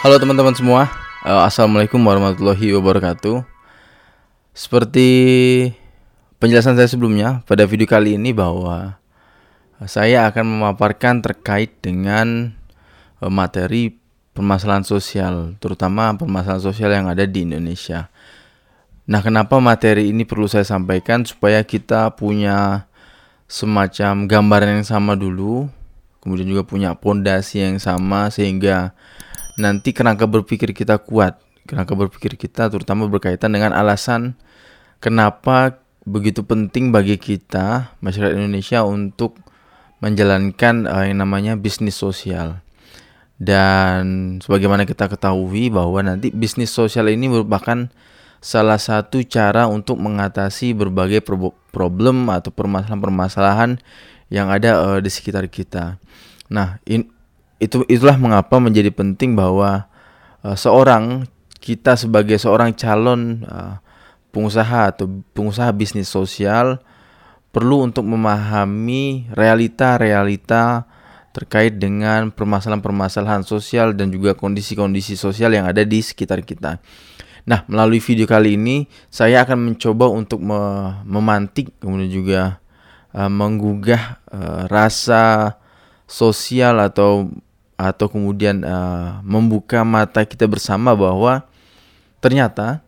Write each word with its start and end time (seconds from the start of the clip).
Halo 0.00 0.16
teman-teman 0.16 0.56
semua, 0.56 0.88
uh, 1.28 1.44
Assalamualaikum 1.44 2.00
warahmatullahi 2.00 2.72
wabarakatuh 2.72 3.44
Seperti 4.56 5.08
penjelasan 6.40 6.72
saya 6.72 6.88
sebelumnya, 6.88 7.44
pada 7.44 7.68
video 7.68 7.84
kali 7.84 8.16
ini 8.16 8.32
bahwa 8.32 8.96
saya 9.84 10.24
akan 10.24 10.56
memaparkan 10.56 11.20
terkait 11.20 11.84
dengan 11.84 12.56
uh, 13.20 13.28
materi 13.28 14.00
permasalahan 14.32 14.88
sosial, 14.88 15.60
terutama 15.60 16.16
permasalahan 16.16 16.64
sosial 16.64 16.96
yang 16.96 17.04
ada 17.04 17.28
di 17.28 17.44
Indonesia. 17.44 18.08
Nah, 19.04 19.20
kenapa 19.20 19.60
materi 19.60 20.08
ini 20.08 20.24
perlu 20.24 20.48
saya 20.48 20.64
sampaikan 20.64 21.28
supaya 21.28 21.60
kita 21.60 22.16
punya 22.16 22.88
semacam 23.52 24.24
gambaran 24.24 24.80
yang 24.80 24.88
sama 24.88 25.12
dulu, 25.12 25.68
kemudian 26.24 26.48
juga 26.48 26.64
punya 26.64 26.96
pondasi 26.96 27.68
yang 27.68 27.76
sama 27.76 28.32
sehingga 28.32 28.96
nanti 29.56 29.90
kerangka 29.96 30.28
berpikir 30.28 30.70
kita 30.76 31.00
kuat. 31.02 31.40
Kerangka 31.66 31.94
berpikir 31.94 32.34
kita 32.34 32.70
terutama 32.70 33.06
berkaitan 33.06 33.52
dengan 33.54 33.70
alasan 33.76 34.34
kenapa 34.98 35.80
begitu 36.08 36.42
penting 36.42 36.90
bagi 36.90 37.20
kita 37.20 37.94
masyarakat 38.00 38.34
Indonesia 38.36 38.82
untuk 38.82 39.38
menjalankan 40.00 40.88
uh, 40.88 41.04
yang 41.04 41.20
namanya 41.20 41.54
bisnis 41.56 41.96
sosial. 41.96 42.64
Dan 43.40 44.36
sebagaimana 44.44 44.84
kita 44.84 45.08
ketahui 45.08 45.72
bahwa 45.72 46.04
nanti 46.04 46.28
bisnis 46.28 46.68
sosial 46.68 47.08
ini 47.08 47.28
merupakan 47.32 47.88
salah 48.40 48.80
satu 48.80 49.20
cara 49.24 49.68
untuk 49.68 50.00
mengatasi 50.00 50.72
berbagai 50.76 51.24
problem 51.72 52.28
atau 52.28 52.52
permasalahan-permasalahan 52.52 53.80
yang 54.32 54.48
ada 54.48 54.80
uh, 54.80 54.98
di 55.00 55.08
sekitar 55.12 55.48
kita. 55.48 56.00
Nah, 56.48 56.80
in, 56.88 57.08
itu 57.60 57.84
itulah 57.86 58.16
mengapa 58.16 58.56
menjadi 58.56 58.88
penting 58.88 59.36
bahwa 59.36 59.86
uh, 60.40 60.56
seorang 60.56 61.28
kita 61.60 61.94
sebagai 61.94 62.40
seorang 62.40 62.72
calon 62.72 63.44
uh, 63.44 63.76
pengusaha 64.32 64.96
atau 64.96 65.06
pengusaha 65.36 65.68
bisnis 65.76 66.08
sosial 66.08 66.80
perlu 67.52 67.84
untuk 67.84 68.08
memahami 68.08 69.28
realita-realita 69.36 70.88
terkait 71.30 71.78
dengan 71.78 72.32
permasalahan-permasalahan 72.32 73.46
sosial 73.46 73.94
dan 73.94 74.10
juga 74.10 74.34
kondisi-kondisi 74.34 75.14
sosial 75.14 75.54
yang 75.54 75.68
ada 75.68 75.86
di 75.86 76.02
sekitar 76.02 76.42
kita. 76.42 76.82
Nah, 77.46 77.62
melalui 77.70 78.02
video 78.02 78.26
kali 78.26 78.58
ini 78.58 78.88
saya 79.12 79.44
akan 79.46 79.74
mencoba 79.74 80.10
untuk 80.10 80.42
me 80.42 80.60
memantik 81.06 81.76
kemudian 81.78 82.10
juga 82.10 82.42
uh, 83.14 83.30
menggugah 83.30 84.22
uh, 84.30 84.62
rasa 84.66 85.54
sosial 86.10 86.82
atau 86.82 87.30
atau 87.80 88.12
kemudian 88.12 88.60
uh, 88.60 89.24
membuka 89.24 89.80
mata 89.88 90.20
kita 90.28 90.44
bersama 90.44 90.92
bahwa 90.92 91.48
ternyata 92.20 92.84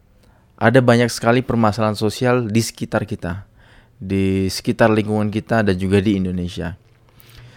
ada 0.61 0.85
banyak 0.85 1.09
sekali 1.09 1.41
permasalahan 1.41 1.97
sosial 1.97 2.45
di 2.45 2.61
sekitar 2.61 3.09
kita, 3.09 3.48
di 3.97 4.53
sekitar 4.53 4.93
lingkungan 4.93 5.33
kita 5.33 5.65
dan 5.65 5.81
juga 5.81 5.97
di 6.05 6.20
Indonesia. 6.20 6.77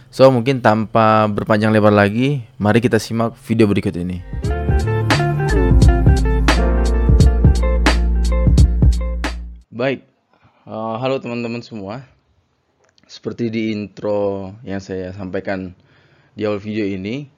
So 0.08 0.32
mungkin 0.32 0.64
tanpa 0.64 1.28
berpanjang 1.28 1.76
lebar 1.76 1.92
lagi, 1.92 2.40
mari 2.56 2.80
kita 2.80 2.96
simak 2.96 3.36
video 3.44 3.68
berikut 3.68 3.92
ini. 4.00 4.24
Baik, 9.68 10.08
uh, 10.64 10.96
halo 10.96 11.20
teman-teman 11.20 11.60
semua. 11.60 12.00
Seperti 13.04 13.52
di 13.52 13.76
intro 13.76 14.56
yang 14.64 14.80
saya 14.80 15.12
sampaikan 15.12 15.76
di 16.36 16.44
awal 16.44 16.60
video 16.60 16.84
ini. 16.84 17.32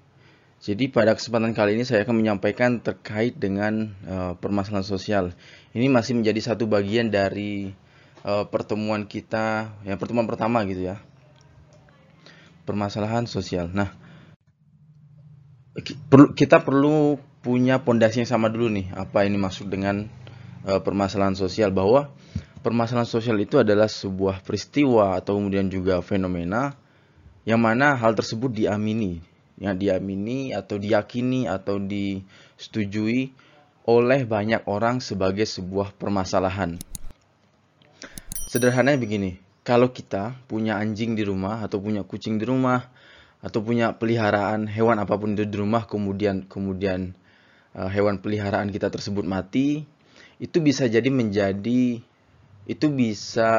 Jadi 0.58 0.90
pada 0.90 1.14
kesempatan 1.14 1.54
kali 1.54 1.78
ini 1.78 1.86
saya 1.86 2.02
akan 2.02 2.18
menyampaikan 2.18 2.82
terkait 2.82 3.38
dengan 3.38 3.94
uh, 4.02 4.34
permasalahan 4.34 4.82
sosial. 4.82 5.24
Ini 5.70 5.86
masih 5.86 6.18
menjadi 6.18 6.50
satu 6.52 6.66
bagian 6.66 7.14
dari 7.14 7.70
uh, 8.26 8.42
pertemuan 8.50 9.06
kita, 9.06 9.70
yang 9.86 10.02
pertemuan 10.02 10.26
pertama 10.26 10.66
gitu 10.66 10.90
ya. 10.90 10.98
Permasalahan 12.66 13.30
sosial. 13.30 13.70
Nah, 13.70 13.94
kita 16.34 16.66
perlu 16.66 17.22
punya 17.38 17.78
pondasi 17.86 18.26
yang 18.26 18.30
sama 18.34 18.50
dulu 18.50 18.66
nih. 18.66 18.90
Apa 18.98 19.22
ini 19.30 19.38
masuk 19.38 19.70
dengan 19.70 20.10
uh, 20.66 20.82
permasalahan 20.82 21.38
sosial 21.38 21.70
bahwa 21.70 22.10
permasalahan 22.66 23.06
sosial 23.06 23.38
itu 23.38 23.62
adalah 23.62 23.86
sebuah 23.86 24.42
peristiwa 24.42 25.14
atau 25.14 25.38
kemudian 25.38 25.70
juga 25.70 26.02
fenomena 26.02 26.74
yang 27.48 27.64
mana 27.64 27.96
hal 27.96 28.12
tersebut 28.12 28.52
diamini, 28.52 29.24
yang 29.56 29.72
diamini 29.80 30.52
atau 30.52 30.76
diyakini 30.76 31.48
atau 31.48 31.80
disetujui 31.80 33.32
oleh 33.88 34.20
banyak 34.28 34.68
orang 34.68 35.00
sebagai 35.00 35.48
sebuah 35.48 35.96
permasalahan. 35.96 36.76
Sederhananya 38.52 39.00
begini, 39.00 39.40
kalau 39.64 39.88
kita 39.88 40.36
punya 40.44 40.76
anjing 40.76 41.16
di 41.16 41.24
rumah 41.24 41.64
atau 41.64 41.80
punya 41.80 42.04
kucing 42.04 42.36
di 42.36 42.44
rumah 42.44 42.84
atau 43.40 43.64
punya 43.64 43.96
peliharaan 43.96 44.68
hewan 44.68 45.00
apa 45.00 45.16
pun 45.16 45.32
itu 45.32 45.48
di 45.48 45.56
rumah 45.56 45.88
kemudian 45.88 46.44
kemudian 46.44 47.16
uh, 47.72 47.88
hewan 47.88 48.20
peliharaan 48.20 48.68
kita 48.68 48.92
tersebut 48.92 49.24
mati, 49.24 49.88
itu 50.36 50.60
bisa 50.60 50.84
jadi 50.84 51.08
menjadi 51.08 52.04
itu 52.68 52.92
bisa 52.92 53.50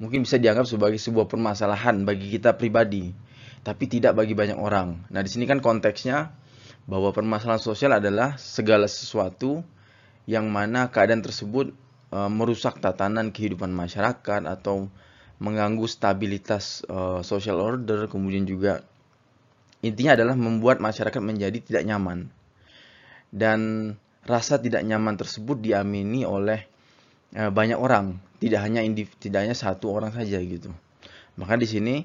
mungkin 0.00 0.24
bisa 0.24 0.40
dianggap 0.40 0.64
sebagai 0.64 0.96
sebuah 0.96 1.28
permasalahan 1.28 2.08
bagi 2.08 2.32
kita 2.32 2.56
pribadi, 2.56 3.12
tapi 3.60 3.84
tidak 3.84 4.16
bagi 4.16 4.32
banyak 4.32 4.56
orang. 4.56 5.04
Nah, 5.12 5.20
di 5.20 5.28
sini 5.28 5.44
kan 5.44 5.60
konteksnya 5.60 6.32
bahwa 6.88 7.12
permasalahan 7.12 7.60
sosial 7.60 7.92
adalah 8.00 8.40
segala 8.40 8.88
sesuatu 8.88 9.60
yang 10.24 10.48
mana 10.48 10.88
keadaan 10.88 11.20
tersebut 11.20 11.76
e, 12.08 12.18
merusak 12.32 12.80
tatanan 12.80 13.28
kehidupan 13.28 13.68
masyarakat 13.68 14.48
atau 14.48 14.88
mengganggu 15.36 15.84
stabilitas 15.84 16.80
e, 16.88 17.20
social 17.20 17.60
order, 17.60 18.08
kemudian 18.08 18.48
juga 18.48 18.80
intinya 19.84 20.16
adalah 20.16 20.40
membuat 20.40 20.80
masyarakat 20.80 21.20
menjadi 21.20 21.60
tidak 21.60 21.84
nyaman. 21.84 22.32
Dan 23.28 23.92
rasa 24.24 24.56
tidak 24.56 24.80
nyaman 24.88 25.20
tersebut 25.20 25.60
diamini 25.60 26.24
oleh 26.24 26.64
e, 27.32 27.42
banyak 27.48 27.76
orang 27.78 28.20
tidak 28.38 28.60
hanya 28.62 28.80
indiv, 28.86 29.10
tidak 29.18 29.44
hanya 29.44 29.56
satu 29.56 29.90
orang 29.90 30.14
saja 30.14 30.38
gitu. 30.38 30.70
Maka 31.34 31.58
di 31.58 31.66
sini 31.66 31.96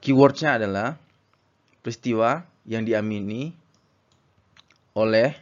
keywordnya 0.00 0.60
adalah 0.60 0.96
peristiwa 1.84 2.44
yang 2.64 2.86
diamini 2.86 3.52
oleh 4.94 5.34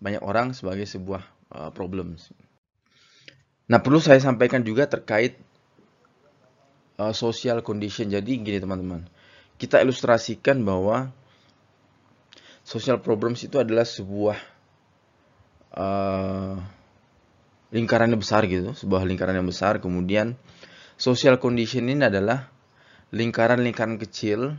banyak 0.00 0.20
orang 0.20 0.52
sebagai 0.52 0.84
sebuah 0.84 1.24
uh, 1.52 1.70
problem. 1.72 2.16
Nah 3.68 3.78
perlu 3.80 4.00
saya 4.00 4.20
sampaikan 4.20 4.60
juga 4.64 4.88
terkait 4.88 5.40
uh, 7.00 7.12
social 7.12 7.60
condition. 7.64 8.12
Jadi 8.12 8.40
gini 8.40 8.58
teman-teman, 8.60 9.04
kita 9.56 9.80
ilustrasikan 9.80 10.60
bahwa 10.64 11.12
social 12.66 13.00
problems 13.00 13.44
itu 13.44 13.56
adalah 13.56 13.84
sebuah 13.84 14.38
uh, 15.76 16.56
lingkaran 17.76 18.08
yang 18.08 18.24
besar 18.24 18.48
gitu, 18.48 18.72
sebuah 18.72 19.04
lingkaran 19.04 19.36
yang 19.36 19.44
besar. 19.44 19.84
Kemudian 19.84 20.40
social 20.96 21.36
condition 21.36 21.92
ini 21.92 22.08
adalah 22.08 22.48
lingkaran-lingkaran 23.12 24.00
kecil 24.00 24.56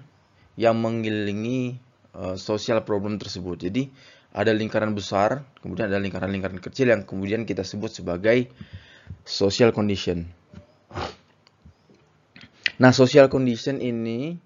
yang 0.54 0.78
mengelilingi 0.78 1.82
uh, 2.14 2.38
social 2.38 2.86
problem 2.86 3.18
tersebut. 3.18 3.66
Jadi 3.66 3.90
ada 4.38 4.54
lingkaran 4.54 4.94
besar, 4.94 5.42
kemudian 5.66 5.90
ada 5.90 5.98
lingkaran-lingkaran 5.98 6.62
kecil 6.62 6.94
yang 6.94 7.02
kemudian 7.02 7.42
kita 7.50 7.66
sebut 7.66 7.90
sebagai 7.90 8.54
social 9.26 9.74
condition. 9.74 10.30
Nah, 12.78 12.94
social 12.94 13.26
condition 13.34 13.82
ini 13.82 14.38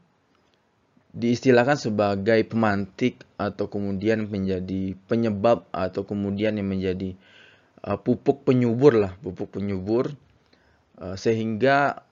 diistilahkan 1.11 1.75
sebagai 1.75 2.39
pemantik 2.47 3.19
atau 3.35 3.67
kemudian 3.67 4.31
menjadi 4.31 4.95
penyebab 5.11 5.67
atau 5.75 6.07
kemudian 6.07 6.55
yang 6.55 6.71
menjadi 6.71 7.19
pupuk 7.81 8.45
penyubur 8.45 8.93
lah, 8.93 9.13
pupuk 9.19 9.57
penyubur 9.57 10.13
uh, 11.01 11.17
sehingga 11.17 12.05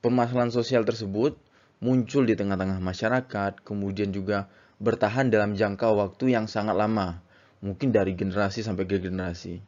permasalahan 0.00 0.48
sosial 0.48 0.88
tersebut 0.88 1.36
muncul 1.84 2.24
di 2.24 2.32
tengah-tengah 2.32 2.80
masyarakat, 2.80 3.60
kemudian 3.60 4.10
juga 4.10 4.48
bertahan 4.80 5.28
dalam 5.28 5.52
jangka 5.52 5.92
waktu 5.92 6.32
yang 6.32 6.48
sangat 6.48 6.76
lama, 6.76 7.20
mungkin 7.60 7.92
dari 7.92 8.16
generasi 8.16 8.64
sampai 8.64 8.88
ke 8.88 8.96
generasi. 8.96 9.60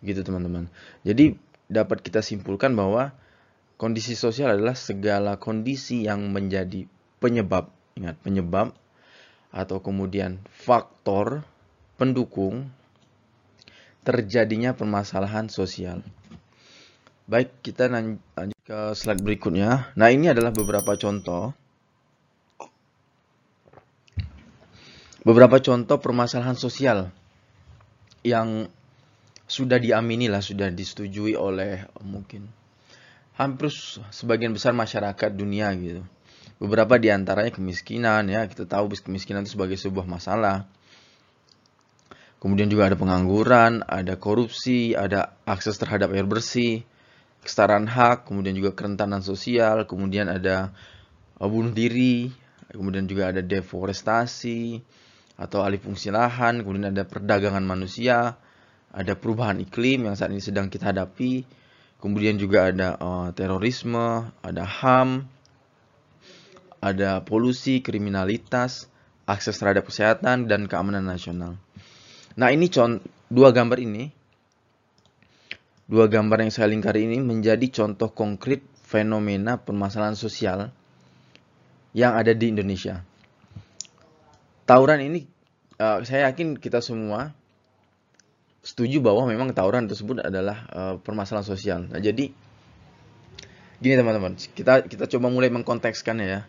Gitu 0.00 0.20
teman-teman. 0.24 0.68
Jadi 1.04 1.36
dapat 1.68 2.00
kita 2.00 2.24
simpulkan 2.24 2.72
bahwa 2.72 3.12
kondisi 3.76 4.16
sosial 4.16 4.56
adalah 4.56 4.76
segala 4.76 5.36
kondisi 5.36 6.08
yang 6.08 6.32
menjadi 6.32 6.88
penyebab, 7.20 7.68
ingat 7.96 8.16
penyebab 8.24 8.72
atau 9.52 9.80
kemudian 9.80 10.40
faktor 10.52 11.44
pendukung 11.96 12.68
terjadinya 14.06 14.78
permasalahan 14.78 15.50
sosial. 15.50 16.06
Baik, 17.26 17.50
kita 17.66 17.90
lanjut 17.90 18.62
ke 18.62 18.94
slide 18.94 19.18
berikutnya. 19.18 19.90
Nah, 19.98 20.08
ini 20.14 20.30
adalah 20.30 20.54
beberapa 20.54 20.94
contoh. 20.94 21.50
beberapa 25.26 25.58
contoh 25.58 25.98
permasalahan 25.98 26.54
sosial 26.54 27.10
yang 28.22 28.70
sudah 29.50 29.82
diamini 29.82 30.30
lah, 30.30 30.38
sudah 30.38 30.70
disetujui 30.70 31.34
oleh 31.34 31.82
mungkin 32.06 32.46
hampir 33.34 33.74
sebagian 34.14 34.54
besar 34.54 34.70
masyarakat 34.70 35.34
dunia 35.34 35.74
gitu. 35.74 36.06
Beberapa 36.62 36.96
di 36.96 37.10
antaranya 37.10 37.50
kemiskinan 37.50 38.30
ya, 38.30 38.46
kita 38.46 38.70
tahu 38.70 38.88
kemiskinan 38.94 39.44
itu 39.44 39.58
sebagai 39.58 39.76
sebuah 39.76 40.06
masalah. 40.06 40.70
Kemudian 42.36 42.68
juga 42.68 42.92
ada 42.92 42.96
pengangguran, 43.00 43.80
ada 43.88 44.20
korupsi, 44.20 44.92
ada 44.92 45.34
akses 45.48 45.80
terhadap 45.80 46.12
air 46.12 46.28
bersih, 46.28 46.84
kesetaraan 47.40 47.88
hak, 47.88 48.28
kemudian 48.28 48.52
juga 48.52 48.76
kerentanan 48.76 49.24
sosial, 49.24 49.88
kemudian 49.88 50.28
ada 50.28 50.74
uh, 51.40 51.48
bunuh 51.48 51.72
diri, 51.72 52.28
kemudian 52.68 53.08
juga 53.08 53.32
ada 53.32 53.40
deforestasi 53.40 54.84
atau 55.40 55.64
alih 55.64 55.80
fungsi 55.80 56.12
lahan, 56.12 56.60
kemudian 56.60 56.92
ada 56.92 57.08
perdagangan 57.08 57.64
manusia, 57.64 58.36
ada 58.92 59.12
perubahan 59.16 59.60
iklim 59.60 60.04
yang 60.04 60.16
saat 60.16 60.28
ini 60.28 60.44
sedang 60.44 60.68
kita 60.68 60.92
hadapi, 60.92 61.44
kemudian 62.04 62.36
juga 62.36 62.68
ada 62.68 63.00
uh, 63.00 63.28
terorisme, 63.32 64.28
ada 64.44 64.64
HAM, 64.64 65.24
ada 66.84 67.24
polusi, 67.24 67.80
kriminalitas, 67.80 68.92
akses 69.24 69.56
terhadap 69.56 69.88
kesehatan 69.88 70.46
dan 70.46 70.68
keamanan 70.68 71.04
nasional. 71.08 71.56
Nah, 72.36 72.52
ini 72.52 72.68
contoh 72.68 73.04
dua 73.32 73.50
gambar 73.50 73.78
ini 73.80 74.12
dua 75.86 76.06
gambar 76.10 76.46
yang 76.46 76.52
saya 76.52 76.70
lingkari 76.70 77.06
ini 77.06 77.18
menjadi 77.22 77.66
contoh 77.70 78.10
konkret 78.10 78.62
fenomena 78.86 79.58
permasalahan 79.58 80.14
sosial 80.14 80.70
yang 81.96 82.12
ada 82.14 82.36
di 82.36 82.52
Indonesia. 82.52 83.02
Tauran 84.66 85.00
ini 85.00 85.26
uh, 85.80 86.02
saya 86.02 86.28
yakin 86.30 86.58
kita 86.58 86.82
semua 86.84 87.32
setuju 88.66 88.98
bahwa 88.98 89.30
memang 89.30 89.54
tawuran 89.54 89.86
tersebut 89.86 90.26
adalah 90.26 90.66
uh, 90.74 90.94
permasalahan 90.98 91.46
sosial. 91.46 91.80
Nah, 91.86 92.02
jadi 92.02 92.34
gini 93.78 93.94
teman-teman, 93.94 94.34
kita 94.36 94.84
kita 94.84 95.06
coba 95.06 95.30
mulai 95.30 95.48
mengkontekskan 95.48 96.18
ya. 96.18 96.44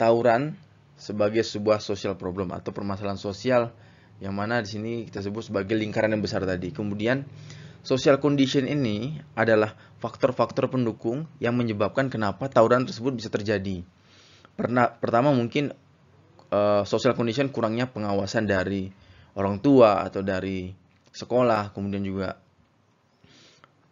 Tawuran 0.00 0.56
sebagai 0.98 1.44
sebuah 1.44 1.78
social 1.78 2.16
problem 2.18 2.50
atau 2.56 2.72
permasalahan 2.72 3.20
sosial 3.20 3.70
yang 4.18 4.34
mana 4.34 4.58
di 4.62 4.68
sini 4.68 4.92
kita 5.06 5.22
sebut 5.22 5.46
sebagai 5.46 5.78
lingkaran 5.78 6.10
yang 6.10 6.22
besar 6.22 6.42
tadi. 6.42 6.74
Kemudian 6.74 7.22
social 7.86 8.18
condition 8.18 8.66
ini 8.66 9.18
adalah 9.38 9.74
faktor-faktor 10.02 10.70
pendukung 10.70 11.30
yang 11.38 11.54
menyebabkan 11.54 12.10
kenapa 12.10 12.50
tawuran 12.50 12.86
tersebut 12.86 13.14
bisa 13.14 13.30
terjadi. 13.30 13.86
Pertama 14.98 15.30
mungkin 15.30 15.70
uh, 16.50 16.82
social 16.82 17.14
condition 17.14 17.54
kurangnya 17.54 17.86
pengawasan 17.86 18.50
dari 18.50 18.90
orang 19.38 19.62
tua 19.62 20.02
atau 20.02 20.18
dari 20.26 20.74
sekolah, 21.14 21.70
kemudian 21.70 22.02
juga 22.02 22.42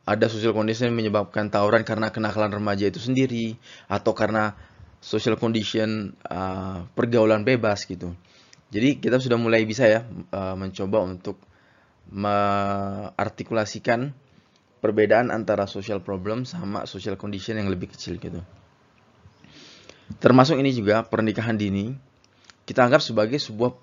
ada 0.07 0.27
social 0.31 0.55
condition 0.55 0.91
yang 0.91 0.99
menyebabkan 0.99 1.51
tawuran 1.51 1.83
karena 1.83 2.15
kenakalan 2.15 2.51
remaja 2.55 2.87
itu 2.87 3.03
sendiri 3.03 3.59
atau 3.91 4.15
karena 4.15 4.55
social 5.03 5.35
condition 5.39 6.15
uh, 6.27 6.87
pergaulan 6.95 7.43
bebas 7.43 7.87
gitu. 7.87 8.15
Jadi 8.71 8.99
kita 8.99 9.23
sudah 9.23 9.39
mulai 9.39 9.63
bisa 9.63 9.87
ya 9.87 10.03
uh, 10.35 10.59
mencoba 10.59 11.07
untuk 11.07 11.39
mengartikulasikan 12.11 14.11
perbedaan 14.83 15.35
antara 15.35 15.67
social 15.67 16.03
problem 16.03 16.47
sama 16.47 16.87
social 16.87 17.19
condition 17.19 17.59
yang 17.59 17.71
lebih 17.71 17.91
kecil 17.95 18.19
gitu. 18.19 18.43
Termasuk 20.23 20.59
ini 20.63 20.71
juga 20.71 21.03
pernikahan 21.03 21.59
dini 21.59 21.95
kita 22.67 22.87
anggap 22.87 23.03
sebagai 23.03 23.39
sebuah 23.39 23.75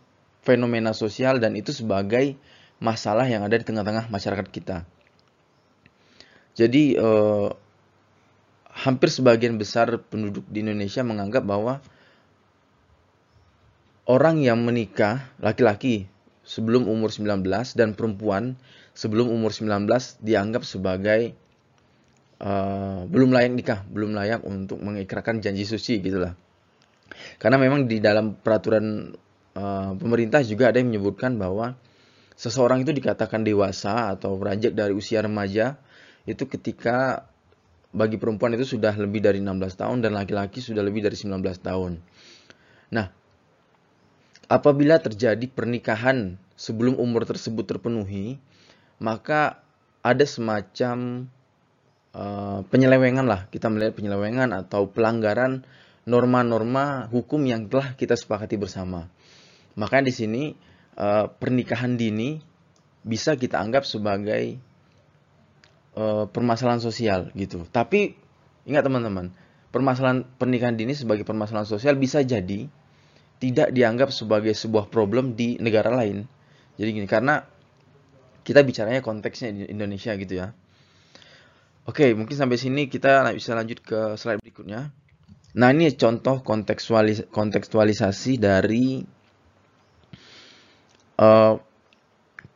fenomena 0.44 0.92
sosial 0.92 1.40
dan 1.40 1.56
itu 1.56 1.72
sebagai 1.72 2.36
masalah 2.84 3.24
yang 3.24 3.48
ada 3.48 3.56
di 3.56 3.64
tengah-tengah 3.64 4.12
masyarakat 4.12 4.48
kita. 4.52 4.84
Jadi 6.54 7.00
eh, 7.00 7.50
hampir 8.76 9.10
sebagian 9.10 9.56
besar 9.56 10.04
penduduk 10.12 10.44
di 10.52 10.62
Indonesia 10.62 11.02
menganggap 11.02 11.48
bahwa 11.48 11.80
orang 14.04 14.44
yang 14.44 14.60
menikah 14.64 15.32
laki-laki 15.40 16.12
sebelum 16.44 16.92
umur 16.92 17.12
19 17.12 17.44
dan 17.80 17.96
perempuan 17.96 18.60
sebelum 18.94 19.32
umur 19.32 19.56
19 19.56 19.88
dianggap 20.22 20.68
sebagai 20.68 21.34
uh, 22.44 23.08
belum 23.08 23.32
layak 23.32 23.52
nikah, 23.56 23.80
belum 23.88 24.14
layak 24.14 24.44
untuk 24.44 24.84
mengikrarkan 24.84 25.40
janji 25.40 25.64
suci 25.64 26.04
gitulah. 26.04 26.36
Karena 27.40 27.58
memang 27.58 27.88
di 27.88 28.04
dalam 28.04 28.36
peraturan 28.36 29.16
uh, 29.56 29.92
pemerintah 29.96 30.44
juga 30.44 30.70
ada 30.70 30.84
yang 30.84 30.92
menyebutkan 30.92 31.40
bahwa 31.40 31.74
seseorang 32.36 32.84
itu 32.84 32.92
dikatakan 32.92 33.46
dewasa 33.46 34.18
atau 34.18 34.36
beranjak 34.36 34.76
dari 34.76 34.92
usia 34.92 35.22
remaja 35.24 35.78
itu 36.28 36.44
ketika 36.50 37.30
bagi 37.94 38.18
perempuan 38.18 38.58
itu 38.58 38.66
sudah 38.66 38.98
lebih 38.98 39.22
dari 39.22 39.38
16 39.38 39.54
tahun 39.78 39.98
dan 40.02 40.18
laki-laki 40.18 40.60
sudah 40.60 40.82
lebih 40.82 41.06
dari 41.06 41.14
19 41.14 41.38
tahun. 41.62 42.02
Nah, 42.90 43.23
apabila 44.48 45.00
terjadi 45.00 45.46
pernikahan 45.48 46.40
sebelum 46.56 47.00
umur 47.00 47.28
tersebut 47.28 47.68
terpenuhi, 47.68 48.40
maka 49.00 49.64
ada 50.04 50.24
semacam 50.28 51.28
uh, 52.16 52.62
penyelewengan 52.68 53.26
lah. 53.28 53.48
Kita 53.50 53.72
melihat 53.72 53.96
penyelewengan 53.96 54.52
atau 54.52 54.88
pelanggaran 54.92 55.64
norma-norma 56.04 57.08
hukum 57.08 57.40
yang 57.48 57.72
telah 57.72 57.96
kita 57.96 58.20
sepakati 58.20 58.60
bersama. 58.60 59.08
Maka 59.80 60.04
di 60.04 60.12
sini 60.12 60.44
uh, 61.00 61.32
pernikahan 61.32 61.96
dini 61.96 62.38
bisa 63.04 63.36
kita 63.36 63.60
anggap 63.60 63.88
sebagai 63.88 64.60
uh, 65.96 66.28
permasalahan 66.28 66.84
sosial 66.84 67.32
gitu. 67.34 67.64
Tapi 67.72 68.16
ingat 68.68 68.84
teman-teman, 68.86 69.32
permasalahan 69.72 70.28
pernikahan 70.38 70.76
dini 70.76 70.94
sebagai 70.94 71.24
permasalahan 71.24 71.68
sosial 71.68 71.96
bisa 71.96 72.22
jadi 72.22 72.68
tidak 73.44 73.76
dianggap 73.76 74.16
sebagai 74.16 74.56
sebuah 74.56 74.88
problem 74.88 75.36
di 75.36 75.60
negara 75.60 75.92
lain. 75.92 76.24
Jadi 76.80 76.90
gini, 76.96 77.08
karena 77.12 77.44
kita 78.48 78.64
bicaranya 78.64 79.04
konteksnya 79.04 79.52
di 79.52 79.68
Indonesia 79.68 80.16
gitu 80.16 80.40
ya. 80.40 80.56
Oke, 81.84 82.16
mungkin 82.16 82.40
sampai 82.40 82.56
sini 82.56 82.88
kita 82.88 83.28
bisa 83.36 83.52
lanjut 83.52 83.84
ke 83.84 84.16
slide 84.16 84.40
berikutnya. 84.40 84.96
Nah, 85.60 85.70
ini 85.76 85.92
contoh 86.00 86.40
kontekstualis 86.40 87.28
kontekstualisasi 87.28 88.40
dari 88.40 89.04
uh, 91.20 91.60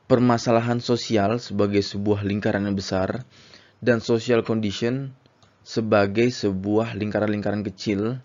permasalahan 0.07 0.79
sosial 0.79 1.43
sebagai 1.43 1.83
sebuah 1.83 2.23
lingkaran 2.23 2.63
yang 2.63 2.79
besar 2.79 3.27
dan 3.83 3.99
social 3.99 4.39
condition 4.47 5.11
sebagai 5.67 6.31
sebuah 6.31 6.95
lingkaran-lingkaran 6.95 7.67
kecil 7.67 8.23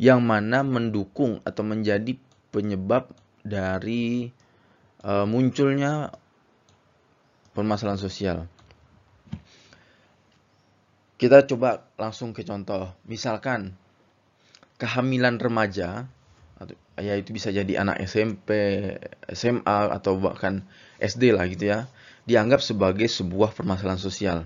yang 0.00 0.24
mana 0.24 0.64
mendukung 0.64 1.44
atau 1.44 1.60
menjadi 1.60 2.16
penyebab 2.48 3.12
dari 3.44 4.32
uh, 5.04 5.28
munculnya 5.28 6.08
permasalahan 7.52 8.00
sosial. 8.00 8.38
Kita 11.20 11.44
coba 11.44 11.84
langsung 12.00 12.32
ke 12.32 12.40
contoh. 12.48 12.96
Misalkan 13.04 13.76
kehamilan 14.80 15.36
remaja 15.36 16.08
ya 17.00 17.16
itu 17.16 17.32
bisa 17.32 17.52
jadi 17.52 17.84
anak 17.84 18.00
SMP, 18.04 18.48
SMA 19.28 19.78
atau 19.92 20.16
bahkan 20.20 20.64
SD 21.00 21.32
lah 21.32 21.48
gitu 21.48 21.68
ya, 21.72 21.88
dianggap 22.28 22.60
sebagai 22.60 23.08
sebuah 23.08 23.52
permasalahan 23.56 24.00
sosial. 24.00 24.38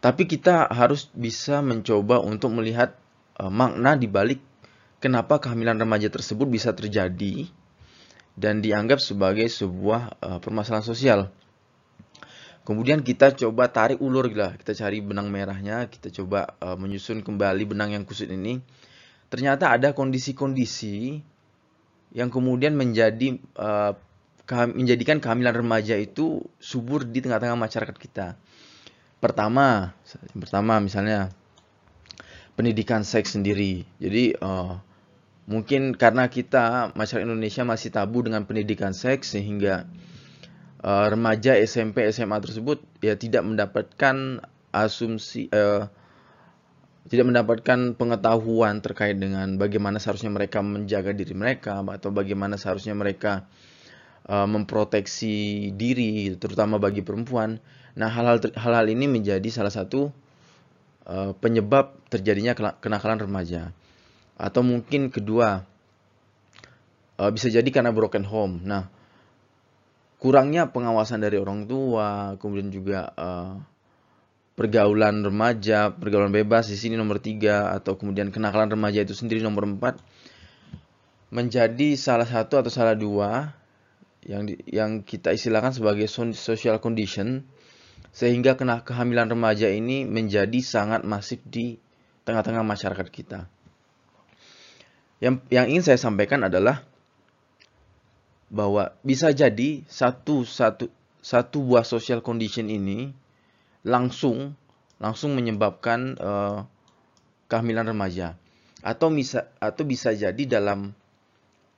Tapi 0.00 0.28
kita 0.28 0.68
harus 0.68 1.08
bisa 1.12 1.60
mencoba 1.60 2.20
untuk 2.20 2.52
melihat 2.52 2.96
uh, 3.40 3.52
makna 3.52 3.96
di 3.96 4.08
balik 4.08 4.40
kenapa 4.98 5.40
kehamilan 5.40 5.76
remaja 5.76 6.08
tersebut 6.08 6.48
bisa 6.48 6.72
terjadi 6.72 7.48
dan 8.36 8.60
dianggap 8.60 9.00
sebagai 9.00 9.48
sebuah 9.48 10.20
uh, 10.20 10.38
permasalahan 10.40 10.84
sosial. 10.84 11.20
Kemudian 12.66 13.06
kita 13.06 13.30
coba 13.30 13.70
tarik 13.70 14.02
ulur 14.02 14.26
lah, 14.34 14.58
kita 14.58 14.74
cari 14.74 14.98
benang 14.98 15.30
merahnya, 15.30 15.86
kita 15.86 16.10
coba 16.10 16.58
uh, 16.58 16.74
menyusun 16.74 17.22
kembali 17.22 17.62
benang 17.62 17.94
yang 17.94 18.02
kusut 18.02 18.26
ini 18.26 18.58
ternyata 19.26 19.74
ada 19.74 19.90
kondisi-kondisi 19.90 21.18
yang 22.14 22.30
kemudian 22.30 22.78
menjadi 22.78 23.36
menjadikan 24.70 25.18
kehamilan 25.18 25.58
remaja 25.58 25.98
itu 25.98 26.46
subur 26.62 27.02
di 27.02 27.18
tengah-tengah 27.18 27.58
masyarakat 27.58 27.96
kita. 27.98 28.38
Pertama, 29.18 29.90
pertama 30.38 30.78
misalnya 30.78 31.34
pendidikan 32.56 33.04
seks 33.04 33.36
sendiri. 33.36 33.84
Jadi 34.00 34.32
uh, 34.40 34.80
mungkin 35.44 35.92
karena 35.94 36.26
kita 36.26 36.96
masyarakat 36.96 37.28
Indonesia 37.28 37.62
masih 37.62 37.92
tabu 37.92 38.24
dengan 38.24 38.48
pendidikan 38.48 38.96
seks 38.96 39.36
sehingga 39.36 39.84
uh, 40.80 41.06
remaja 41.12 41.54
SMP 41.60 42.08
SMA 42.10 42.40
tersebut 42.40 42.80
ya 43.04 43.14
tidak 43.14 43.44
mendapatkan 43.44 44.40
asumsi 44.72 45.52
uh, 45.52 45.86
tidak 47.06 47.30
mendapatkan 47.30 47.94
pengetahuan 47.94 48.82
terkait 48.82 49.14
dengan 49.14 49.54
bagaimana 49.60 50.02
seharusnya 50.02 50.32
mereka 50.32 50.58
menjaga 50.58 51.14
diri 51.14 51.38
mereka 51.38 51.78
atau 51.86 52.10
bagaimana 52.10 52.58
seharusnya 52.58 52.98
mereka 52.98 53.46
memproteksi 54.26 55.70
diri 55.78 56.34
terutama 56.34 56.82
bagi 56.82 56.98
perempuan. 56.98 57.62
Nah, 57.94 58.10
hal-hal 58.10 58.86
ini 58.90 59.06
menjadi 59.06 59.46
salah 59.54 59.70
satu 59.70 60.10
penyebab 61.38 61.94
terjadinya 62.10 62.52
kenakalan 62.82 63.22
remaja. 63.22 63.70
Atau 64.36 64.66
mungkin 64.66 65.08
kedua 65.08 65.64
uh, 67.16 67.30
bisa 67.32 67.48
jadi 67.48 67.66
karena 67.72 67.92
broken 67.92 68.24
home. 68.24 68.62
Nah, 68.62 68.88
kurangnya 70.20 70.68
pengawasan 70.70 71.24
dari 71.24 71.40
orang 71.40 71.64
tua, 71.64 72.36
kemudian 72.40 72.68
juga 72.68 73.12
uh, 73.16 73.56
pergaulan 74.56 75.24
remaja, 75.24 75.92
pergaulan 75.92 76.32
bebas 76.32 76.72
di 76.72 76.76
sini 76.80 76.96
nomor 76.96 77.20
tiga 77.20 77.72
atau 77.76 77.96
kemudian 77.96 78.32
kenakalan 78.32 78.72
remaja 78.72 79.04
itu 79.04 79.12
sendiri 79.12 79.44
nomor 79.44 79.68
empat 79.68 80.00
menjadi 81.28 81.98
salah 81.98 82.24
satu 82.24 82.62
atau 82.64 82.70
salah 82.72 82.96
dua 82.96 83.52
yang 84.24 84.48
yang 84.64 84.90
kita 85.04 85.34
istilahkan 85.34 85.74
sebagai 85.76 86.08
social 86.34 86.80
condition 86.80 87.44
sehingga 88.16 88.56
kena 88.56 88.80
kehamilan 88.80 89.28
remaja 89.28 89.68
ini 89.68 90.08
menjadi 90.08 90.56
sangat 90.64 91.04
masif 91.04 91.44
di 91.44 91.76
tengah-tengah 92.24 92.64
masyarakat 92.64 93.12
kita. 93.12 93.44
Yang 95.20 95.44
yang 95.52 95.68
ingin 95.68 95.84
saya 95.84 96.00
sampaikan 96.00 96.48
adalah 96.48 96.80
bahwa 98.48 98.96
bisa 99.04 99.36
jadi 99.36 99.84
satu 99.84 100.48
satu 100.48 100.88
satu 101.20 101.60
buah 101.60 101.84
social 101.84 102.24
condition 102.24 102.72
ini 102.72 103.12
langsung 103.84 104.56
langsung 104.96 105.36
menyebabkan 105.36 106.16
uh, 106.16 106.64
kehamilan 107.52 107.92
remaja 107.92 108.40
atau 108.80 109.12
bisa 109.12 109.52
atau 109.60 109.84
bisa 109.84 110.16
jadi 110.16 110.42
dalam 110.48 110.96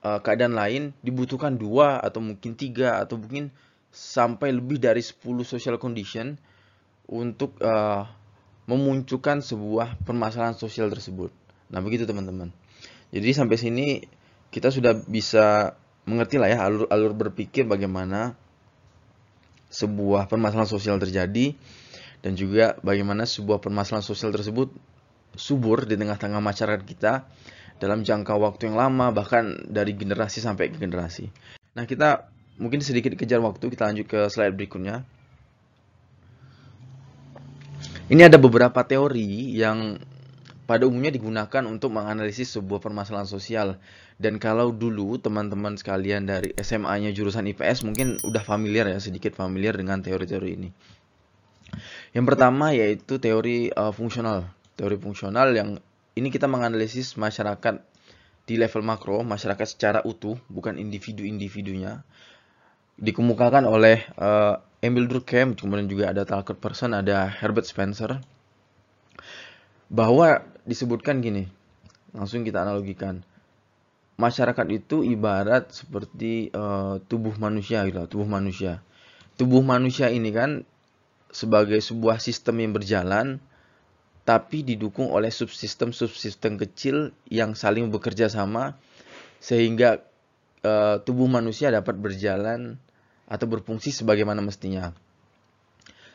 uh, 0.07 0.19
keadaan 0.23 0.55
lain 0.55 0.83
dibutuhkan 1.03 1.59
dua 1.59 1.99
atau 1.99 2.23
mungkin 2.23 2.55
tiga 2.55 3.03
atau 3.03 3.19
mungkin 3.19 3.51
sampai 3.89 4.53
lebih 4.53 4.77
dari 4.77 5.01
10 5.01 5.17
social 5.45 5.81
condition 5.81 6.37
untuk 7.09 7.57
uh, 7.61 8.05
memunculkan 8.69 9.41
sebuah 9.41 9.97
permasalahan 10.05 10.53
sosial 10.53 10.93
tersebut. 10.93 11.33
Nah, 11.73 11.81
begitu 11.81 12.05
teman-teman. 12.05 12.53
Jadi 13.09 13.29
sampai 13.33 13.57
sini 13.57 13.87
kita 14.53 14.69
sudah 14.69 14.93
bisa 15.09 15.73
mengerti 16.05 16.37
lah 16.37 16.49
ya 16.49 16.65
alur-alur 16.65 17.13
berpikir 17.17 17.65
bagaimana 17.65 18.37
sebuah 19.69 20.25
permasalahan 20.25 20.69
sosial 20.69 20.97
terjadi 20.97 21.53
dan 22.25 22.33
juga 22.33 22.77
bagaimana 22.81 23.29
sebuah 23.29 23.61
permasalahan 23.61 24.05
sosial 24.05 24.33
tersebut 24.33 24.73
subur 25.37 25.85
di 25.85 25.93
tengah-tengah 25.93 26.41
masyarakat 26.41 26.81
kita 26.85 27.29
dalam 27.77 28.01
jangka 28.01 28.33
waktu 28.35 28.73
yang 28.73 28.77
lama 28.77 29.13
bahkan 29.13 29.55
dari 29.69 29.93
generasi 29.93 30.41
sampai 30.41 30.73
ke 30.73 30.77
generasi. 30.81 31.29
Nah, 31.77 31.85
kita 31.85 32.27
mungkin 32.59 32.83
sedikit 32.83 33.15
kejar 33.15 33.39
waktu, 33.39 33.71
kita 33.71 33.87
lanjut 33.87 34.05
ke 34.05 34.19
slide 34.27 34.53
berikutnya. 34.53 35.07
Ini 38.09 38.25
ada 38.25 38.41
beberapa 38.41 38.83
teori 38.83 39.53
yang 39.55 40.01
pada 40.69 40.85
umumnya 40.85 41.09
digunakan 41.09 41.65
untuk 41.65 41.89
menganalisis 41.89 42.53
sebuah 42.53 42.77
permasalahan 42.77 43.25
sosial. 43.25 43.81
Dan 44.21 44.37
kalau 44.37 44.69
dulu 44.69 45.17
teman-teman 45.17 45.73
sekalian 45.79 46.29
dari 46.29 46.53
SMA-nya 46.61 47.09
jurusan 47.09 47.49
IPS 47.49 47.81
mungkin 47.87 48.21
udah 48.21 48.45
familiar 48.45 48.85
ya, 48.85 49.01
sedikit 49.01 49.33
familiar 49.33 49.73
dengan 49.73 50.05
teori-teori 50.05 50.49
ini. 50.53 50.69
Yang 52.13 52.25
pertama 52.29 52.69
yaitu 52.73 53.17
teori 53.17 53.73
uh, 53.73 53.89
fungsional. 53.89 54.45
Teori 54.77 54.97
fungsional 55.01 55.53
yang 55.57 55.81
ini 56.13 56.29
kita 56.29 56.45
menganalisis 56.45 57.17
masyarakat 57.17 57.81
di 58.49 58.57
level 58.57 58.81
makro, 58.81 59.21
masyarakat 59.21 59.67
secara 59.69 59.99
utuh, 60.01 60.37
bukan 60.49 60.81
individu-individunya. 60.81 62.01
Dikemukakan 62.99 63.63
oleh 63.63 64.03
uh, 64.19 64.59
Emil 64.83 65.07
Durkheim, 65.07 65.55
kemudian 65.55 65.87
juga 65.87 66.11
ada 66.11 66.27
Talcott 66.27 66.59
Person, 66.59 66.91
ada 66.91 67.31
Herbert 67.31 67.67
Spencer. 67.67 68.19
Bahwa 69.87 70.43
disebutkan 70.67 71.23
gini, 71.23 71.47
langsung 72.11 72.43
kita 72.43 72.63
analogikan. 72.63 73.23
Masyarakat 74.19 74.67
itu 74.75 74.99
ibarat 75.07 75.71
seperti 75.71 76.51
uh, 76.51 76.99
tubuh 77.07 77.39
manusia 77.39 77.87
gitu, 77.87 78.03
tubuh 78.07 78.27
manusia. 78.27 78.83
Tubuh 79.39 79.63
manusia 79.63 80.11
ini 80.11 80.35
kan 80.35 80.67
sebagai 81.31 81.79
sebuah 81.79 82.19
sistem 82.19 82.59
yang 82.59 82.75
berjalan 82.75 83.39
tapi 84.27 84.61
didukung 84.61 85.09
oleh 85.09 85.33
subsistem-subsistem 85.33 86.59
kecil 86.61 87.15
yang 87.31 87.57
saling 87.57 87.89
bekerja 87.89 88.29
sama 88.29 88.77
sehingga 89.39 90.03
uh, 90.61 91.01
tubuh 91.01 91.25
manusia 91.25 91.71
dapat 91.73 91.97
berjalan 91.97 92.77
atau 93.29 93.45
berfungsi 93.45 93.93
sebagaimana 93.93 94.41
mestinya. 94.41 94.91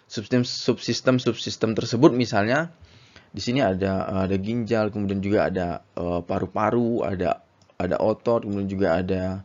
Subsistem 0.04 1.16
subsistem 1.16 1.72
tersebut 1.72 2.12
misalnya 2.12 2.74
di 3.30 3.40
sini 3.40 3.62
ada 3.62 4.06
ada 4.28 4.36
ginjal, 4.36 4.90
kemudian 4.90 5.22
juga 5.22 5.48
ada 5.48 5.80
eh, 5.96 6.20
paru-paru, 6.22 7.02
uh, 7.02 7.14
ada 7.14 7.40
ada 7.78 7.96
otot, 7.98 8.44
kemudian 8.44 8.68
juga 8.70 9.00
ada 9.00 9.42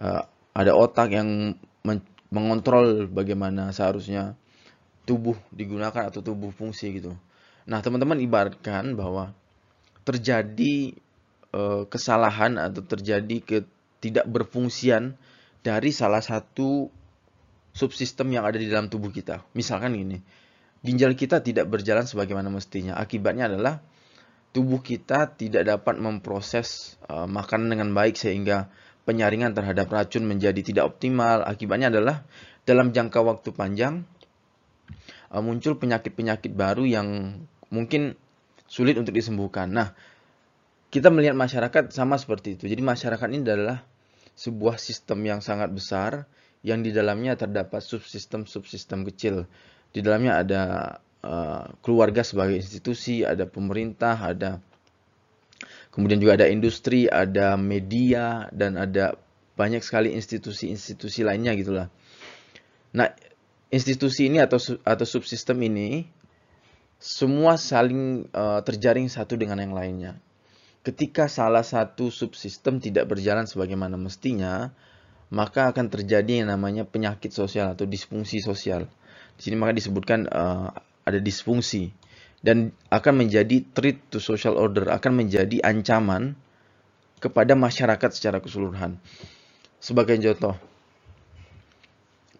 uh, 0.00 0.22
ada 0.56 0.72
otak 0.72 1.12
yang 1.12 1.58
mengontrol 2.28 3.08
bagaimana 3.08 3.72
seharusnya 3.72 4.36
tubuh 5.08 5.36
digunakan 5.48 6.12
atau 6.12 6.20
tubuh 6.20 6.52
fungsi 6.52 7.00
gitu. 7.00 7.16
Nah, 7.64 7.80
teman-teman 7.80 8.20
ibaratkan 8.20 8.92
bahwa 8.92 9.32
terjadi 10.04 10.92
e, 11.52 11.62
kesalahan 11.88 12.60
atau 12.60 12.84
terjadi 12.84 13.36
ketidak 13.40 14.28
berfungsian 14.28 15.16
dari 15.64 15.92
salah 15.92 16.20
satu 16.20 16.92
subsistem 17.78 18.34
yang 18.34 18.42
ada 18.42 18.58
di 18.58 18.66
dalam 18.66 18.90
tubuh 18.90 19.14
kita. 19.14 19.46
Misalkan 19.54 19.94
gini, 19.94 20.18
ginjal 20.82 21.14
kita 21.14 21.38
tidak 21.38 21.70
berjalan 21.70 22.02
sebagaimana 22.02 22.50
mestinya. 22.50 22.98
Akibatnya 22.98 23.46
adalah 23.46 23.78
tubuh 24.50 24.82
kita 24.82 25.38
tidak 25.38 25.62
dapat 25.62 26.02
memproses 26.02 26.98
e, 27.06 27.14
makanan 27.14 27.78
dengan 27.78 27.94
baik 27.94 28.18
sehingga 28.18 28.66
penyaringan 29.06 29.54
terhadap 29.54 29.86
racun 29.94 30.26
menjadi 30.26 30.58
tidak 30.58 30.90
optimal. 30.90 31.46
Akibatnya 31.46 31.94
adalah 31.94 32.26
dalam 32.66 32.90
jangka 32.90 33.22
waktu 33.22 33.54
panjang 33.54 34.02
uh, 35.32 35.42
muncul 35.44 35.76
penyakit-penyakit 35.76 36.52
baru 36.52 36.84
yang 36.84 37.40
mungkin 37.72 38.16
sulit 38.68 38.96
untuk 39.00 39.16
disembuhkan. 39.16 39.68
Nah, 39.72 39.96
kita 40.88 41.12
melihat 41.12 41.36
masyarakat 41.36 41.92
sama 41.92 42.16
seperti 42.16 42.60
itu. 42.60 42.64
Jadi 42.68 42.80
masyarakat 42.80 43.28
ini 43.32 43.44
adalah 43.44 43.84
sebuah 44.36 44.76
sistem 44.76 45.24
yang 45.24 45.40
sangat 45.40 45.72
besar 45.72 46.28
yang 46.62 46.82
di 46.82 46.90
dalamnya 46.90 47.38
terdapat 47.38 47.80
subsistem-subsistem 47.82 49.06
kecil. 49.06 49.46
Di 49.94 50.02
dalamnya 50.02 50.42
ada 50.42 50.62
uh, 51.22 51.64
keluarga 51.80 52.26
sebagai 52.26 52.58
institusi, 52.58 53.22
ada 53.22 53.46
pemerintah, 53.46 54.18
ada 54.18 54.58
kemudian 55.94 56.18
juga 56.22 56.38
ada 56.38 56.46
industri, 56.50 57.06
ada 57.10 57.58
media 57.58 58.46
dan 58.54 58.78
ada 58.78 59.18
banyak 59.58 59.82
sekali 59.82 60.14
institusi-institusi 60.14 61.26
lainnya 61.26 61.54
gitulah. 61.58 61.90
Nah, 62.94 63.10
institusi 63.74 64.30
ini 64.30 64.38
atau 64.38 64.58
atau 64.86 65.06
subsistem 65.06 65.58
ini 65.66 66.06
semua 66.98 67.54
saling 67.58 68.26
uh, 68.34 68.62
terjaring 68.62 69.06
satu 69.10 69.38
dengan 69.38 69.58
yang 69.62 69.74
lainnya. 69.74 70.18
Ketika 70.82 71.26
salah 71.26 71.66
satu 71.66 72.10
subsistem 72.10 72.78
tidak 72.78 73.10
berjalan 73.10 73.46
sebagaimana 73.46 73.98
mestinya, 73.98 74.70
maka 75.28 75.72
akan 75.72 75.92
terjadi 75.92 76.44
yang 76.44 76.48
namanya 76.48 76.88
penyakit 76.88 77.32
sosial 77.32 77.76
atau 77.76 77.84
disfungsi 77.84 78.40
sosial. 78.40 78.88
Di 79.36 79.48
sini 79.48 79.56
maka 79.60 79.76
disebutkan 79.76 80.26
uh, 80.28 80.72
ada 81.04 81.20
disfungsi 81.20 81.92
dan 82.40 82.72
akan 82.88 83.26
menjadi 83.26 83.66
threat 83.74 83.98
to 84.08 84.22
social 84.22 84.56
order, 84.56 84.88
akan 84.88 85.24
menjadi 85.24 85.60
ancaman 85.60 86.38
kepada 87.18 87.58
masyarakat 87.58 88.10
secara 88.14 88.38
keseluruhan. 88.38 88.96
Sebagai 89.78 90.18
contoh, 90.18 90.54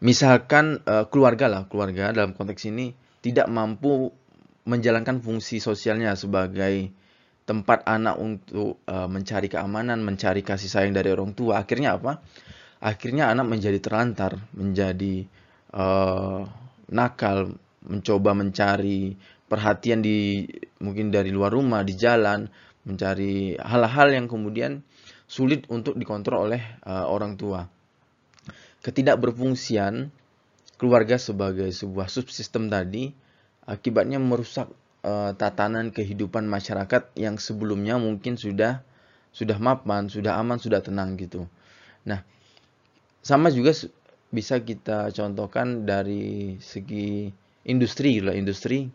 misalkan 0.02 0.82
uh, 0.86 1.06
keluarga 1.10 1.46
lah 1.50 1.62
keluarga 1.66 2.10
dalam 2.14 2.34
konteks 2.34 2.66
ini 2.70 2.94
tidak 3.22 3.50
mampu 3.50 4.10
menjalankan 4.68 5.18
fungsi 5.18 5.58
sosialnya 5.58 6.14
sebagai 6.14 6.92
tempat 7.48 7.88
anak 7.88 8.20
untuk 8.20 8.84
uh, 8.84 9.08
mencari 9.08 9.48
keamanan, 9.48 10.04
mencari 10.04 10.44
kasih 10.44 10.68
sayang 10.68 10.92
dari 10.92 11.08
orang 11.08 11.32
tua. 11.32 11.64
Akhirnya 11.64 11.96
apa? 11.96 12.20
Akhirnya 12.78 13.30
anak 13.30 13.50
menjadi 13.50 13.78
terlantar, 13.82 14.38
menjadi 14.54 15.26
uh, 15.74 16.46
nakal, 16.94 17.58
mencoba 17.82 18.34
mencari 18.38 19.18
perhatian 19.50 19.98
di 20.04 20.46
mungkin 20.78 21.10
dari 21.10 21.34
luar 21.34 21.54
rumah, 21.54 21.82
di 21.82 21.98
jalan, 21.98 22.46
mencari 22.86 23.58
hal-hal 23.58 24.08
yang 24.14 24.26
kemudian 24.30 24.86
sulit 25.26 25.66
untuk 25.68 25.98
dikontrol 25.98 26.48
oleh 26.48 26.62
uh, 26.86 27.10
orang 27.10 27.34
tua 27.34 27.66
ketidakberfungsian 28.82 30.08
keluarga 30.78 31.18
sebagai 31.18 31.68
sebuah 31.74 32.06
subsistem 32.06 32.70
tadi 32.70 33.10
akibatnya 33.66 34.22
merusak 34.22 34.70
uh, 35.02 35.34
tatanan 35.34 35.90
kehidupan 35.90 36.46
masyarakat 36.46 37.12
yang 37.18 37.36
sebelumnya 37.36 37.98
mungkin 37.98 38.38
sudah 38.38 38.80
sudah 39.28 39.60
mapan, 39.60 40.08
sudah 40.08 40.40
aman, 40.40 40.56
sudah 40.56 40.80
tenang 40.80 41.20
gitu. 41.20 41.44
Nah, 42.08 42.24
sama 43.28 43.52
juga 43.52 43.76
bisa 44.32 44.56
kita 44.64 45.12
contohkan 45.12 45.84
dari 45.84 46.56
segi 46.64 47.28
industri 47.68 48.24
lah 48.24 48.32
industri. 48.32 48.88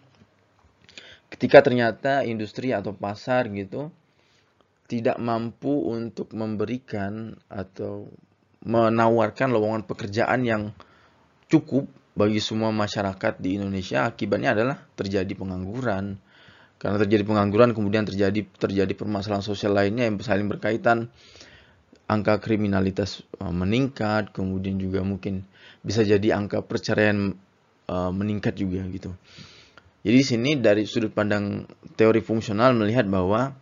Ketika 1.30 1.62
ternyata 1.62 2.26
industri 2.26 2.74
atau 2.74 2.98
pasar 2.98 3.54
gitu 3.54 3.94
tidak 4.90 5.22
mampu 5.22 5.86
untuk 5.86 6.34
memberikan 6.34 7.38
atau 7.46 8.10
menawarkan 8.66 9.54
lowongan 9.54 9.86
pekerjaan 9.86 10.42
yang 10.42 10.64
cukup 11.50 11.86
bagi 12.18 12.42
semua 12.42 12.74
masyarakat 12.74 13.38
di 13.38 13.62
Indonesia 13.62 14.10
akibatnya 14.10 14.58
adalah 14.58 14.82
terjadi 14.98 15.30
pengangguran. 15.38 16.18
Karena 16.82 16.98
terjadi 16.98 17.22
pengangguran 17.22 17.78
kemudian 17.78 18.06
terjadi 18.06 18.50
terjadi 18.58 18.94
permasalahan 18.98 19.46
sosial 19.46 19.78
lainnya 19.78 20.10
yang 20.10 20.18
saling 20.22 20.50
berkaitan 20.50 21.14
angka 22.08 22.40
kriminalitas 22.44 23.24
uh, 23.40 23.54
meningkat 23.54 24.32
kemudian 24.36 24.78
juga 24.78 25.02
mungkin 25.02 25.48
bisa 25.84 26.04
jadi 26.04 26.36
angka 26.36 26.64
perceraian 26.64 27.36
uh, 27.88 28.12
meningkat 28.12 28.60
juga 28.60 28.84
gitu 28.92 29.16
jadi 30.04 30.18
di 30.20 30.26
sini 30.28 30.52
dari 30.60 30.84
sudut 30.84 31.16
pandang 31.16 31.64
teori 31.96 32.20
fungsional 32.20 32.76
melihat 32.76 33.08
bahwa 33.08 33.56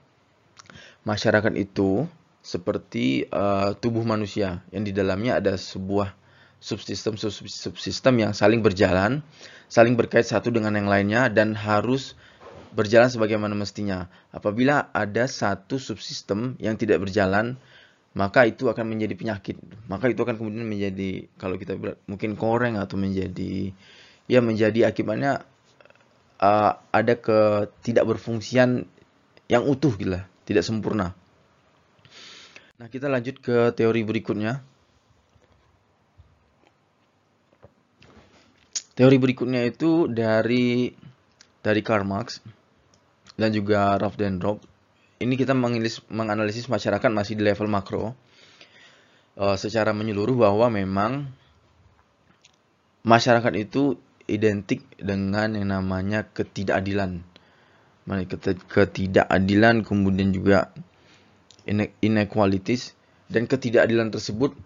masyarakat 1.05 1.53
itu 1.53 2.09
seperti 2.41 3.29
uh, 3.29 3.77
tubuh 3.77 4.01
manusia 4.01 4.65
yang 4.73 4.81
di 4.81 4.89
dalamnya 4.89 5.37
ada 5.37 5.53
sebuah 5.53 6.17
subsistem 6.61 7.17
subsistem 7.17 8.21
yang 8.21 8.33
saling 8.33 8.61
berjalan, 8.65 9.21
saling 9.69 9.97
berkait 9.97 10.25
satu 10.25 10.53
dengan 10.53 10.73
yang 10.77 10.89
lainnya 10.89 11.29
dan 11.29 11.57
harus 11.57 12.17
berjalan 12.73 13.09
sebagaimana 13.09 13.53
mestinya. 13.53 14.09
Apabila 14.33 14.89
ada 14.93 15.29
satu 15.29 15.77
subsistem 15.77 16.57
yang 16.57 16.77
tidak 16.77 17.01
berjalan, 17.01 17.57
maka 18.11 18.43
itu 18.43 18.67
akan 18.67 18.91
menjadi 18.91 19.15
penyakit. 19.15 19.55
Maka 19.87 20.11
itu 20.11 20.19
akan 20.23 20.35
kemudian 20.35 20.67
menjadi 20.67 21.31
kalau 21.39 21.55
kita 21.55 21.79
mungkin 22.07 22.35
koreng 22.35 22.75
atau 22.75 22.99
menjadi 22.99 23.71
ya 24.27 24.39
menjadi 24.43 24.91
akibatnya 24.91 25.47
uh, 26.43 26.73
ada 26.91 27.13
ketidak 27.15 28.03
berfungsian 28.03 28.83
yang 29.47 29.63
utuh 29.67 29.95
gila, 29.95 30.27
tidak 30.43 30.63
sempurna. 30.63 31.15
Nah, 32.81 32.87
kita 32.89 33.11
lanjut 33.11 33.37
ke 33.39 33.71
teori 33.77 34.01
berikutnya. 34.01 34.63
Teori 38.91 39.17
berikutnya 39.21 39.63
itu 39.63 40.09
dari 40.11 40.91
dari 41.61 41.81
Karl 41.85 42.03
Marx 42.03 42.41
dan 43.37 43.53
juga 43.53 43.95
Ralph 43.95 44.17
Dendrop. 44.19 44.70
Ini 45.21 45.37
kita 45.37 45.53
menganalisis, 45.53 46.01
menganalisis 46.09 46.65
masyarakat 46.65 47.09
masih 47.13 47.37
di 47.37 47.45
level 47.45 47.69
makro 47.69 48.17
uh, 49.37 49.53
secara 49.53 49.93
menyeluruh 49.93 50.49
bahwa 50.49 50.73
memang 50.73 51.29
masyarakat 53.05 53.53
itu 53.61 54.01
identik 54.25 54.81
dengan 54.97 55.53
yang 55.53 55.69
namanya 55.69 56.25
ketidakadilan. 56.25 57.21
Ketidakadilan 58.67 59.85
kemudian 59.85 60.33
juga 60.33 60.73
inequalities 62.01 62.97
dan 63.29 63.45
ketidakadilan 63.45 64.09
tersebut 64.09 64.57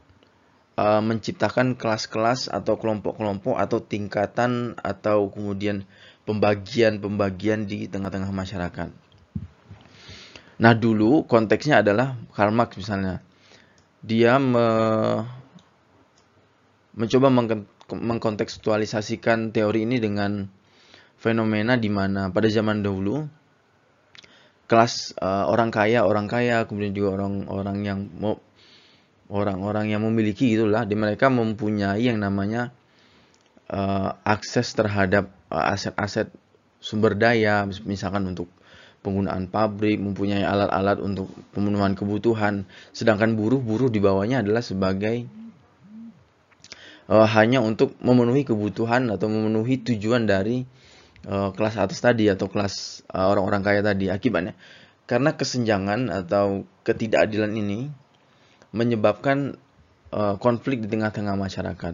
uh, 0.79 1.03
menciptakan 1.03 1.75
kelas-kelas 1.75 2.47
atau 2.47 2.79
kelompok-kelompok 2.79 3.59
atau 3.59 3.83
tingkatan 3.83 4.79
atau 4.79 5.27
kemudian 5.29 5.83
pembagian-pembagian 6.23 7.67
di 7.67 7.91
tengah-tengah 7.91 8.31
masyarakat. 8.31 9.04
Nah 10.55 10.71
dulu 10.71 11.27
konteksnya 11.27 11.83
adalah 11.83 12.15
Karl 12.31 12.55
Marx 12.55 12.79
misalnya. 12.79 13.19
Dia 14.05 14.39
me 14.39 14.67
mencoba 16.95 17.27
mengkontekstualisasikan 17.91 19.51
teori 19.51 19.83
ini 19.83 19.99
dengan 19.99 20.47
fenomena 21.19 21.75
di 21.75 21.91
mana 21.91 22.31
pada 22.31 22.47
zaman 22.47 22.79
dahulu 22.79 23.27
kelas 24.65 25.13
uh, 25.21 25.45
orang 25.51 25.69
kaya, 25.69 26.07
orang 26.07 26.25
kaya, 26.25 26.65
kemudian 26.65 26.95
juga 26.95 27.21
orang-orang 27.21 27.77
yang 27.85 27.99
orang-orang 29.29 29.91
yang 29.93 30.01
memiliki 30.01 30.57
itulah 30.57 30.85
di 30.85 30.97
mereka 30.97 31.29
mempunyai 31.29 32.01
yang 32.01 32.17
namanya 32.21 32.73
uh, 33.69 34.17
akses 34.25 34.73
terhadap 34.73 35.29
eh, 35.49 35.65
aset-aset 35.73 36.29
uh, 36.29 36.37
sumber 36.81 37.17
daya 37.17 37.65
misalkan 37.65 38.25
untuk 38.29 38.49
penggunaan 39.05 39.45
pabrik 39.45 40.01
mempunyai 40.01 40.41
alat-alat 40.41 40.97
untuk 40.97 41.29
pemenuhan 41.53 41.93
kebutuhan. 41.93 42.65
Sedangkan 42.89 43.37
buruh-buruh 43.37 43.93
di 43.93 44.01
bawahnya 44.01 44.41
adalah 44.41 44.65
sebagai 44.65 45.29
uh, 47.13 47.29
hanya 47.37 47.61
untuk 47.61 47.93
memenuhi 48.01 48.41
kebutuhan 48.41 49.13
atau 49.13 49.29
memenuhi 49.29 49.85
tujuan 49.85 50.25
dari 50.25 50.65
uh, 51.29 51.53
kelas 51.53 51.77
atas 51.77 52.01
tadi 52.01 52.25
atau 52.25 52.49
kelas 52.49 53.05
orang-orang 53.13 53.61
uh, 53.61 53.65
kaya 53.69 53.81
tadi. 53.85 54.09
Akibatnya 54.09 54.57
karena 55.05 55.37
kesenjangan 55.37 56.09
atau 56.09 56.65
ketidakadilan 56.81 57.53
ini 57.53 57.93
menyebabkan 58.73 59.53
uh, 60.09 60.35
konflik 60.41 60.81
di 60.81 60.89
tengah-tengah 60.89 61.37
masyarakat. 61.37 61.93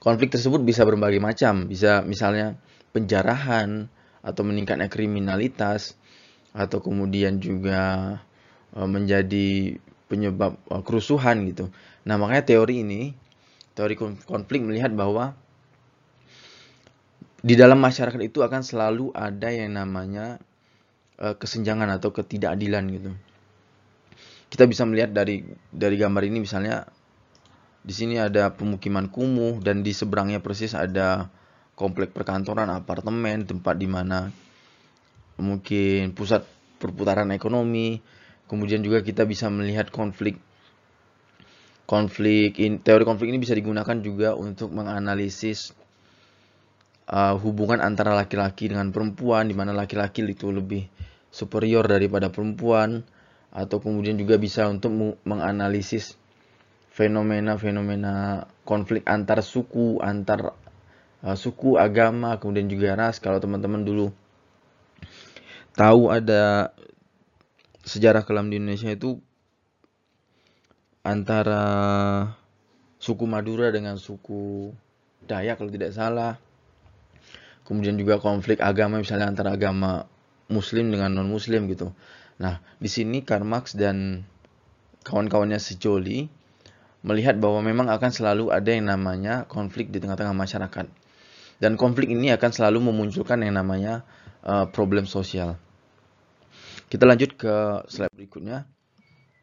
Konflik 0.00 0.32
tersebut 0.32 0.64
bisa 0.64 0.88
berbagai 0.88 1.20
macam, 1.20 1.68
bisa 1.68 2.00
misalnya 2.00 2.56
penjarahan 2.96 3.92
atau 4.20 4.42
meningkatnya 4.44 4.92
kriminalitas 4.92 5.96
atau 6.52 6.82
kemudian 6.82 7.38
juga 7.38 8.16
uh, 8.76 8.88
menjadi 8.88 9.78
penyebab 10.10 10.58
uh, 10.68 10.82
kerusuhan 10.82 11.46
gitu. 11.48 11.70
Nah, 12.04 12.18
makanya 12.18 12.56
teori 12.56 12.82
ini, 12.82 13.14
teori 13.78 13.94
konflik 14.26 14.60
melihat 14.64 14.90
bahwa 14.92 15.36
di 17.40 17.56
dalam 17.56 17.80
masyarakat 17.80 18.20
itu 18.20 18.44
akan 18.44 18.60
selalu 18.60 19.12
ada 19.16 19.48
yang 19.48 19.72
namanya 19.76 20.36
uh, 21.16 21.32
kesenjangan 21.32 21.88
atau 21.96 22.12
ketidakadilan 22.12 22.84
gitu 22.92 23.12
kita 24.50 24.66
bisa 24.66 24.82
melihat 24.82 25.14
dari 25.14 25.46
dari 25.70 25.96
gambar 25.96 26.26
ini 26.26 26.42
misalnya 26.42 26.84
di 27.80 27.94
sini 27.94 28.20
ada 28.20 28.52
pemukiman 28.52 29.08
kumuh 29.08 29.62
dan 29.62 29.80
di 29.86 29.94
seberangnya 29.94 30.42
persis 30.42 30.74
ada 30.76 31.30
komplek 31.80 32.12
perkantoran, 32.12 32.68
apartemen, 32.68 33.48
tempat 33.48 33.80
di 33.80 33.88
mana 33.88 34.28
mungkin 35.40 36.12
pusat 36.12 36.44
perputaran 36.76 37.32
ekonomi. 37.32 38.04
Kemudian 38.44 38.84
juga 38.84 39.00
kita 39.00 39.24
bisa 39.24 39.48
melihat 39.48 39.88
konflik 39.88 40.36
konflik 41.88 42.60
in, 42.60 42.78
teori 42.84 43.08
konflik 43.08 43.32
ini 43.32 43.40
bisa 43.40 43.56
digunakan 43.56 43.96
juga 43.98 44.36
untuk 44.36 44.70
menganalisis 44.70 45.74
uh, 47.10 47.34
hubungan 47.34 47.82
antara 47.82 48.14
laki-laki 48.14 48.70
dengan 48.70 48.94
perempuan 48.94 49.50
di 49.50 49.56
mana 49.58 49.74
laki-laki 49.74 50.22
itu 50.22 50.54
lebih 50.54 50.86
superior 51.34 51.86
daripada 51.90 52.30
perempuan 52.30 53.02
atau 53.50 53.82
kemudian 53.82 54.14
juga 54.14 54.38
bisa 54.38 54.70
untuk 54.70 55.18
menganalisis 55.26 56.14
fenomena-fenomena 56.94 58.46
konflik 58.62 59.02
antar 59.10 59.42
suku, 59.42 59.98
antar 59.98 60.54
uh, 61.24 61.36
suku, 61.36 61.76
agama, 61.80 62.36
kemudian 62.40 62.68
juga 62.68 62.96
ras. 62.96 63.20
Kalau 63.20 63.40
teman-teman 63.40 63.84
dulu 63.84 64.12
tahu 65.74 66.12
ada 66.12 66.74
sejarah 67.84 68.26
kelam 68.26 68.52
di 68.52 68.60
Indonesia 68.60 68.92
itu 68.92 69.18
antara 71.00 71.64
suku 73.00 73.24
Madura 73.24 73.72
dengan 73.72 73.96
suku 73.96 74.72
Dayak 75.24 75.60
kalau 75.62 75.70
tidak 75.72 75.94
salah. 75.94 76.36
Kemudian 77.64 77.94
juga 77.94 78.18
konflik 78.18 78.58
agama 78.58 78.98
misalnya 78.98 79.30
antara 79.30 79.54
agama 79.54 80.10
muslim 80.50 80.90
dengan 80.90 81.14
non 81.14 81.30
muslim 81.30 81.70
gitu. 81.70 81.94
Nah, 82.42 82.58
di 82.82 82.90
sini 82.90 83.22
Karl 83.22 83.46
Marx 83.46 83.78
dan 83.78 84.26
kawan-kawannya 85.06 85.62
sejoli 85.62 86.26
melihat 87.06 87.38
bahwa 87.38 87.64
memang 87.64 87.86
akan 87.88 88.10
selalu 88.10 88.52
ada 88.52 88.74
yang 88.74 88.90
namanya 88.90 89.46
konflik 89.46 89.88
di 89.88 90.02
tengah-tengah 90.02 90.34
masyarakat. 90.34 90.99
Dan 91.60 91.76
konflik 91.76 92.08
ini 92.08 92.32
akan 92.32 92.50
selalu 92.50 92.88
memunculkan 92.88 93.44
yang 93.44 93.60
namanya 93.60 94.00
uh, 94.42 94.64
problem 94.72 95.04
sosial. 95.04 95.60
Kita 96.88 97.04
lanjut 97.04 97.36
ke 97.36 97.84
slide 97.86 98.16
berikutnya. 98.16 98.64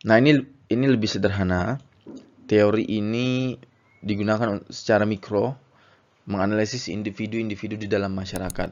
Nah, 0.03 0.15
ini 0.17 0.41
ini 0.67 0.85
lebih 0.89 1.07
sederhana. 1.07 1.77
Teori 2.47 2.83
ini 2.89 3.53
digunakan 4.01 4.63
secara 4.71 5.05
mikro 5.05 5.55
menganalisis 6.27 6.91
individu-individu 6.91 7.79
di 7.79 7.87
dalam 7.87 8.11
masyarakat. 8.17 8.71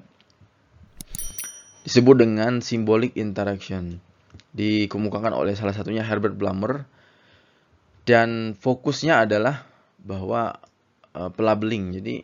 Disebut 1.85 2.15
dengan 2.17 2.59
symbolic 2.65 3.13
interaction 3.13 4.01
dikemukakan 4.55 5.35
oleh 5.35 5.53
salah 5.55 5.75
satunya 5.75 6.03
Herbert 6.03 6.39
Blumer 6.39 6.87
dan 8.07 8.55
fokusnya 8.55 9.27
adalah 9.27 9.67
bahwa 9.99 10.55
uh, 11.15 11.29
pelabeling. 11.31 11.95
Jadi 11.99 12.23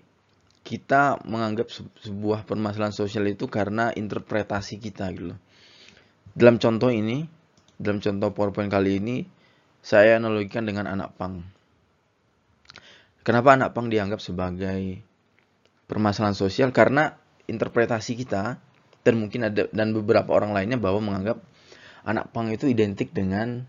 kita 0.72 1.20
menganggap 1.28 1.68
sebuah 2.08 2.48
permasalahan 2.48 2.96
sosial 2.96 3.28
itu 3.28 3.52
karena 3.52 3.92
interpretasi 3.92 4.80
kita 4.80 5.12
gitu. 5.12 5.36
Dalam 6.32 6.64
contoh 6.64 6.88
ini, 6.88 7.28
dalam 7.76 8.00
contoh 8.00 8.32
PowerPoint 8.32 8.72
kali 8.72 9.04
ini, 9.04 9.28
saya 9.84 10.16
analogikan 10.16 10.64
dengan 10.64 10.88
anak 10.88 11.20
pang. 11.20 11.44
Kenapa 13.28 13.60
anak 13.60 13.76
pang 13.76 13.92
dianggap 13.92 14.24
sebagai 14.24 15.04
permasalahan 15.92 16.40
sosial? 16.40 16.72
Karena 16.72 17.12
interpretasi 17.52 18.16
kita 18.16 18.56
dan 19.04 19.14
mungkin 19.20 19.52
ada 19.52 19.68
dan 19.76 19.92
beberapa 19.92 20.32
orang 20.32 20.56
lainnya 20.56 20.80
bahwa 20.80 21.04
menganggap 21.04 21.44
anak 22.08 22.32
pang 22.32 22.48
itu 22.48 22.72
identik 22.72 23.12
dengan 23.12 23.68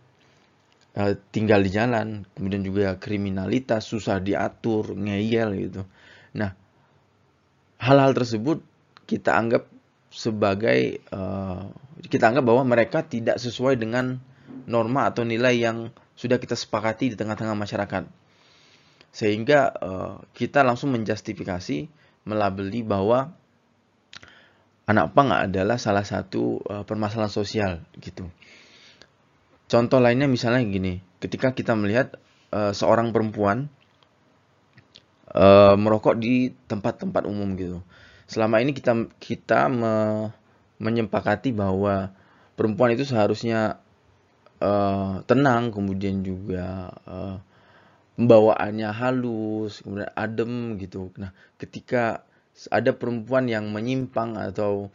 uh, 0.96 1.12
tinggal 1.34 1.60
di 1.66 1.70
jalan, 1.74 2.24
kemudian 2.38 2.62
juga 2.62 2.96
kriminalitas, 2.96 3.90
susah 3.90 4.22
diatur, 4.22 4.94
ngeyel 4.96 5.50
gitu. 5.58 5.82
Nah, 6.38 6.61
hal-hal 7.82 8.14
tersebut 8.14 8.62
kita 9.10 9.34
anggap 9.34 9.66
sebagai 10.14 11.02
uh, 11.10 11.66
kita 12.06 12.30
anggap 12.30 12.46
bahwa 12.46 12.62
mereka 12.62 13.02
tidak 13.02 13.42
sesuai 13.42 13.74
dengan 13.74 14.22
norma 14.70 15.10
atau 15.10 15.26
nilai 15.26 15.58
yang 15.58 15.90
sudah 16.14 16.38
kita 16.38 16.54
sepakati 16.54 17.12
di 17.12 17.16
tengah-tengah 17.18 17.58
masyarakat. 17.58 18.06
Sehingga 19.10 19.74
uh, 19.82 20.14
kita 20.32 20.62
langsung 20.62 20.94
menjustifikasi, 20.94 21.90
melabeli 22.24 22.86
bahwa 22.86 23.34
anak 24.86 25.10
pang 25.12 25.34
adalah 25.34 25.76
salah 25.76 26.06
satu 26.06 26.62
uh, 26.62 26.84
permasalahan 26.86 27.32
sosial 27.32 27.72
gitu. 27.98 28.30
Contoh 29.66 29.98
lainnya 29.98 30.28
misalnya 30.30 30.62
gini, 30.62 31.00
ketika 31.18 31.50
kita 31.56 31.74
melihat 31.74 32.14
uh, 32.54 32.70
seorang 32.76 33.10
perempuan 33.10 33.72
uh, 35.36 35.74
merokok 35.76 36.16
di 36.20 36.52
tempat-tempat 36.68 37.28
umum 37.28 37.52
gitu 37.56 37.80
selama 38.32 38.64
ini 38.64 38.72
kita 38.72 39.12
kita 39.20 39.68
me, 39.68 39.92
menyepakati 40.80 41.52
bahwa 41.52 42.16
perempuan 42.56 42.96
itu 42.96 43.04
seharusnya 43.04 43.76
uh, 44.62 45.20
tenang, 45.28 45.68
kemudian 45.68 46.24
juga 46.24 46.96
uh, 47.04 47.36
pembawaannya 48.16 48.88
halus, 48.88 49.84
kemudian 49.84 50.08
adem 50.16 50.80
gitu. 50.80 51.12
Nah, 51.20 51.36
ketika 51.60 52.24
ada 52.72 52.96
perempuan 52.96 53.52
yang 53.52 53.68
menyimpang 53.68 54.40
atau 54.40 54.88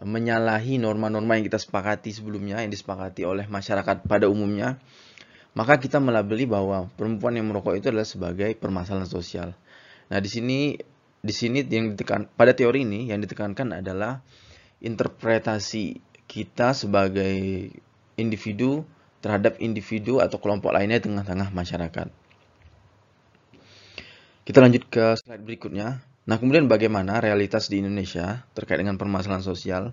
menyalahi 0.00 0.80
norma-norma 0.80 1.36
yang 1.36 1.44
kita 1.44 1.60
sepakati 1.60 2.08
sebelumnya, 2.16 2.64
yang 2.64 2.72
disepakati 2.72 3.28
oleh 3.28 3.44
masyarakat 3.44 4.08
pada 4.08 4.32
umumnya, 4.32 4.80
maka 5.52 5.76
kita 5.76 6.00
melabeli 6.00 6.48
bahwa 6.48 6.88
perempuan 6.96 7.36
yang 7.36 7.52
merokok 7.52 7.76
itu 7.76 7.92
adalah 7.92 8.08
sebagai 8.08 8.56
permasalahan 8.56 9.10
sosial. 9.10 9.52
Nah, 10.10 10.18
di 10.18 10.26
sini 10.26 10.74
di 11.20 11.34
sini 11.36 11.62
yang 11.68 11.94
ditekan 11.94 12.26
pada 12.32 12.56
teori 12.56 12.82
ini 12.82 13.12
yang 13.12 13.20
ditekankan 13.22 13.78
adalah 13.84 14.24
interpretasi 14.80 16.00
kita 16.24 16.72
sebagai 16.72 17.68
individu 18.16 18.82
terhadap 19.20 19.60
individu 19.60 20.18
atau 20.18 20.40
kelompok 20.40 20.72
lainnya 20.72 20.98
di 20.98 21.12
tengah-tengah 21.12 21.52
masyarakat. 21.52 22.08
Kita 24.40 24.58
lanjut 24.58 24.88
ke 24.88 25.14
slide 25.20 25.44
berikutnya. 25.44 26.00
Nah, 26.24 26.36
kemudian 26.40 26.66
bagaimana 26.66 27.20
realitas 27.20 27.68
di 27.68 27.84
Indonesia 27.84 28.42
terkait 28.56 28.80
dengan 28.80 28.96
permasalahan 28.96 29.44
sosial? 29.44 29.92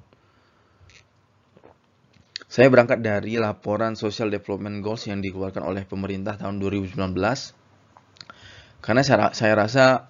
Saya 2.47 2.71
berangkat 2.71 3.03
dari 3.03 3.35
laporan 3.35 3.99
Social 3.99 4.31
Development 4.31 4.79
Goals 4.79 5.03
yang 5.05 5.19
dikeluarkan 5.19 5.67
oleh 5.67 5.83
pemerintah 5.83 6.39
tahun 6.39 6.63
2019. 6.63 6.95
Karena 8.81 9.01
saya, 9.03 9.33
saya 9.33 9.53
rasa 9.57 10.07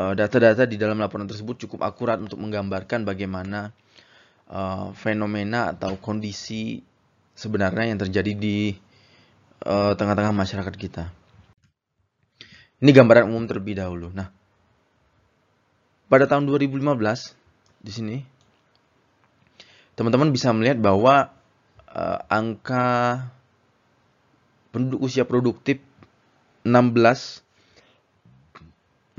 Eh, 0.00 0.14
data-data 0.16 0.64
di 0.64 0.80
dalam 0.80 0.96
laporan 0.96 1.28
tersebut 1.28 1.66
cukup 1.66 1.84
akurat 1.84 2.16
untuk 2.16 2.40
menggambarkan 2.40 3.04
bagaimana 3.04 3.68
uh, 4.48 4.96
fenomena 4.96 5.76
atau 5.76 6.00
kondisi 6.00 6.80
sebenarnya 7.36 7.92
yang 7.92 8.00
terjadi 8.00 8.32
di 8.32 8.72
eh, 9.66 9.92
tengah-tengah 9.92 10.32
uh, 10.32 10.40
masyarakat 10.40 10.74
kita. 10.78 11.04
Ini 12.80 12.90
gambaran 12.96 13.28
umum 13.28 13.44
terlebih 13.44 13.76
dahulu. 13.76 14.08
Nah, 14.14 14.32
pada 16.08 16.24
tahun 16.24 16.48
2015 16.48 16.80
di 17.84 17.92
sini 17.92 18.18
teman-teman 20.00 20.32
bisa 20.32 20.48
melihat 20.56 20.80
bahwa 20.80 21.28
uh, 21.92 22.18
angka 22.30 23.28
penduduk 24.72 25.04
usia 25.04 25.28
produktif 25.28 25.76
16 26.64 27.49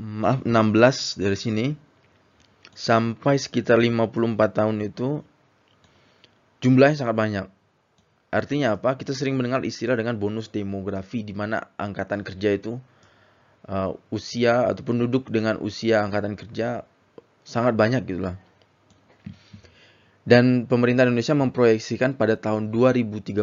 maaf 0.02 0.42
16 0.42 1.22
dari 1.22 1.38
sini 1.38 1.66
sampai 2.74 3.38
sekitar 3.38 3.78
54 3.78 4.34
tahun 4.50 4.76
itu 4.82 5.22
jumlahnya 6.58 7.06
sangat 7.06 7.14
banyak. 7.16 7.46
Artinya 8.34 8.74
apa? 8.74 8.98
Kita 8.98 9.14
sering 9.14 9.38
mendengar 9.38 9.62
istilah 9.62 9.94
dengan 9.94 10.18
bonus 10.18 10.50
demografi 10.50 11.22
di 11.22 11.36
mana 11.36 11.70
angkatan 11.78 12.26
kerja 12.26 12.50
itu 12.56 12.82
uh, 13.70 13.94
usia 14.10 14.66
atau 14.66 14.82
penduduk 14.82 15.30
dengan 15.30 15.60
usia 15.62 16.02
angkatan 16.02 16.34
kerja 16.34 16.82
sangat 17.46 17.78
banyak 17.78 18.02
gitu 18.08 18.26
lah. 18.26 18.36
Dan 20.22 20.70
pemerintah 20.70 21.06
Indonesia 21.06 21.34
memproyeksikan 21.34 22.14
pada 22.14 22.38
tahun 22.38 22.70
2030 22.74 23.36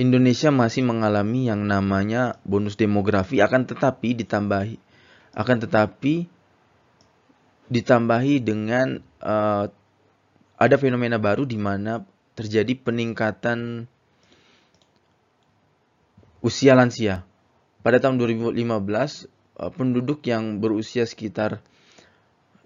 Indonesia 0.00 0.48
masih 0.48 0.82
mengalami 0.88 1.52
yang 1.52 1.68
namanya 1.68 2.40
bonus 2.48 2.80
demografi 2.80 3.44
akan 3.44 3.68
tetapi 3.68 4.16
ditambahi 4.24 4.76
akan 5.36 5.56
tetapi 5.64 6.28
ditambahi 7.72 8.34
dengan 8.44 9.00
uh, 9.24 9.68
ada 10.60 10.76
fenomena 10.76 11.16
baru 11.16 11.48
di 11.48 11.56
mana 11.56 12.04
terjadi 12.36 12.76
peningkatan 12.76 13.88
usia 16.44 16.76
lansia. 16.76 17.24
Pada 17.82 17.98
tahun 17.98 18.20
2015 18.20 18.60
uh, 18.60 19.70
penduduk 19.72 20.22
yang 20.28 20.60
berusia 20.60 21.08
sekitar 21.08 21.64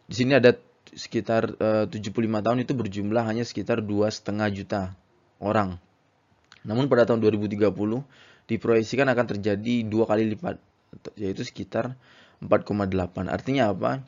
di 0.07 0.15
sini 0.15 0.39
ada 0.39 0.55
sekitar 0.95 1.55
uh, 1.59 1.85
75 1.91 2.15
tahun 2.15 2.59
itu 2.63 2.73
berjumlah 2.73 3.25
hanya 3.27 3.43
sekitar 3.43 3.83
dua 3.83 4.11
setengah 4.11 4.49
juta 4.51 4.83
orang. 5.43 5.79
Namun 6.67 6.91
pada 6.91 7.07
tahun 7.07 7.23
2030 7.23 7.71
diproyeksikan 8.51 9.07
akan 9.07 9.27
terjadi 9.39 9.87
dua 9.87 10.05
kali 10.11 10.27
lipat 10.35 10.59
yaitu 11.15 11.47
sekitar 11.47 11.95
4,8. 12.43 13.31
Artinya 13.31 13.71
apa? 13.73 14.03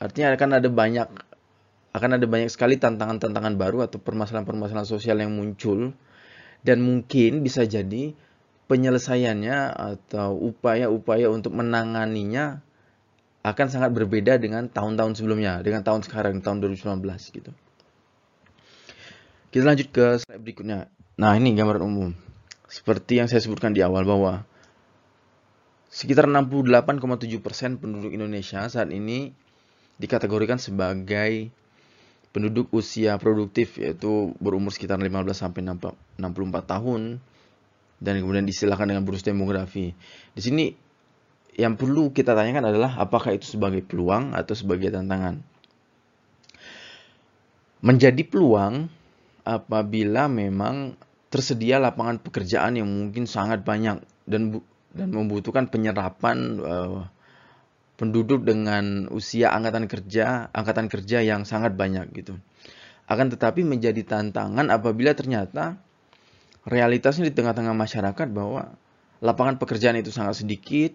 Artinya 0.00 0.36
akan 0.36 0.50
ada 0.60 0.68
banyak 0.68 1.08
akan 1.90 2.10
ada 2.20 2.26
banyak 2.30 2.46
sekali 2.52 2.78
tantangan-tantangan 2.78 3.58
baru 3.58 3.82
atau 3.82 3.98
permasalahan-permasalahan 3.98 4.86
sosial 4.86 5.18
yang 5.18 5.34
muncul 5.34 5.90
dan 6.62 6.78
mungkin 6.78 7.42
bisa 7.42 7.66
jadi 7.66 8.14
penyelesaiannya 8.70 9.58
atau 9.74 10.38
upaya-upaya 10.38 11.26
untuk 11.26 11.58
menanganinya 11.58 12.62
akan 13.42 13.66
sangat 13.66 13.90
berbeda 13.96 14.38
dengan 14.38 14.70
tahun-tahun 14.70 15.18
sebelumnya, 15.18 15.58
dengan 15.64 15.82
tahun 15.82 16.06
sekarang, 16.06 16.38
tahun 16.44 16.62
2019 16.62 17.02
gitu. 17.34 17.50
Kita 19.50 19.64
lanjut 19.66 19.88
ke 19.90 20.22
slide 20.22 20.38
berikutnya. 20.38 20.86
Nah, 21.20 21.36
ini 21.36 21.52
gambaran 21.52 21.84
umum. 21.84 22.16
Seperti 22.64 23.20
yang 23.20 23.28
saya 23.28 23.44
sebutkan 23.44 23.76
di 23.76 23.84
awal 23.84 24.08
bahwa 24.08 24.48
sekitar 25.92 26.24
68,7% 26.24 27.76
penduduk 27.76 28.16
Indonesia 28.16 28.64
saat 28.72 28.88
ini 28.88 29.36
dikategorikan 30.00 30.56
sebagai 30.56 31.52
penduduk 32.32 32.72
usia 32.72 33.20
produktif 33.20 33.76
yaitu 33.76 34.32
berumur 34.40 34.72
sekitar 34.72 34.96
15 34.96 35.36
sampai 35.36 35.60
64 35.60 35.92
tahun 36.64 37.20
dan 38.00 38.14
kemudian 38.16 38.48
distilahkan 38.48 38.88
dengan 38.88 39.04
bonus 39.04 39.20
demografi. 39.20 39.92
Di 40.32 40.40
sini 40.40 40.72
yang 41.52 41.76
perlu 41.76 42.16
kita 42.16 42.32
tanyakan 42.32 42.72
adalah 42.72 42.96
apakah 42.96 43.36
itu 43.36 43.44
sebagai 43.44 43.84
peluang 43.84 44.32
atau 44.32 44.56
sebagai 44.56 44.88
tantangan. 44.88 45.36
Menjadi 47.84 48.24
peluang 48.24 48.88
apabila 49.44 50.24
memang 50.32 50.96
tersedia 51.30 51.78
lapangan 51.78 52.18
pekerjaan 52.18 52.76
yang 52.76 52.90
mungkin 52.90 53.24
sangat 53.24 53.62
banyak 53.62 54.02
dan 54.26 54.60
dan 54.90 55.08
membutuhkan 55.14 55.70
penyerapan 55.70 56.58
uh, 56.58 57.06
penduduk 57.94 58.42
dengan 58.42 59.06
usia 59.14 59.54
angkatan 59.54 59.86
kerja 59.86 60.50
angkatan 60.50 60.90
kerja 60.90 61.22
yang 61.22 61.46
sangat 61.46 61.78
banyak 61.78 62.10
gitu. 62.12 62.34
Akan 63.06 63.30
tetapi 63.30 63.62
menjadi 63.62 64.02
tantangan 64.02 64.70
apabila 64.70 65.14
ternyata 65.14 65.78
realitasnya 66.66 67.30
di 67.30 67.34
tengah-tengah 67.34 67.74
masyarakat 67.74 68.28
bahwa 68.30 68.74
lapangan 69.22 69.58
pekerjaan 69.58 69.98
itu 69.98 70.10
sangat 70.10 70.42
sedikit, 70.42 70.94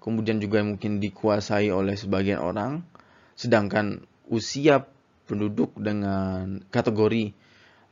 kemudian 0.00 0.40
juga 0.40 0.62
mungkin 0.62 1.02
dikuasai 1.02 1.68
oleh 1.68 1.98
sebagian 1.98 2.40
orang, 2.40 2.84
sedangkan 3.34 4.04
usia 4.30 4.86
penduduk 5.26 5.74
dengan 5.74 6.62
kategori 6.70 7.34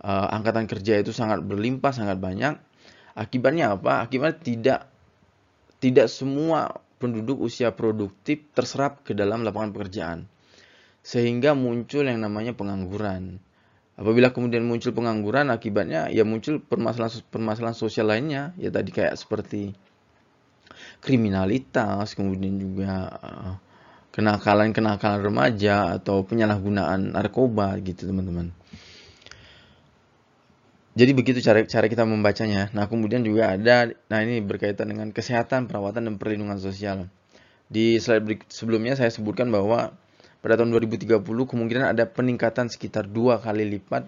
uh, 0.04 0.28
angkatan 0.28 0.68
kerja 0.68 1.00
itu 1.00 1.16
sangat 1.16 1.40
berlimpah, 1.40 1.96
sangat 1.96 2.20
banyak. 2.20 2.60
Akibatnya 3.16 3.72
apa? 3.72 4.04
Akibatnya 4.04 4.36
tidak 4.44 4.80
tidak 5.80 6.12
semua 6.12 6.84
penduduk 7.00 7.40
usia 7.40 7.72
produktif 7.72 8.44
terserap 8.52 9.00
ke 9.02 9.16
dalam 9.16 9.42
lapangan 9.42 9.72
pekerjaan. 9.72 10.18
Sehingga 11.04 11.56
muncul 11.56 12.04
yang 12.04 12.20
namanya 12.20 12.52
pengangguran. 12.52 13.40
Apabila 13.94 14.34
kemudian 14.34 14.66
muncul 14.66 14.90
pengangguran, 14.90 15.54
akibatnya 15.54 16.10
ya 16.10 16.26
muncul 16.26 16.58
permasalahan-permasalahan 16.58 17.78
sosial 17.78 18.10
lainnya, 18.10 18.50
ya 18.58 18.72
tadi 18.74 18.90
kayak 18.90 19.14
seperti 19.14 19.70
kriminalitas, 20.98 22.18
kemudian 22.18 22.58
juga 22.58 23.06
uh, 23.22 23.54
kenakalan-kenakalan 24.10 25.20
remaja 25.22 26.00
atau 26.00 26.26
penyalahgunaan 26.26 27.14
narkoba 27.14 27.78
gitu 27.84 28.10
teman-teman. 28.10 28.50
Jadi 30.94 31.10
begitu 31.10 31.42
cara 31.42 31.66
cara 31.66 31.86
kita 31.90 32.06
membacanya. 32.06 32.70
Nah, 32.70 32.86
kemudian 32.86 33.26
juga 33.26 33.50
ada 33.50 33.90
nah 34.06 34.22
ini 34.22 34.38
berkaitan 34.38 34.86
dengan 34.86 35.10
kesehatan, 35.10 35.66
perawatan 35.66 36.06
dan 36.06 36.14
perlindungan 36.22 36.62
sosial. 36.62 37.10
Di 37.66 37.98
slide 37.98 38.46
sebelumnya 38.46 38.94
saya 38.94 39.10
sebutkan 39.10 39.50
bahwa 39.50 39.90
pada 40.38 40.54
tahun 40.54 40.70
2030 40.70 41.18
kemungkinan 41.24 41.98
ada 41.98 42.06
peningkatan 42.06 42.70
sekitar 42.70 43.10
dua 43.10 43.42
kali 43.42 43.66
lipat 43.66 44.06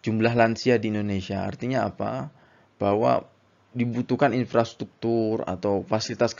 jumlah 0.00 0.32
lansia 0.32 0.80
di 0.80 0.88
Indonesia. 0.88 1.44
Artinya 1.44 1.84
apa? 1.84 2.32
Bahwa 2.80 3.28
dibutuhkan 3.76 4.32
infrastruktur 4.32 5.44
atau 5.44 5.84
fasilitas 5.84 6.32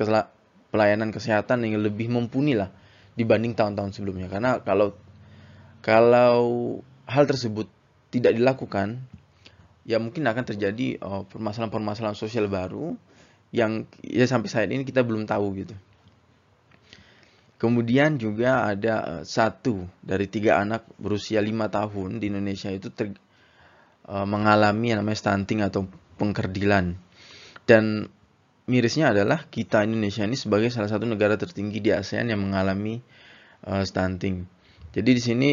pelayanan 0.72 1.12
kesehatan 1.12 1.68
yang 1.68 1.84
lebih 1.84 2.08
mumpuni 2.08 2.56
lah 2.56 2.72
dibanding 3.12 3.52
tahun-tahun 3.52 3.92
sebelumnya. 3.92 4.32
Karena 4.32 4.62
kalau 4.64 4.96
kalau 5.84 6.40
hal 7.04 7.28
tersebut 7.28 7.68
tidak 8.08 8.38
dilakukan, 8.38 9.04
ya 9.84 10.00
mungkin 10.00 10.24
akan 10.24 10.44
terjadi 10.44 10.98
oh, 11.04 11.28
permasalahan-permasalahan 11.28 12.16
sosial 12.16 12.48
baru 12.48 12.96
yang 13.54 13.86
ya 14.02 14.26
sampai 14.26 14.48
saat 14.50 14.68
ini 14.72 14.82
kita 14.82 15.04
belum 15.04 15.28
tahu 15.28 15.46
gitu. 15.62 15.76
Kemudian 17.54 18.18
juga 18.18 18.66
ada 18.66 18.94
uh, 19.00 19.22
satu 19.24 19.86
dari 20.02 20.26
tiga 20.28 20.58
anak 20.58 20.84
berusia 20.98 21.38
lima 21.38 21.70
tahun 21.70 22.18
di 22.18 22.28
Indonesia 22.28 22.68
itu 22.68 22.90
ter, 22.90 23.14
uh, 24.10 24.26
mengalami 24.26 24.92
yang 24.92 25.06
namanya 25.06 25.22
stunting 25.22 25.62
atau 25.62 25.86
pengkerdilan. 26.18 26.98
Dan 27.64 28.10
mirisnya 28.66 29.14
adalah 29.14 29.46
kita 29.48 29.86
Indonesia 29.86 30.26
ini 30.26 30.36
sebagai 30.36 30.68
salah 30.68 30.90
satu 30.90 31.08
negara 31.08 31.38
tertinggi 31.38 31.78
di 31.80 31.94
ASEAN 31.94 32.34
yang 32.34 32.42
mengalami 32.42 33.00
uh, 33.64 33.86
stunting. 33.86 34.44
Jadi 34.92 35.10
di 35.14 35.22
sini 35.22 35.50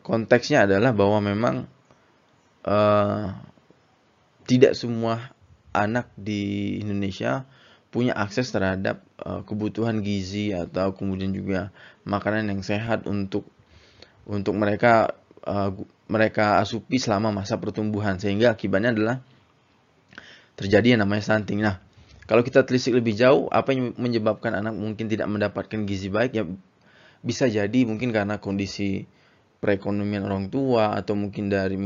konteksnya 0.00 0.64
adalah 0.64 0.96
bahwa 0.96 1.20
memang 1.20 1.68
uh, 2.66 3.34
tidak 4.46 4.74
semua 4.74 5.32
anak 5.72 6.10
di 6.18 6.76
Indonesia 6.82 7.46
punya 7.92 8.16
akses 8.16 8.48
terhadap 8.52 9.04
uh, 9.20 9.44
kebutuhan 9.44 10.00
gizi 10.00 10.56
atau 10.56 10.96
kemudian 10.96 11.36
juga 11.36 11.68
makanan 12.08 12.48
yang 12.48 12.64
sehat 12.64 13.04
untuk 13.04 13.44
untuk 14.24 14.56
mereka 14.56 15.12
uh, 15.44 15.76
mereka 16.08 16.60
asupi 16.60 16.96
selama 16.96 17.32
masa 17.32 17.60
pertumbuhan 17.60 18.16
sehingga 18.16 18.52
akibatnya 18.56 18.96
adalah 18.96 19.16
terjadi 20.56 20.96
yang 20.96 21.04
namanya 21.04 21.24
stunting. 21.24 21.64
Nah, 21.64 21.80
kalau 22.28 22.44
kita 22.44 22.64
telisik 22.68 22.96
lebih 22.96 23.16
jauh, 23.16 23.48
apa 23.48 23.72
yang 23.72 23.96
menyebabkan 23.96 24.52
anak 24.56 24.76
mungkin 24.76 25.08
tidak 25.08 25.28
mendapatkan 25.28 25.84
gizi 25.88 26.12
baik 26.12 26.32
ya 26.36 26.44
bisa 27.22 27.46
jadi 27.46 27.86
mungkin 27.86 28.10
karena 28.10 28.42
kondisi 28.42 29.06
perekonomian 29.62 30.26
orang 30.26 30.50
tua 30.50 30.98
atau 30.98 31.14
mungkin 31.14 31.46
dari 31.46 31.78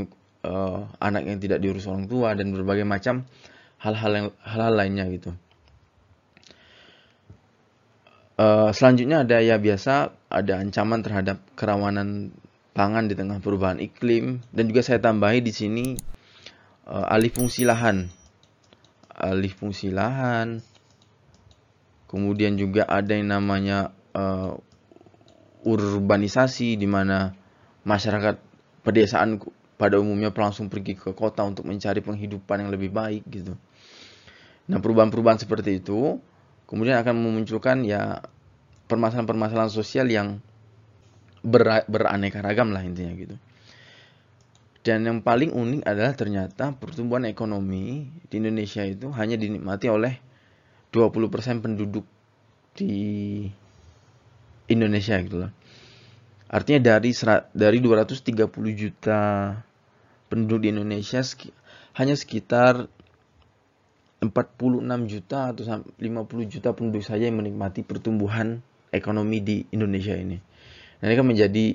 uh, 0.46 0.86
anak 1.02 1.26
yang 1.26 1.38
tidak 1.42 1.58
diurus 1.58 1.90
orang 1.90 2.06
tua 2.06 2.38
dan 2.38 2.54
berbagai 2.54 2.86
macam 2.86 3.26
hal-hal 3.82 4.30
hal-hal 4.46 4.74
lainnya 4.74 5.10
gitu. 5.10 5.34
Uh, 8.36 8.70
selanjutnya 8.70 9.24
ada 9.26 9.40
ya 9.40 9.56
biasa 9.58 10.12
ada 10.28 10.60
ancaman 10.60 11.00
terhadap 11.02 11.40
kerawanan 11.58 12.30
pangan 12.76 13.08
di 13.08 13.16
tengah 13.16 13.40
perubahan 13.40 13.80
iklim 13.80 14.44
dan 14.52 14.68
juga 14.68 14.84
saya 14.84 15.00
tambahi 15.00 15.40
di 15.40 15.52
sini 15.56 15.86
uh, 16.84 17.08
alih 17.08 17.32
fungsi 17.32 17.64
lahan 17.64 18.12
alih 19.16 19.52
fungsi 19.56 19.88
lahan. 19.88 20.60
Kemudian 22.06 22.54
juga 22.60 22.86
ada 22.86 23.16
yang 23.16 23.32
namanya 23.32 23.90
uh, 24.14 24.54
urbanisasi 25.66 26.78
di 26.78 26.86
mana 26.86 27.34
masyarakat 27.82 28.38
pedesaan 28.86 29.42
pada 29.76 30.00
umumnya 30.00 30.32
langsung 30.32 30.72
pergi 30.72 30.96
ke 30.96 31.12
kota 31.12 31.44
untuk 31.44 31.68
mencari 31.68 32.00
penghidupan 32.00 32.64
yang 32.64 32.70
lebih 32.72 32.88
baik 32.92 33.22
gitu. 33.28 33.52
Nah, 34.66 34.80
perubahan-perubahan 34.80 35.38
seperti 35.38 35.84
itu 35.84 36.18
kemudian 36.66 36.98
akan 36.98 37.14
memunculkan 37.14 37.86
ya 37.86 38.24
permasalahan-permasalahan 38.90 39.70
sosial 39.70 40.10
yang 40.10 40.42
beraneka 41.86 42.42
ragam 42.42 42.74
lah 42.74 42.82
intinya 42.82 43.14
gitu. 43.14 43.36
Dan 44.82 45.02
yang 45.02 45.18
paling 45.18 45.50
unik 45.50 45.82
adalah 45.82 46.14
ternyata 46.14 46.70
pertumbuhan 46.74 47.26
ekonomi 47.26 48.06
di 48.30 48.34
Indonesia 48.38 48.86
itu 48.86 49.10
hanya 49.14 49.34
dinikmati 49.34 49.90
oleh 49.90 50.14
20% 50.94 51.58
penduduk 51.58 52.06
di 52.78 52.94
Indonesia 54.70 55.18
gitu 55.18 55.42
loh. 55.42 55.52
Artinya 56.46 56.94
dari 56.94 57.10
dari 57.50 57.78
230 57.82 58.46
juta 58.78 59.20
penduduk 60.26 60.66
di 60.66 60.68
Indonesia 60.74 61.22
hanya 61.96 62.14
sekitar 62.18 62.90
46 64.20 65.12
juta 65.12 65.52
atau 65.52 65.62
50 65.62 66.52
juta 66.52 66.72
penduduk 66.72 67.04
saja 67.04 67.28
yang 67.28 67.38
menikmati 67.38 67.84
pertumbuhan 67.84 68.64
ekonomi 68.90 69.38
di 69.44 69.56
Indonesia 69.70 70.16
ini. 70.16 70.40
Nah, 71.00 71.04
ini 71.06 71.14
kan 71.14 71.26
menjadi 71.28 71.66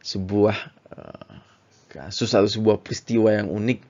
sebuah 0.00 0.56
uh, 0.96 1.32
kasus 1.92 2.32
atau 2.32 2.48
sebuah 2.48 2.80
peristiwa 2.80 3.34
yang 3.34 3.50
unik 3.52 3.80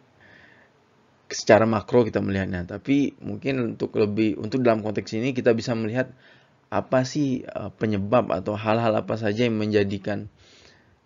secara 1.27 1.67
makro 1.67 2.07
kita 2.07 2.23
melihatnya 2.23 2.63
tapi 2.65 3.19
mungkin 3.19 3.75
untuk 3.75 3.99
lebih 3.99 4.39
untuk 4.39 4.63
dalam 4.63 4.81
konteks 4.81 5.19
ini 5.19 5.35
kita 5.35 5.51
bisa 5.59 5.75
melihat 5.75 6.15
apa 6.71 7.03
sih 7.03 7.43
uh, 7.51 7.75
penyebab 7.75 8.31
atau 8.31 8.55
hal-hal 8.55 8.95
apa 8.95 9.19
saja 9.19 9.43
yang 9.43 9.59
menjadikan 9.59 10.31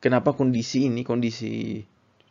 kenapa 0.04 0.36
kondisi 0.36 0.92
ini 0.92 1.08
kondisi 1.08 1.84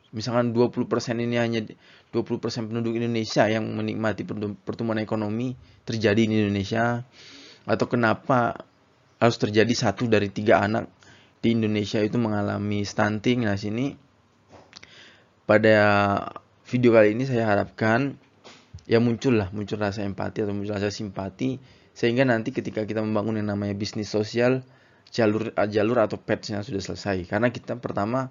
misalkan 0.09 0.51
20% 0.57 0.89
ini 1.21 1.37
hanya 1.37 1.61
20% 2.09 2.41
penduduk 2.41 2.97
Indonesia 2.97 3.45
yang 3.45 3.69
menikmati 3.69 4.25
pertumbuhan 4.65 5.01
ekonomi 5.01 5.53
terjadi 5.85 6.25
di 6.25 6.33
Indonesia 6.33 7.05
atau 7.69 7.85
kenapa 7.85 8.65
harus 9.21 9.37
terjadi 9.37 9.69
satu 9.75 10.09
dari 10.09 10.33
tiga 10.33 10.65
anak 10.65 10.89
di 11.45 11.53
Indonesia 11.53 12.01
itu 12.01 12.17
mengalami 12.17 12.81
stunting? 12.81 13.45
Nah 13.45 13.53
sini 13.53 13.93
pada 15.45 15.77
video 16.65 16.93
kali 16.93 17.13
ini 17.13 17.29
saya 17.29 17.45
harapkan 17.45 18.17
ya 18.89 18.97
muncul 18.97 19.37
lah 19.37 19.53
muncul 19.53 19.77
rasa 19.77 20.01
empati 20.01 20.41
atau 20.41 20.53
muncul 20.57 20.73
rasa 20.73 20.89
simpati 20.89 21.61
sehingga 21.93 22.25
nanti 22.25 22.49
ketika 22.49 22.85
kita 22.89 23.05
membangun 23.05 23.37
yang 23.37 23.53
namanya 23.53 23.77
bisnis 23.77 24.09
sosial 24.09 24.65
jalur 25.09 25.53
jalur 25.69 25.97
atau 26.01 26.17
patchnya 26.17 26.61
sudah 26.65 26.81
selesai. 26.81 27.25
Karena 27.29 27.49
kita 27.53 27.77
pertama 27.77 28.29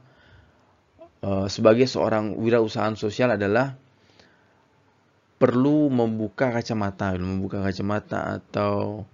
sebagai 1.50 1.90
seorang 1.90 2.38
wirausahaan 2.38 2.94
sosial 2.94 3.34
adalah 3.34 3.74
perlu 5.38 5.86
membuka 5.90 6.50
kacamata 6.50 7.14
membuka 7.14 7.62
kacamata 7.62 8.42
atau 8.42 9.06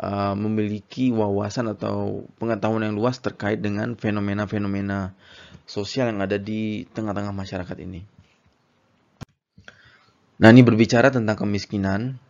uh, 0.00 0.34
memiliki 0.36 1.10
wawasan 1.12 1.72
atau 1.72 2.26
pengetahuan 2.36 2.84
yang 2.84 2.96
luas 2.96 3.18
terkait 3.22 3.62
dengan 3.62 3.96
fenomena-fenomena 3.96 5.16
sosial 5.64 6.12
yang 6.12 6.22
ada 6.22 6.36
di 6.38 6.86
tengah-tengah 6.92 7.34
masyarakat 7.34 7.76
ini. 7.82 8.06
Nah, 10.36 10.52
ini 10.52 10.60
berbicara 10.60 11.08
tentang 11.08 11.34
kemiskinan. 11.34 12.20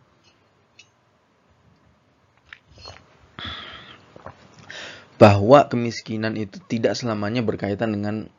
Bahwa 5.17 5.65
kemiskinan 5.65 6.37
itu 6.37 6.61
tidak 6.69 6.93
selamanya 6.93 7.41
berkaitan 7.41 7.89
dengan 7.89 8.29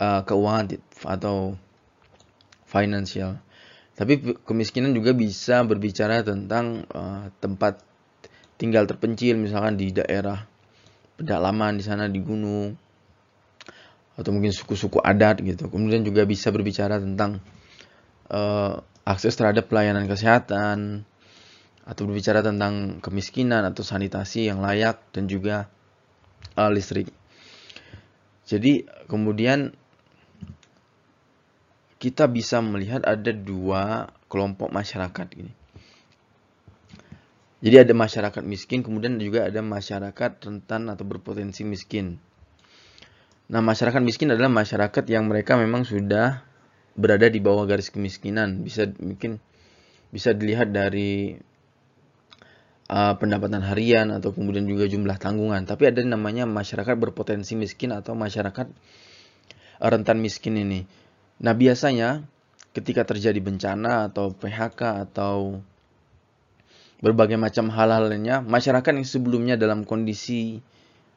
uh, 0.00 0.22
keuangan 0.24 0.80
atau 1.04 1.54
finansial. 2.66 3.40
Tapi 3.96 4.36
kemiskinan 4.44 4.92
juga 4.92 5.16
bisa 5.16 5.64
berbicara 5.64 6.20
tentang 6.20 6.84
uh, 6.92 7.32
tempat 7.40 7.80
tinggal 8.60 8.84
terpencil, 8.84 9.40
misalkan 9.40 9.80
di 9.80 9.92
daerah 9.92 10.44
pedalaman 11.16 11.80
di 11.80 11.84
sana 11.84 12.04
di 12.04 12.20
gunung 12.20 12.76
atau 14.16 14.30
mungkin 14.32 14.52
suku-suku 14.52 15.00
adat 15.00 15.40
gitu. 15.40 15.68
Kemudian 15.72 16.04
juga 16.04 16.28
bisa 16.28 16.52
berbicara 16.52 17.00
tentang 17.00 17.40
uh, 18.32 18.80
akses 19.04 19.36
terhadap 19.36 19.68
pelayanan 19.68 20.04
kesehatan 20.04 21.08
atau 21.86 22.02
berbicara 22.04 22.42
tentang 22.42 22.98
kemiskinan 22.98 23.62
atau 23.64 23.86
sanitasi 23.86 24.50
yang 24.50 24.60
layak 24.60 24.98
dan 25.14 25.30
juga 25.30 25.70
uh, 26.58 26.68
listrik. 26.68 27.08
Jadi 28.44 28.84
kemudian 29.06 29.72
kita 31.96 32.28
bisa 32.28 32.60
melihat 32.60 33.04
ada 33.08 33.32
dua 33.32 34.12
kelompok 34.28 34.68
masyarakat 34.68 35.28
ini. 35.40 35.52
Jadi 37.64 37.76
ada 37.88 37.94
masyarakat 37.96 38.44
miskin, 38.44 38.84
kemudian 38.84 39.16
juga 39.16 39.48
ada 39.48 39.64
masyarakat 39.64 40.30
rentan 40.44 40.92
atau 40.92 41.08
berpotensi 41.08 41.64
miskin. 41.64 42.20
Nah, 43.48 43.64
masyarakat 43.64 44.02
miskin 44.04 44.28
adalah 44.34 44.52
masyarakat 44.52 45.04
yang 45.08 45.24
mereka 45.26 45.56
memang 45.56 45.88
sudah 45.88 46.44
berada 46.98 47.32
di 47.32 47.40
bawah 47.40 47.64
garis 47.64 47.88
kemiskinan. 47.88 48.60
Bisa 48.60 48.92
mungkin 49.00 49.40
bisa 50.12 50.36
dilihat 50.36 50.68
dari 50.74 51.38
uh, 52.92 53.14
pendapatan 53.16 53.62
harian 53.64 54.12
atau 54.12 54.36
kemudian 54.36 54.68
juga 54.68 54.84
jumlah 54.90 55.16
tanggungan. 55.16 55.64
Tapi 55.64 55.90
ada 55.90 56.04
namanya 56.04 56.44
masyarakat 56.44 56.94
berpotensi 56.98 57.56
miskin 57.56 57.94
atau 57.94 58.12
masyarakat 58.12 58.68
rentan 59.80 60.18
miskin 60.20 60.60
ini. 60.60 60.84
Nah, 61.36 61.52
biasanya 61.52 62.24
ketika 62.72 63.04
terjadi 63.04 63.40
bencana 63.40 64.08
atau 64.12 64.32
PHK 64.32 65.08
atau 65.08 65.60
berbagai 67.00 67.36
macam 67.36 67.68
hal-hal 67.68 68.08
lainnya, 68.08 68.40
masyarakat 68.40 68.92
yang 68.96 69.08
sebelumnya 69.08 69.54
dalam 69.60 69.84
kondisi 69.84 70.64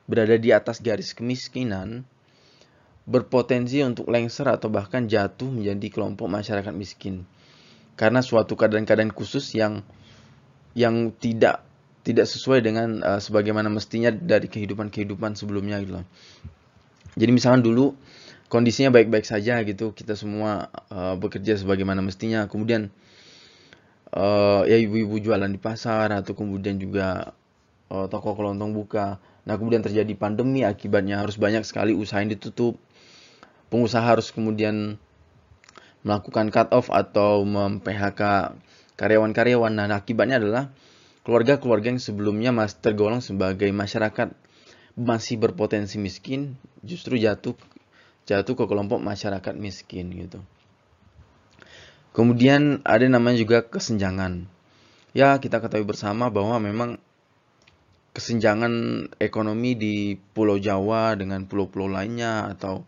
berada 0.09 0.35
di 0.35 0.49
atas 0.51 0.81
garis 0.81 1.13
kemiskinan 1.13 2.03
berpotensi 3.09 3.81
untuk 3.81 4.05
lengser 4.09 4.45
atau 4.45 4.69
bahkan 4.69 5.09
jatuh 5.09 5.49
menjadi 5.49 5.89
kelompok 5.89 6.29
masyarakat 6.29 6.73
miskin 6.77 7.25
karena 7.97 8.21
suatu 8.21 8.53
keadaan-keadaan 8.53 9.09
khusus 9.09 9.57
yang 9.57 9.81
yang 10.77 11.09
tidak 11.17 11.65
tidak 12.05 12.29
sesuai 12.29 12.61
dengan 12.61 13.01
uh, 13.01 13.17
sebagaimana 13.17 13.67
mestinya 13.67 14.13
dari 14.13 14.45
kehidupan-kehidupan 14.45 15.35
sebelumnya 15.35 15.81
gitu 15.81 15.99
loh. 15.99 16.05
Jadi 17.17 17.31
misalkan 17.33 17.65
dulu 17.65 17.97
kondisinya 18.49 18.89
baik-baik 18.89 19.23
saja 19.23 19.61
gitu, 19.61 19.93
kita 19.93 20.17
semua 20.17 20.73
uh, 20.89 21.15
bekerja 21.15 21.55
sebagaimana 21.55 22.01
mestinya, 22.01 22.49
kemudian 22.49 22.89
uh, 24.11 24.65
ya 24.65 24.77
ibu-ibu 24.81 25.21
jualan 25.21 25.49
di 25.49 25.61
pasar 25.61 26.09
atau 26.09 26.33
kemudian 26.33 26.81
juga 26.81 27.37
uh, 27.93 28.09
toko 28.09 28.33
kelontong 28.33 28.73
buka. 28.73 29.21
Nah, 29.45 29.55
kemudian 29.55 29.85
terjadi 29.85 30.13
pandemi 30.17 30.65
akibatnya 30.65 31.21
harus 31.21 31.37
banyak 31.37 31.61
sekali 31.65 31.93
usaha 31.93 32.21
yang 32.21 32.33
ditutup 32.33 32.77
pengusaha 33.69 34.01
harus 34.01 34.33
kemudian 34.33 34.97
melakukan 36.01 36.49
cut 36.49 36.69
off 36.73 36.89
atau 36.89 37.45
mem-PHK 37.45 38.53
karyawan-karyawan. 38.97 39.73
Nah, 39.73 39.93
akibatnya 39.93 40.41
adalah 40.41 40.73
keluarga-keluarga 41.21 41.93
yang 41.93 42.01
sebelumnya 42.01 42.49
masih 42.49 42.81
tergolong 42.81 43.21
sebagai 43.21 43.69
masyarakat 43.69 44.33
masih 44.99 45.39
berpotensi 45.39 45.95
miskin 45.95 46.59
justru 46.83 47.15
jatuh 47.15 47.55
jatuh 48.29 48.53
ke 48.53 48.65
kelompok 48.69 49.01
masyarakat 49.01 49.57
miskin 49.57 50.13
gitu. 50.13 50.37
Kemudian 52.13 52.85
ada 52.85 53.09
namanya 53.09 53.41
juga 53.41 53.65
kesenjangan. 53.65 54.45
Ya, 55.17 55.33
kita 55.41 55.57
ketahui 55.57 55.89
bersama 55.89 56.29
bahwa 56.29 56.61
memang 56.61 57.01
kesenjangan 58.13 59.07
ekonomi 59.17 59.73
di 59.73 59.95
Pulau 60.37 60.61
Jawa 60.61 61.17
dengan 61.17 61.49
pulau-pulau 61.49 61.89
lainnya 61.89 62.53
atau 62.53 62.85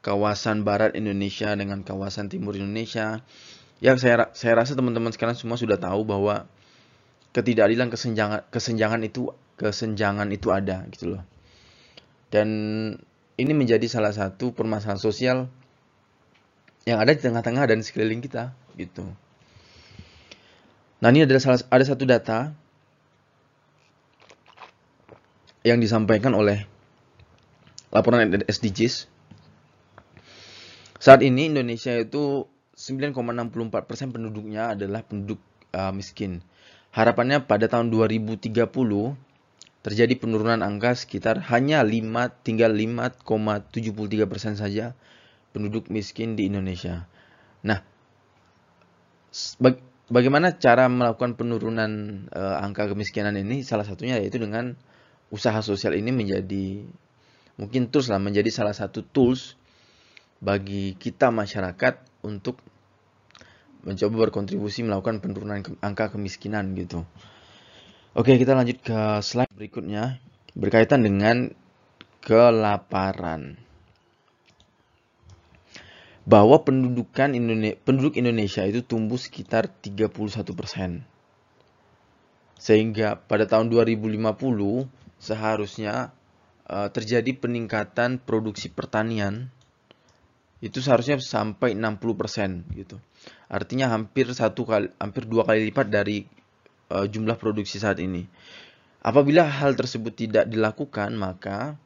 kawasan 0.00 0.64
barat 0.64 0.96
Indonesia 0.96 1.52
dengan 1.52 1.84
kawasan 1.84 2.32
timur 2.32 2.56
Indonesia. 2.56 3.20
Yang 3.84 3.96
saya 4.04 4.16
saya 4.32 4.64
rasa 4.64 4.72
teman-teman 4.76 5.12
sekarang 5.12 5.36
semua 5.36 5.60
sudah 5.60 5.76
tahu 5.76 6.04
bahwa 6.04 6.48
ketidakadilan 7.36 7.92
kesenjangan 7.92 8.40
kesenjangan 8.48 9.00
itu 9.04 9.32
kesenjangan 9.60 10.28
itu 10.32 10.48
ada 10.52 10.88
gitu 10.92 11.16
loh. 11.16 11.22
Dan 12.32 12.48
ini 13.40 13.56
menjadi 13.56 13.88
salah 13.88 14.12
satu 14.12 14.52
permasalahan 14.52 15.00
sosial 15.00 15.48
yang 16.84 17.00
ada 17.00 17.16
di 17.16 17.24
tengah-tengah 17.24 17.64
dan 17.64 17.80
sekeliling 17.80 18.20
kita 18.20 18.52
gitu. 18.76 19.08
Nah, 21.00 21.08
ini 21.08 21.24
adalah 21.24 21.40
salah, 21.40 21.60
ada 21.72 21.84
satu 21.88 22.04
data 22.04 22.52
yang 25.64 25.80
disampaikan 25.80 26.36
oleh 26.36 26.68
laporan 27.88 28.28
SDGs 28.44 29.08
saat 31.00 31.24
ini 31.24 31.48
Indonesia 31.48 31.96
itu 31.96 32.44
9,64% 32.76 34.12
penduduknya 34.12 34.76
adalah 34.76 35.00
penduduk 35.00 35.40
uh, 35.72 35.88
miskin. 35.96 36.44
Harapannya 36.92 37.40
pada 37.48 37.72
tahun 37.72 37.88
2030 37.88 38.52
terjadi 39.80 40.12
penurunan 40.20 40.60
angka 40.60 40.92
sekitar 40.92 41.40
hanya 41.48 41.80
5 41.80 42.44
tinggal 42.44 42.72
5,73% 42.76 44.60
saja 44.60 44.92
penduduk 45.56 45.88
miskin 45.88 46.36
di 46.36 46.52
Indonesia. 46.52 47.08
Nah, 47.64 47.80
bagaimana 50.12 50.56
cara 50.60 50.86
melakukan 50.86 51.38
penurunan 51.38 52.24
uh, 52.30 52.60
angka 52.60 52.92
kemiskinan 52.92 53.34
ini? 53.40 53.64
Salah 53.64 53.88
satunya 53.88 54.20
yaitu 54.20 54.36
dengan 54.36 54.76
usaha 55.32 55.58
sosial 55.62 55.96
ini 55.96 56.12
menjadi 56.12 56.84
mungkin 57.56 57.88
terus 57.88 58.10
lah 58.10 58.18
menjadi 58.18 58.50
salah 58.50 58.74
satu 58.74 59.04
tools 59.04 59.54
bagi 60.42 60.96
kita 60.96 61.28
masyarakat 61.30 62.24
untuk 62.26 62.58
mencoba 63.80 64.28
berkontribusi 64.28 64.84
melakukan 64.84 65.24
penurunan 65.24 65.64
angka 65.80 66.12
kemiskinan 66.12 66.76
gitu. 66.76 67.04
Oke, 68.10 68.34
kita 68.42 68.58
lanjut 68.58 68.82
ke 68.82 69.22
slide 69.22 69.54
berikutnya 69.54 70.18
berkaitan 70.58 71.06
dengan 71.06 71.54
kelaparan. 72.18 73.54
Bahwa 76.26 76.58
pendudukan 76.58 77.38
Indonesia, 77.38 77.78
penduduk 77.86 78.18
Indonesia 78.18 78.66
itu 78.66 78.82
tumbuh 78.82 79.14
sekitar 79.14 79.70
31%. 79.70 80.10
Sehingga 82.58 83.14
pada 83.14 83.46
tahun 83.46 83.70
2050 83.70 84.18
seharusnya 85.22 86.10
uh, 86.66 86.90
terjadi 86.90 87.30
peningkatan 87.38 88.18
produksi 88.18 88.74
pertanian 88.74 89.54
itu 90.58 90.82
seharusnya 90.82 91.22
sampai 91.22 91.78
60% 91.78 92.74
gitu. 92.74 92.98
Artinya 93.46 93.86
hampir 93.94 94.26
satu 94.34 94.66
kali 94.66 94.90
hampir 94.98 95.30
dua 95.30 95.46
kali 95.46 95.70
lipat 95.70 95.88
dari 95.88 96.39
uh, 96.90 97.06
jumlah 97.06 97.38
produksi 97.38 97.78
saat 97.78 98.02
ini. 98.02 98.26
Apabila 99.00 99.48
hal 99.48 99.78
tersebut 99.78 100.12
tidak 100.12 100.44
dilakukan, 100.50 101.16
maka 101.16 101.80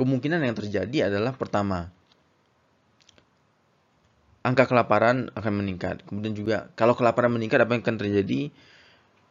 kemungkinan 0.00 0.40
yang 0.40 0.56
terjadi 0.56 1.12
adalah 1.12 1.36
pertama, 1.36 1.92
angka 4.40 4.64
kelaparan 4.64 5.28
akan 5.36 5.52
meningkat. 5.60 6.00
Kemudian 6.08 6.32
juga 6.32 6.72
kalau 6.72 6.96
kelaparan 6.96 7.28
meningkat 7.28 7.60
apa 7.60 7.76
yang 7.76 7.84
akan 7.84 7.98
terjadi? 8.00 8.48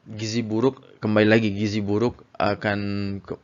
Gizi 0.09 0.41
buruk 0.41 0.81
kembali 1.03 1.27
lagi 1.27 1.53
gizi 1.53 1.85
buruk 1.85 2.25
akan 2.33 2.79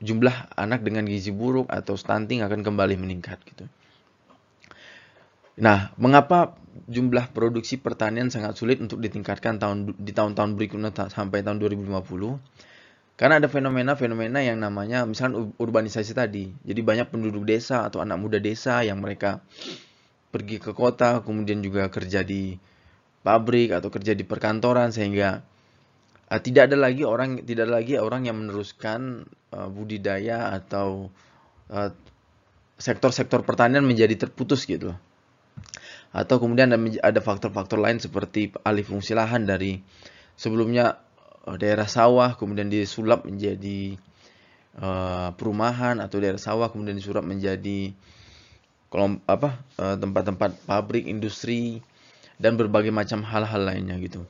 jumlah 0.01 0.55
anak 0.57 0.81
dengan 0.81 1.05
gizi 1.05 1.29
buruk 1.29 1.69
atau 1.69 1.93
stunting 1.93 2.41
akan 2.41 2.65
kembali 2.65 2.95
meningkat 2.97 3.37
gitu. 3.45 3.69
Nah, 5.55 5.95
mengapa 5.95 6.59
jumlah 6.91 7.31
produksi 7.31 7.79
pertanian 7.79 8.27
sangat 8.27 8.59
sulit 8.59 8.83
untuk 8.83 8.99
ditingkatkan 8.99 9.55
tahun 9.55 9.95
di 9.95 10.11
tahun-tahun 10.11 10.59
berikutnya 10.59 10.91
sampai 11.07 11.47
tahun 11.47 11.63
2050? 11.63 11.95
Karena 13.15 13.39
ada 13.39 13.47
fenomena-fenomena 13.47 14.43
yang 14.43 14.59
namanya 14.59 15.07
misalnya 15.07 15.47
urbanisasi 15.55 16.11
tadi. 16.11 16.51
Jadi 16.67 16.81
banyak 16.83 17.07
penduduk 17.07 17.47
desa 17.47 17.87
atau 17.87 18.03
anak 18.03 18.19
muda 18.19 18.43
desa 18.43 18.83
yang 18.83 18.99
mereka 18.99 19.39
pergi 20.35 20.59
ke 20.59 20.75
kota, 20.75 21.23
kemudian 21.23 21.63
juga 21.63 21.87
kerja 21.87 22.27
di 22.27 22.59
pabrik 23.23 23.71
atau 23.71 23.87
kerja 23.87 24.11
di 24.11 24.27
perkantoran 24.27 24.91
sehingga 24.91 25.39
uh, 26.27 26.41
tidak 26.43 26.67
ada 26.69 26.77
lagi 26.77 27.07
orang 27.07 27.41
tidak 27.47 27.71
ada 27.71 27.73
lagi 27.79 27.95
orang 27.95 28.27
yang 28.27 28.37
meneruskan 28.37 29.25
uh, 29.55 29.71
budidaya 29.71 30.51
atau 30.53 31.07
uh, 31.71 31.89
sektor-sektor 32.75 33.47
pertanian 33.47 33.87
menjadi 33.87 34.27
terputus 34.27 34.67
gitu 34.67 34.91
loh 34.93 34.99
atau 36.15 36.39
kemudian 36.39 36.71
ada 37.03 37.19
faktor-faktor 37.19 37.75
lain 37.75 37.99
seperti 37.99 38.55
alih 38.63 38.87
fungsi 38.87 39.11
lahan 39.11 39.43
dari 39.43 39.83
sebelumnya 40.39 41.03
eh, 41.43 41.59
daerah 41.59 41.91
sawah 41.91 42.39
kemudian 42.39 42.71
disulap 42.71 43.27
menjadi 43.27 43.99
uh, 44.79 45.35
perumahan 45.35 45.99
atau 45.99 46.23
daerah 46.23 46.39
sawah 46.39 46.71
kemudian 46.71 46.95
disulap 46.95 47.27
menjadi 47.27 47.91
kolom 48.87 49.19
apa 49.27 49.59
eh, 49.75 49.95
tempat-tempat 49.99 50.63
pabrik 50.63 51.03
industri 51.03 51.83
dan 52.39 52.55
berbagai 52.55 52.95
macam 52.95 53.23
hal-hal 53.27 53.59
lainnya 53.59 53.99
gitu. 53.99 54.23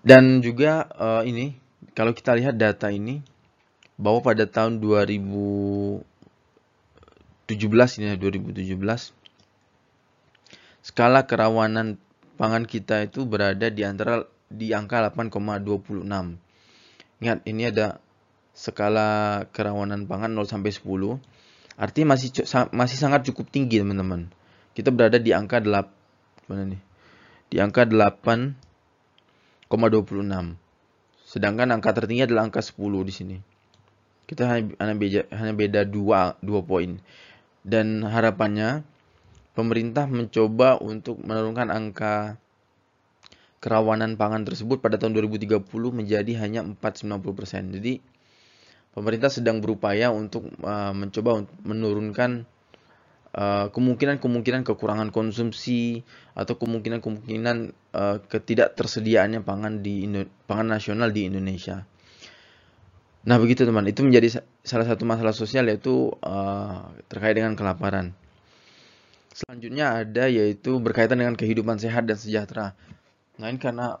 Dan 0.00 0.40
juga 0.40 0.86
uh, 0.96 1.22
ini 1.26 1.58
kalau 1.92 2.16
kita 2.16 2.32
lihat 2.38 2.56
data 2.56 2.88
ini 2.88 3.20
bahwa 4.00 4.24
pada 4.24 4.48
tahun 4.48 4.80
2000 4.80 6.09
17 7.50 7.98
ini 7.98 8.14
2017 8.14 9.20
skala 10.80 11.28
kerawanan 11.28 12.00
pangan 12.40 12.64
kita 12.64 13.04
itu 13.04 13.28
berada 13.28 13.68
di 13.68 13.84
antara 13.84 14.24
di 14.50 14.72
angka 14.74 15.12
8,26. 15.12 16.08
Ingat 17.20 17.38
ini 17.46 17.62
ada 17.68 18.00
skala 18.56 19.44
kerawanan 19.52 20.08
pangan 20.08 20.32
0 20.32 20.48
sampai 20.48 20.72
10. 20.72 21.20
Artinya 21.80 22.16
masih 22.16 22.32
masih 22.72 22.98
sangat 22.98 23.28
cukup 23.28 23.52
tinggi 23.52 23.78
teman-teman. 23.78 24.32
Kita 24.72 24.90
berada 24.90 25.20
di 25.20 25.30
angka 25.36 25.60
8 25.60 26.48
mana 26.50 26.64
nih? 26.66 26.82
Di 27.50 27.62
angka 27.62 27.86
8,26 27.86 29.70
Sedangkan 31.30 31.70
angka 31.70 31.94
tertinggi 31.94 32.26
adalah 32.26 32.50
angka 32.50 32.58
10 32.58 33.06
di 33.06 33.12
sini. 33.14 33.36
Kita 34.26 34.46
hanya 34.50 34.94
beda, 34.98 35.30
hanya 35.30 35.54
beda 35.54 35.80
2, 35.86 36.42
2 36.42 36.66
poin. 36.66 36.98
Dan 37.60 38.02
harapannya 38.02 38.82
pemerintah 39.52 40.08
mencoba 40.08 40.80
untuk 40.80 41.20
menurunkan 41.20 41.68
angka 41.68 42.40
kerawanan 43.60 44.16
pangan 44.16 44.48
tersebut 44.48 44.80
pada 44.80 44.96
tahun 44.96 45.12
2030 45.20 45.60
menjadi 45.92 46.32
hanya 46.40 46.64
490%. 46.64 47.76
Jadi 47.76 48.00
pemerintah 48.96 49.28
sedang 49.28 49.60
berupaya 49.60 50.08
untuk 50.08 50.48
uh, 50.64 50.96
mencoba 50.96 51.44
menurunkan 51.62 52.48
uh, 53.36 53.68
kemungkinan-kemungkinan 53.68 54.64
kekurangan 54.64 55.12
konsumsi 55.12 56.02
atau 56.32 56.56
kemungkinan-kemungkinan 56.56 57.56
uh, 57.92 58.16
ketidaktersediaannya 58.26 59.44
pangan 59.44 59.84
di 59.84 60.08
pangan 60.48 60.80
nasional 60.80 61.12
di 61.12 61.28
Indonesia. 61.28 61.84
Nah 63.20 63.36
begitu 63.36 63.68
teman, 63.68 63.84
itu 63.84 64.00
menjadi 64.00 64.40
salah 64.64 64.86
satu 64.88 65.04
masalah 65.04 65.36
sosial 65.36 65.68
yaitu 65.68 66.08
uh, 66.24 66.88
terkait 67.12 67.36
dengan 67.36 67.52
kelaparan. 67.52 68.16
Selanjutnya 69.36 70.00
ada 70.00 70.24
yaitu 70.26 70.80
berkaitan 70.80 71.20
dengan 71.20 71.36
kehidupan 71.36 71.76
sehat 71.76 72.08
dan 72.08 72.16
sejahtera. 72.16 72.72
Nah 73.36 73.52
ini 73.52 73.60
karena 73.60 74.00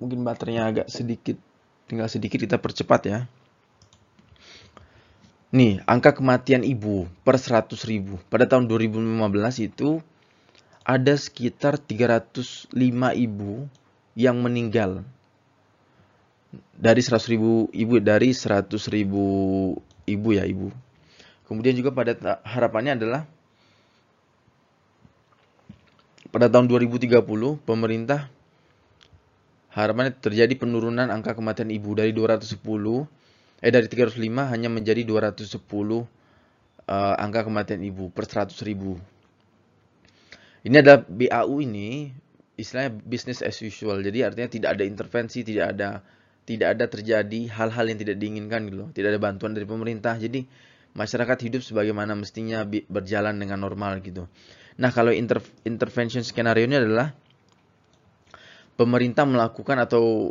mungkin 0.00 0.24
baterainya 0.24 0.64
agak 0.68 0.86
sedikit, 0.88 1.36
tinggal 1.84 2.08
sedikit 2.08 2.40
kita 2.40 2.56
percepat 2.56 3.00
ya. 3.04 3.18
Nih, 5.56 5.80
angka 5.86 6.16
kematian 6.16 6.66
ibu 6.66 7.08
per 7.22 7.38
100 7.38 7.72
ribu. 7.88 8.18
Pada 8.28 8.44
tahun 8.44 8.68
2015 8.68 9.62
itu 9.62 10.02
ada 10.82 11.14
sekitar 11.14 11.78
305 11.80 12.72
ibu 13.14 13.70
yang 14.18 14.36
meninggal. 14.42 15.06
Dari 16.76 17.00
100 17.00 17.32
ribu 17.32 17.72
ibu, 17.72 17.98
dari 18.00 18.30
100 18.32 18.68
ribu 18.92 19.24
ibu 20.06 20.28
ya 20.32 20.44
ibu. 20.44 20.68
Kemudian 21.46 21.74
juga 21.78 21.94
pada 21.94 22.42
harapannya 22.42 22.98
adalah 22.98 23.22
pada 26.34 26.50
tahun 26.50 26.68
2030 26.68 27.22
pemerintah 27.64 28.28
harapannya 29.72 30.12
terjadi 30.16 30.56
penurunan 30.56 31.08
angka 31.12 31.36
kematian 31.36 31.68
ibu 31.68 31.92
dari 31.92 32.10
210 32.10 32.60
eh 33.60 33.72
dari 33.72 33.86
305 33.88 34.52
hanya 34.52 34.68
menjadi 34.68 35.04
210 35.04 35.56
uh, 35.56 36.04
eh, 36.88 37.14
angka 37.16 37.46
kematian 37.48 37.80
ibu 37.84 38.12
per 38.12 38.28
100 38.28 38.52
ribu. 38.68 39.00
Ini 40.66 40.82
adalah 40.82 41.06
BAU 41.06 41.62
ini 41.62 42.10
istilahnya 42.58 42.98
business 43.04 43.44
as 43.44 43.60
usual. 43.62 44.02
Jadi 44.02 44.26
artinya 44.26 44.48
tidak 44.50 44.70
ada 44.76 44.84
intervensi, 44.84 45.46
tidak 45.46 45.76
ada 45.76 46.02
tidak 46.46 46.78
ada 46.78 46.86
terjadi 46.86 47.50
hal-hal 47.50 47.84
yang 47.90 47.98
tidak 47.98 48.16
diinginkan 48.22 48.70
gitu 48.70 48.86
loh. 48.86 48.88
Tidak 48.94 49.08
ada 49.10 49.18
bantuan 49.18 49.52
dari 49.52 49.66
pemerintah. 49.66 50.14
Jadi 50.14 50.46
masyarakat 50.94 51.38
hidup 51.42 51.60
sebagaimana 51.66 52.14
mestinya 52.14 52.62
berjalan 52.64 53.34
dengan 53.36 53.60
normal 53.60 53.98
gitu. 54.00 54.30
Nah, 54.78 54.94
kalau 54.94 55.10
inter 55.10 55.42
intervention 55.66 56.22
skenario 56.22 56.64
ini 56.70 56.78
adalah 56.78 57.12
pemerintah 58.78 59.26
melakukan 59.26 59.76
atau 59.82 60.30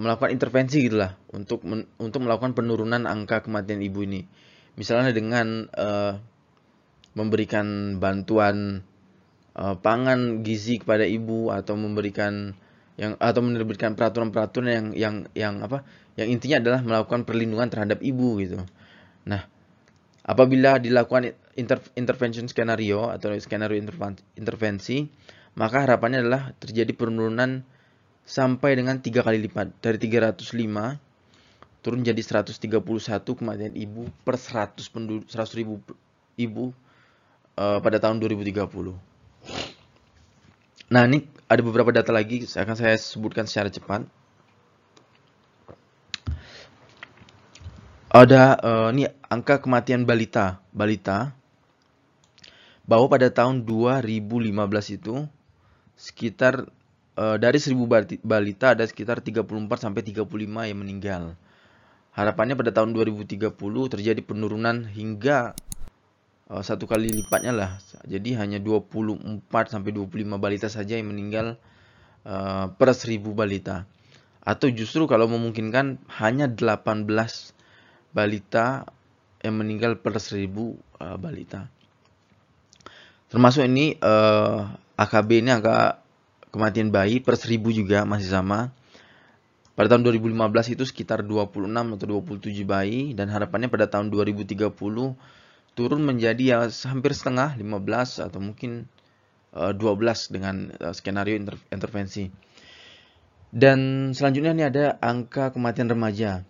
melakukan 0.00 0.32
intervensi 0.32 0.86
gitulah 0.88 1.16
untuk 1.32 1.64
men, 1.64 1.84
untuk 2.00 2.24
melakukan 2.24 2.56
penurunan 2.56 3.04
angka 3.04 3.44
kematian 3.44 3.84
ibu 3.84 4.08
ini. 4.08 4.24
Misalnya 4.76 5.12
dengan 5.12 5.68
uh, 5.72 6.16
memberikan 7.16 7.96
bantuan 7.96 8.84
uh, 9.56 9.76
pangan 9.80 10.44
gizi 10.44 10.80
kepada 10.80 11.08
ibu 11.08 11.48
atau 11.48 11.74
memberikan 11.80 12.52
yang 12.96 13.12
atau 13.20 13.40
menerbitkan 13.44 13.92
peraturan-peraturan 13.92 14.68
yang 14.68 14.86
yang 14.96 15.14
yang 15.36 15.54
apa? 15.60 15.84
Yang 16.16 16.28
intinya 16.32 16.56
adalah 16.64 16.80
melakukan 16.80 17.28
perlindungan 17.28 17.68
terhadap 17.68 18.00
ibu 18.00 18.40
gitu. 18.40 18.60
Nah, 19.28 19.44
apabila 20.24 20.80
dilakukan 20.80 21.36
inter, 21.56 21.80
intervention 21.96 22.48
skenario 22.48 23.12
atau 23.12 23.32
skenario 23.36 23.76
intervensi 24.36 25.06
maka 25.56 25.88
harapannya 25.88 26.20
adalah 26.20 26.52
terjadi 26.60 26.92
penurunan 26.92 27.64
sampai 28.28 28.76
dengan 28.76 29.00
tiga 29.00 29.24
kali 29.24 29.40
lipat 29.40 29.72
dari 29.80 29.96
305 29.96 30.42
turun 31.80 32.02
jadi 32.02 32.18
131 32.18 32.82
kematian 33.22 33.72
ibu 33.72 34.10
per 34.26 34.36
100 34.36 34.82
penduduk 34.90 35.30
100 35.30 35.58
ribu 35.62 35.80
ibu 36.36 36.74
uh, 37.56 37.78
pada 37.80 37.96
tahun 38.02 38.20
2030. 38.20 39.15
Nah 40.86 41.02
ini 41.10 41.26
ada 41.50 41.62
beberapa 41.66 41.90
data 41.90 42.14
lagi 42.14 42.46
akan 42.46 42.76
saya 42.78 42.94
sebutkan 42.94 43.46
secara 43.50 43.70
cepat. 43.70 44.06
Ada 48.06 48.42
uh, 48.62 48.88
ini 48.94 49.10
angka 49.26 49.60
kematian 49.60 50.06
balita 50.06 50.62
balita 50.70 51.34
bahwa 52.86 53.10
pada 53.10 53.28
tahun 53.34 53.66
2015 53.66 54.54
itu 54.94 55.26
sekitar 55.98 56.70
uh, 57.18 57.36
dari 57.36 57.58
1000 57.58 58.22
balita 58.22 58.78
ada 58.78 58.86
sekitar 58.86 59.20
34 59.20 59.42
sampai 59.82 60.00
35 60.06 60.22
yang 60.70 60.78
meninggal. 60.78 61.22
Harapannya 62.14 62.56
pada 62.56 62.72
tahun 62.72 62.96
2030 62.96 63.52
terjadi 63.92 64.20
penurunan 64.24 64.88
hingga 64.88 65.52
uh, 66.50 66.62
satu 66.62 66.86
kali 66.86 67.10
lipatnya 67.10 67.52
lah. 67.54 67.70
Jadi 68.06 68.34
hanya 68.38 68.58
24 68.62 69.46
sampai 69.66 69.90
25 69.94 70.36
balita 70.38 70.68
saja 70.70 70.98
yang 70.98 71.10
meninggal 71.10 71.58
uh, 72.26 72.70
per 72.74 72.90
1000 72.94 73.22
balita. 73.34 73.86
Atau 74.46 74.70
justru 74.70 75.10
kalau 75.10 75.26
memungkinkan 75.26 75.98
hanya 76.22 76.46
18 76.46 77.06
balita 78.14 78.86
yang 79.42 79.58
meninggal 79.58 79.98
per 79.98 80.18
1000 80.18 80.46
uh, 80.46 81.16
balita. 81.18 81.66
Termasuk 83.26 83.66
ini 83.66 83.98
uh, 83.98 84.70
AKB 84.96 85.42
ini 85.42 85.50
angka 85.50 86.00
kematian 86.54 86.88
bayi 86.94 87.20
per 87.20 87.34
seribu 87.36 87.74
juga 87.74 88.06
masih 88.06 88.30
sama. 88.30 88.70
Pada 89.76 89.92
tahun 89.92 90.08
2015 90.08 90.72
itu 90.72 90.88
sekitar 90.88 91.20
26 91.20 91.68
atau 91.68 92.06
27 92.24 92.48
bayi 92.64 93.12
dan 93.12 93.28
harapannya 93.28 93.68
pada 93.68 93.92
tahun 93.92 94.08
2030 94.08 94.72
turun 95.76 96.02
menjadi 96.02 96.42
ya 96.42 96.58
hampir 96.88 97.12
setengah 97.12 97.54
15 97.60 98.24
atau 98.26 98.40
mungkin 98.40 98.88
uh, 99.52 99.70
eh, 99.70 99.74
12 99.76 100.34
dengan 100.34 100.72
uh, 100.80 100.96
skenario 100.96 101.36
inter 101.36 101.60
intervensi. 101.68 102.32
Dan 103.52 104.10
selanjutnya 104.16 104.52
ini 104.56 104.64
ada 104.66 104.98
angka 104.98 105.54
kematian 105.54 105.92
remaja. 105.92 106.42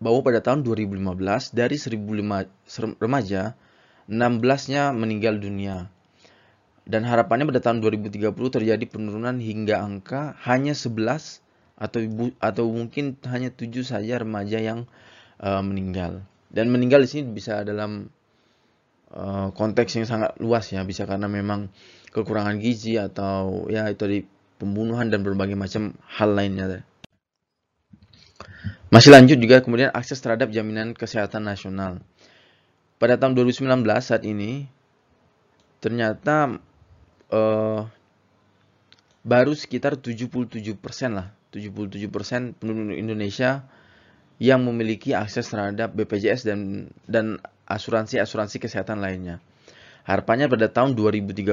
Bahwa 0.00 0.24
pada 0.24 0.40
tahun 0.40 0.64
2015 0.64 1.52
dari 1.52 1.76
1005 1.76 3.00
remaja 3.00 3.52
16-nya 4.08 4.96
meninggal 4.96 5.36
dunia 5.36 5.92
dan 6.88 7.06
harapannya 7.06 7.46
pada 7.46 7.62
tahun 7.62 7.78
2030 7.84 8.34
terjadi 8.34 8.84
penurunan 8.90 9.38
hingga 9.38 9.78
angka 9.78 10.34
hanya 10.42 10.74
11 10.74 11.38
atau 11.78 12.00
atau 12.42 12.64
mungkin 12.68 13.14
hanya 13.30 13.54
7 13.54 13.70
saja 13.86 14.18
remaja 14.18 14.58
yang 14.58 14.90
uh, 15.38 15.62
meninggal. 15.62 16.26
Dan 16.50 16.74
meninggal 16.74 17.06
di 17.06 17.08
sini 17.08 17.30
bisa 17.30 17.62
dalam 17.62 18.10
uh, 19.14 19.48
konteks 19.54 19.96
yang 19.96 20.06
sangat 20.10 20.34
luas 20.42 20.66
ya, 20.74 20.82
bisa 20.82 21.06
karena 21.06 21.30
memang 21.30 21.70
kekurangan 22.10 22.58
gizi 22.58 22.98
atau 22.98 23.70
ya 23.70 23.86
itu 23.86 24.04
di 24.10 24.18
pembunuhan 24.58 25.08
dan 25.08 25.22
berbagai 25.22 25.54
macam 25.54 25.94
hal 26.10 26.34
lainnya. 26.34 26.82
Masih 28.90 29.14
lanjut 29.14 29.38
juga 29.38 29.62
kemudian 29.62 29.94
akses 29.94 30.18
terhadap 30.18 30.50
jaminan 30.50 30.92
kesehatan 30.98 31.46
nasional. 31.46 32.02
Pada 32.98 33.16
tahun 33.16 33.38
2019 33.38 33.64
saat 34.02 34.26
ini 34.26 34.66
ternyata 35.80 36.60
uh, 37.32 37.86
baru 39.24 39.54
sekitar 39.54 39.96
77% 39.96 40.76
lah, 41.14 41.32
77% 41.54 42.58
penduduk 42.58 42.98
Indonesia 42.98 43.64
yang 44.40 44.64
memiliki 44.64 45.12
akses 45.12 45.52
terhadap 45.52 45.92
BPJS 45.92 46.48
dan 46.48 46.88
dan 47.04 47.36
asuransi-asuransi 47.68 48.56
kesehatan 48.56 49.04
lainnya. 49.04 49.38
Harapannya 50.08 50.48
pada 50.48 50.72
tahun 50.72 50.96
2030 50.96 51.44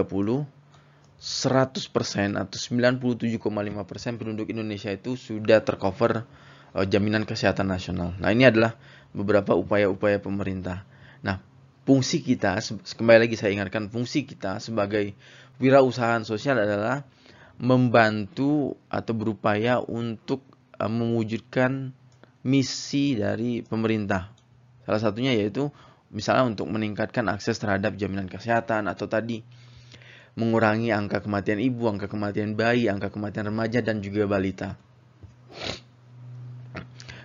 100% 1.17 2.37
atau 2.37 2.57
97,5% 2.61 4.21
penduduk 4.21 4.53
Indonesia 4.53 4.93
itu 4.93 5.17
sudah 5.17 5.65
tercover 5.65 6.29
uh, 6.77 6.85
jaminan 6.85 7.25
kesehatan 7.25 7.73
nasional. 7.73 8.13
Nah, 8.21 8.29
ini 8.29 8.45
adalah 8.45 8.77
beberapa 9.17 9.57
upaya-upaya 9.57 10.21
pemerintah. 10.21 10.85
Nah, 11.25 11.41
fungsi 11.89 12.21
kita 12.21 12.61
kembali 12.69 13.25
lagi 13.25 13.33
saya 13.33 13.57
ingatkan 13.57 13.89
fungsi 13.89 14.29
kita 14.29 14.61
sebagai 14.61 15.17
wirausahaan 15.57 16.21
sosial 16.21 16.61
adalah 16.61 17.01
membantu 17.57 18.77
atau 18.85 19.13
berupaya 19.17 19.81
untuk 19.81 20.45
uh, 20.77 20.85
mewujudkan 20.85 21.97
misi 22.47 23.19
dari 23.19 23.59
pemerintah. 23.59 24.31
Salah 24.87 25.03
satunya 25.03 25.35
yaitu 25.35 25.67
misalnya 26.15 26.47
untuk 26.47 26.71
meningkatkan 26.71 27.27
akses 27.27 27.59
terhadap 27.59 27.99
jaminan 27.99 28.31
kesehatan 28.31 28.87
atau 28.87 29.11
tadi 29.11 29.43
mengurangi 30.39 30.95
angka 30.95 31.19
kematian 31.19 31.59
ibu, 31.59 31.91
angka 31.91 32.07
kematian 32.07 32.55
bayi, 32.55 32.87
angka 32.87 33.11
kematian 33.11 33.51
remaja 33.51 33.83
dan 33.83 33.99
juga 33.99 34.23
balita. 34.23 34.79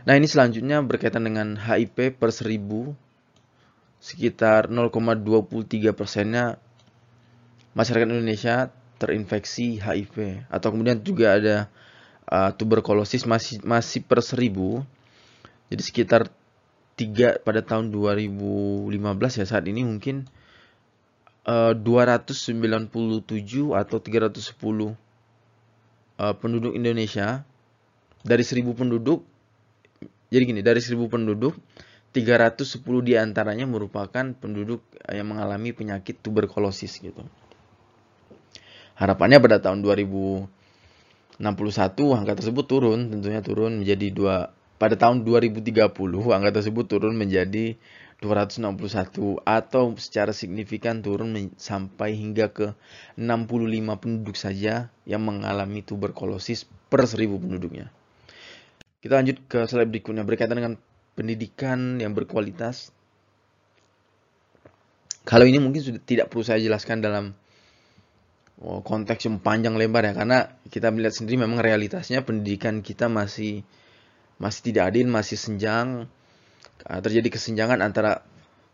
Nah 0.02 0.18
ini 0.18 0.26
selanjutnya 0.26 0.82
berkaitan 0.82 1.22
dengan 1.22 1.54
HIP 1.54 2.18
per 2.18 2.34
seribu 2.34 2.90
sekitar 4.02 4.66
0,23 4.66 5.94
persennya 5.94 6.58
masyarakat 7.78 8.10
Indonesia 8.10 8.74
terinfeksi 8.98 9.78
HIV 9.78 10.50
atau 10.50 10.68
kemudian 10.74 10.98
juga 11.06 11.38
ada 11.38 11.56
uh, 12.26 12.50
tuberkulosis 12.50 13.22
masih 13.30 13.62
masih 13.62 14.02
per 14.02 14.18
seribu 14.26 14.82
jadi 15.72 15.82
sekitar 15.82 16.28
tiga 17.00 17.40
pada 17.40 17.64
tahun 17.64 17.88
2015 17.88 18.92
ya 19.40 19.44
saat 19.48 19.64
ini 19.64 19.80
mungkin 19.88 20.28
uh, 21.48 21.72
297 21.72 22.92
atau 23.72 23.96
310 23.96 24.52
uh, 26.20 26.34
penduduk 26.36 26.76
Indonesia 26.76 27.48
dari 28.20 28.44
1000 28.44 28.76
penduduk 28.76 29.24
jadi 30.28 30.44
gini 30.44 30.60
dari 30.60 30.84
1000 30.84 31.00
penduduk 31.08 31.56
310 32.12 33.08
di 33.08 33.16
antaranya 33.16 33.64
merupakan 33.64 34.36
penduduk 34.36 34.84
yang 35.08 35.32
mengalami 35.32 35.72
penyakit 35.72 36.20
tuberkulosis 36.20 37.00
gitu. 37.00 37.24
Harapannya 39.00 39.40
pada 39.40 39.64
tahun 39.64 39.80
2061 39.80 41.40
angka 42.12 42.32
tersebut 42.36 42.64
turun, 42.68 43.08
tentunya 43.08 43.40
turun 43.40 43.80
menjadi 43.80 44.12
dua 44.12 44.52
pada 44.82 44.98
tahun 44.98 45.22
2030 45.22 45.78
angka 46.34 46.50
tersebut 46.58 46.90
turun 46.90 47.14
menjadi 47.14 47.78
261 48.18 49.38
atau 49.46 49.94
secara 49.94 50.34
signifikan 50.34 51.06
turun 51.06 51.54
sampai 51.54 52.18
hingga 52.18 52.50
ke 52.50 52.74
65 53.14 54.02
penduduk 54.02 54.34
saja 54.34 54.90
yang 55.06 55.22
mengalami 55.22 55.86
tuberkulosis 55.86 56.66
per 56.90 57.06
1000 57.06 57.30
penduduknya. 57.30 57.94
Kita 58.98 59.22
lanjut 59.22 59.46
ke 59.46 59.70
slide 59.70 59.86
berikutnya 59.86 60.26
berkaitan 60.26 60.58
dengan 60.58 60.74
pendidikan 61.14 62.02
yang 62.02 62.10
berkualitas. 62.18 62.90
Kalau 65.22 65.46
ini 65.46 65.62
mungkin 65.62 65.78
sudah 65.78 66.02
tidak 66.02 66.26
perlu 66.26 66.42
saya 66.42 66.58
jelaskan 66.58 66.98
dalam 66.98 67.38
oh, 68.58 68.82
konteks 68.82 69.30
yang 69.30 69.38
panjang 69.38 69.78
lebar 69.78 70.10
ya, 70.10 70.14
karena 70.14 70.50
kita 70.74 70.90
melihat 70.90 71.14
sendiri 71.14 71.46
memang 71.46 71.62
realitasnya 71.62 72.26
pendidikan 72.26 72.82
kita 72.82 73.06
masih 73.06 73.62
masih 74.42 74.74
tidak 74.74 74.90
adil, 74.90 75.06
masih 75.06 75.38
senjang, 75.38 76.10
terjadi 76.82 77.30
kesenjangan 77.30 77.78
antara 77.78 78.26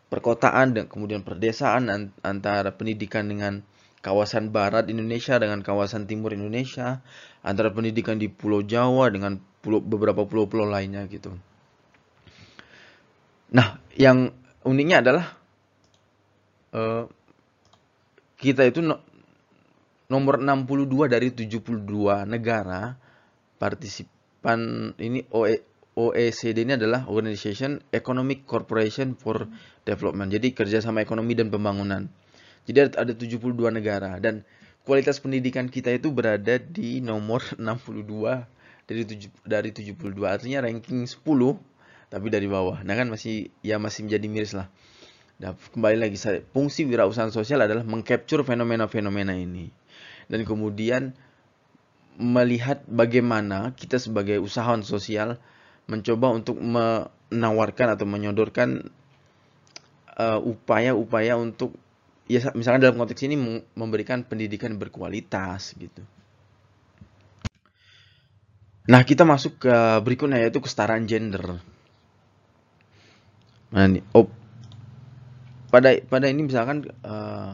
perkotaan 0.09 0.73
dan 0.73 0.85
kemudian 0.89 1.21
perdesaan 1.21 1.93
antara 2.25 2.73
pendidikan 2.73 3.29
dengan 3.29 3.61
kawasan 4.01 4.49
barat 4.49 4.89
Indonesia 4.89 5.37
dengan 5.37 5.61
kawasan 5.61 6.09
timur 6.09 6.33
Indonesia, 6.33 7.05
antara 7.45 7.69
pendidikan 7.69 8.17
di 8.17 8.33
Pulau 8.33 8.65
Jawa 8.65 9.13
dengan 9.13 9.37
pulau, 9.61 9.85
beberapa 9.85 10.25
pulau-pulau 10.25 10.65
lainnya 10.65 11.05
gitu. 11.13 11.37
Nah, 13.53 13.77
yang 13.93 14.33
uniknya 14.65 15.05
adalah 15.05 15.25
uh, 16.73 17.05
kita 18.41 18.65
itu 18.65 18.81
no, 18.81 19.05
nomor 20.09 20.41
62 20.41 21.13
dari 21.13 21.29
72 21.29 22.25
negara 22.25 22.97
partisipan 24.39 24.95
ini 25.03 25.27
OE, 25.35 25.59
OECD 25.99 26.63
ini 26.63 26.79
adalah 26.79 27.11
Organization 27.11 27.83
Economic 27.91 28.47
Corporation 28.47 29.19
for 29.19 29.51
Development. 29.83 30.31
Jadi 30.31 30.55
kerjasama 30.55 31.03
ekonomi 31.03 31.35
dan 31.35 31.51
pembangunan. 31.51 32.07
Jadi 32.69 32.95
ada 32.95 33.13
72 33.17 33.51
negara 33.75 34.21
dan 34.23 34.45
kualitas 34.87 35.19
pendidikan 35.19 35.67
kita 35.67 35.91
itu 35.91 36.13
berada 36.15 36.61
di 36.61 37.03
nomor 37.03 37.43
62 37.59 38.47
dari 38.89 39.03
7, 39.05 39.45
dari 39.45 39.71
72 39.75 39.99
artinya 40.23 40.65
ranking 40.65 41.03
10 41.05 41.19
tapi 42.09 42.27
dari 42.31 42.47
bawah. 42.47 42.81
Nah 42.87 42.95
kan 42.95 43.11
masih 43.11 43.51
ya 43.61 43.77
masih 43.83 44.07
menjadi 44.07 44.27
miris 44.31 44.53
lah. 44.55 44.71
Nah, 45.39 45.55
kembali 45.55 46.03
lagi 46.03 46.19
saya 46.19 46.43
fungsi 46.51 46.83
wirausaha 46.83 47.31
sosial 47.31 47.63
adalah 47.63 47.87
mengcapture 47.87 48.43
fenomena-fenomena 48.43 49.39
ini 49.39 49.71
dan 50.27 50.43
kemudian 50.43 51.15
melihat 52.19 52.83
bagaimana 52.91 53.71
kita 53.79 54.03
sebagai 54.03 54.43
usahawan 54.43 54.83
sosial 54.83 55.39
mencoba 55.87 56.35
untuk 56.35 56.59
menawarkan 56.59 57.95
atau 57.95 58.05
menyodorkan 58.05 58.91
uh, 60.19 60.43
upaya-upaya 60.43 61.39
untuk 61.39 61.79
ya 62.29 62.43
misalkan 62.53 62.83
dalam 62.83 62.99
konteks 62.99 63.25
ini 63.25 63.39
memberikan 63.73 64.27
pendidikan 64.27 64.77
berkualitas 64.77 65.79
gitu. 65.79 66.03
Nah, 68.89 69.05
kita 69.05 69.23
masuk 69.23 69.69
ke 69.69 69.77
berikutnya 70.01 70.41
yaitu 70.41 70.65
kesetaraan 70.65 71.05
gender. 71.05 71.61
Nah, 73.69 73.85
ini, 73.85 74.01
oh, 74.17 74.33
pada 75.69 75.93
pada 76.09 76.27
ini 76.33 76.49
misalkan 76.49 76.89
uh, 77.05 77.53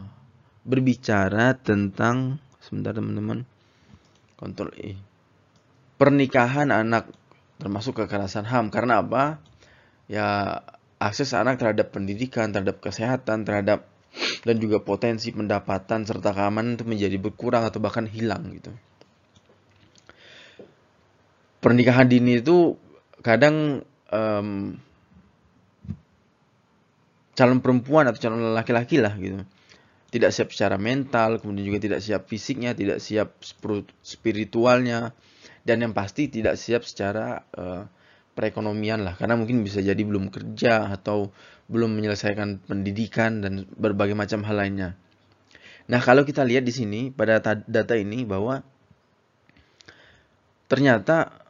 berbicara 0.63 1.59
tentang 1.59 2.39
sebentar 2.63 2.95
teman-teman 2.95 3.43
kontrol 4.37 4.75
E 4.77 5.15
pernikahan 5.97 6.75
anak 6.75 7.11
termasuk 7.59 8.05
kekerasan 8.05 8.47
HAM. 8.47 8.69
Karena 8.69 9.01
apa? 9.03 9.39
Ya 10.11 10.61
akses 11.01 11.33
anak 11.33 11.61
terhadap 11.61 11.95
pendidikan 11.95 12.53
terhadap 12.53 12.81
kesehatan 12.85 13.49
terhadap 13.49 13.89
dan 14.47 14.57
juga 14.63 14.79
potensi 14.79 15.35
pendapatan 15.35 16.07
serta 16.07 16.31
keamanan 16.37 16.79
itu 16.79 16.87
menjadi 16.87 17.17
berkurang 17.19 17.67
atau 17.67 17.81
bahkan 17.81 18.07
hilang 18.07 18.53
gitu. 18.53 18.71
Pernikahan 21.65 22.05
dini 22.05 22.45
itu 22.45 22.77
kadang 23.25 23.81
um, 24.13 24.77
calon 27.33 27.59
perempuan 27.65 28.05
atau 28.13 28.21
calon 28.21 28.53
laki-laki 28.53 29.01
lah 29.01 29.17
gitu 29.17 29.41
tidak 30.15 30.31
siap 30.31 30.55
secara 30.55 30.79
mental 30.79 31.43
kemudian 31.43 31.67
juga 31.67 31.83
tidak 31.83 31.99
siap 31.99 32.31
fisiknya 32.31 32.71
tidak 32.71 33.03
siap 33.03 33.35
spiritualnya 34.07 35.11
dan 35.67 35.83
yang 35.83 35.91
pasti 35.91 36.31
tidak 36.31 36.55
siap 36.55 36.87
secara 36.87 37.43
uh, 37.59 37.83
perekonomian 38.39 39.03
lah 39.03 39.19
karena 39.19 39.35
mungkin 39.35 39.67
bisa 39.67 39.83
jadi 39.83 39.99
belum 39.99 40.31
kerja 40.31 40.95
atau 40.95 41.35
belum 41.67 41.97
menyelesaikan 41.99 42.63
pendidikan 42.69 43.41
dan 43.41 43.65
berbagai 43.73 44.13
macam 44.13 44.45
hal 44.45 44.61
lainnya. 44.61 44.91
Nah, 45.89 46.01
kalau 46.01 46.25
kita 46.29 46.45
lihat 46.45 46.65
di 46.65 46.73
sini 46.73 47.01
pada 47.09 47.41
data 47.41 47.95
ini 47.97 48.25
bahwa 48.25 48.61
ternyata 50.69 51.45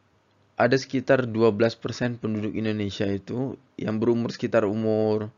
ada 0.54 0.76
sekitar 0.78 1.26
12% 1.26 2.22
penduduk 2.22 2.54
Indonesia 2.54 3.06
itu 3.10 3.58
yang 3.74 3.98
berumur 3.98 4.30
sekitar 4.30 4.66
umur 4.66 5.34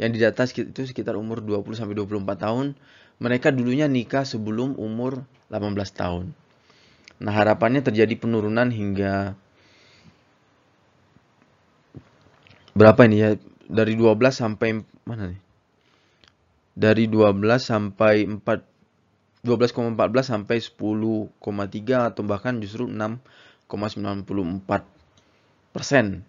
yang 0.00 0.16
didata 0.16 0.48
itu 0.48 0.80
sekitar 0.88 1.12
umur 1.20 1.44
20 1.44 1.76
sampai 1.76 1.92
24 1.92 2.24
tahun. 2.40 2.72
Mereka 3.20 3.52
dulunya 3.52 3.84
nikah 3.84 4.24
sebelum 4.24 4.80
umur 4.80 5.28
18 5.52 5.76
tahun. 5.92 6.32
Nah, 7.20 7.32
harapannya 7.36 7.84
terjadi 7.84 8.16
penurunan 8.16 8.72
hingga 8.72 9.36
berapa 12.72 13.04
ini 13.04 13.16
ya? 13.20 13.36
Dari 13.68 13.92
12 13.92 14.16
sampai 14.32 14.80
mana 15.04 15.36
nih? 15.36 15.40
Dari 16.72 17.04
12 17.04 17.60
sampai 17.60 18.24
4 18.24 18.40
12,14 19.40 19.96
sampai 20.20 20.60
10,3 20.60 21.32
atau 22.12 22.22
bahkan 22.24 22.60
justru 22.60 22.84
6,94 22.88 24.84
persen 25.72 26.24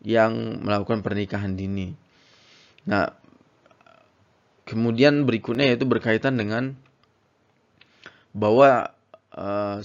yang 0.00 0.64
melakukan 0.64 1.04
pernikahan 1.04 1.52
dini. 1.52 2.05
Nah, 2.86 3.10
kemudian 4.66 5.26
berikutnya 5.26 5.74
yaitu 5.74 5.86
berkaitan 5.86 6.38
dengan 6.38 6.78
bahwa 8.30 8.94
uh, 9.34 9.78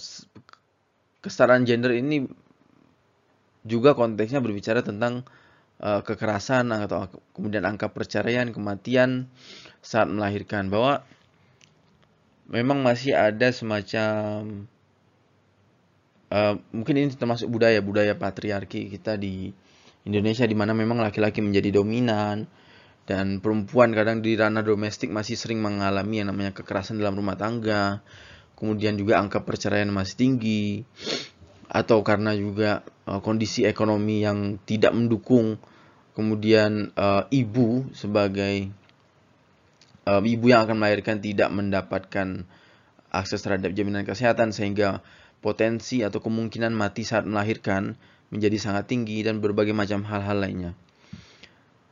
kesetaraan 1.21 1.65
gender 1.65 1.97
ini 1.97 2.29
juga 3.61 3.93
konteksnya 3.93 4.41
berbicara 4.41 4.81
tentang 4.81 5.25
uh, 5.81 6.01
kekerasan 6.01 6.73
atau 6.73 7.09
kemudian 7.37 7.65
angka 7.65 7.93
perceraian, 7.93 8.49
kematian 8.49 9.29
saat 9.81 10.09
melahirkan. 10.09 10.69
Bahwa 10.69 11.05
memang 12.49 12.81
masih 12.81 13.13
ada 13.17 13.53
semacam 13.53 14.65
uh, 16.33 16.53
mungkin 16.73 16.95
ini 16.97 17.09
termasuk 17.13 17.47
budaya 17.49 17.79
budaya 17.79 18.17
patriarki 18.17 18.89
kita 18.89 19.15
di 19.15 19.53
Indonesia 20.01 20.49
di 20.49 20.57
mana 20.57 20.73
memang 20.73 20.97
laki-laki 20.97 21.45
menjadi 21.45 21.77
dominan, 21.77 22.49
dan 23.09 23.41
perempuan 23.41 23.91
kadang 23.91 24.21
di 24.21 24.37
ranah 24.37 24.61
domestik 24.61 25.09
masih 25.09 25.35
sering 25.35 25.59
mengalami 25.59 26.21
yang 26.21 26.29
namanya 26.29 26.53
kekerasan 26.53 27.01
dalam 27.01 27.17
rumah 27.17 27.35
tangga 27.35 28.05
kemudian 28.55 28.93
juga 28.93 29.17
angka 29.17 29.41
perceraian 29.41 29.89
masih 29.89 30.15
tinggi 30.17 30.65
atau 31.65 32.05
karena 32.05 32.37
juga 32.37 32.85
uh, 33.09 33.23
kondisi 33.23 33.65
ekonomi 33.65 34.21
yang 34.21 34.61
tidak 34.67 34.93
mendukung 34.93 35.57
kemudian 36.13 36.93
uh, 36.93 37.25
ibu 37.33 37.89
sebagai 37.95 38.69
uh, 40.05 40.21
ibu 40.21 40.45
yang 40.51 40.67
akan 40.67 40.77
melahirkan 40.77 41.17
tidak 41.23 41.49
mendapatkan 41.49 42.45
akses 43.11 43.41
terhadap 43.43 43.73
jaminan 43.73 44.05
kesehatan 44.07 44.53
sehingga 44.55 45.03
potensi 45.41 46.05
atau 46.05 46.21
kemungkinan 46.21 46.71
mati 46.71 47.01
saat 47.01 47.25
melahirkan 47.25 47.97
menjadi 48.31 48.57
sangat 48.61 48.87
tinggi 48.87 49.19
dan 49.25 49.43
berbagai 49.43 49.75
macam 49.75 50.07
hal-hal 50.07 50.37
lainnya. 50.39 50.71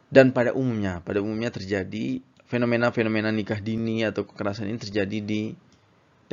Dan 0.10 0.34
pada 0.34 0.58
umumnya, 0.58 1.06
pada 1.06 1.22
umumnya 1.22 1.54
terjadi 1.54 2.26
fenomena-fenomena 2.50 3.30
nikah 3.30 3.62
dini 3.62 4.02
atau 4.02 4.26
kekerasan 4.26 4.66
ini 4.66 4.82
terjadi 4.82 5.18
di 5.22 5.54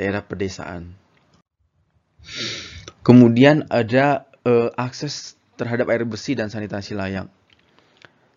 daerah 0.00 0.24
pedesaan. 0.24 0.96
Kemudian 3.04 3.68
ada 3.68 4.24
uh, 4.48 4.72
akses 4.80 5.36
terhadap 5.60 5.92
air 5.92 6.08
bersih 6.08 6.34
dan 6.34 6.48
sanitasi 6.48 6.96
layak. 6.96 7.28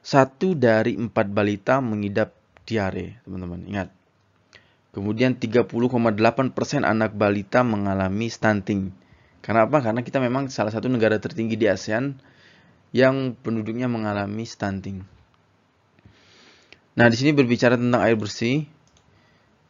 Satu 0.04 0.56
dari 0.60 1.00
empat 1.00 1.32
balita 1.32 1.80
mengidap 1.80 2.36
diare, 2.68 3.24
teman-teman. 3.24 3.64
Ingat. 3.68 3.90
Kemudian 4.90 5.38
30,8% 5.40 5.72
anak 6.84 7.16
balita 7.16 7.62
mengalami 7.64 8.28
stunting. 8.28 8.92
Karena 9.40 9.70
apa? 9.70 9.80
Karena 9.80 10.02
kita 10.04 10.20
memang 10.20 10.52
salah 10.52 10.74
satu 10.74 10.92
negara 10.92 11.16
tertinggi 11.22 11.56
di 11.56 11.70
ASEAN 11.70 12.20
yang 12.92 13.38
penduduknya 13.40 13.88
mengalami 13.88 14.44
stunting. 14.44 15.19
Nah, 16.98 17.06
di 17.12 17.16
sini 17.20 17.36
berbicara 17.36 17.78
tentang 17.78 18.02
air 18.02 18.18
bersih. 18.18 18.66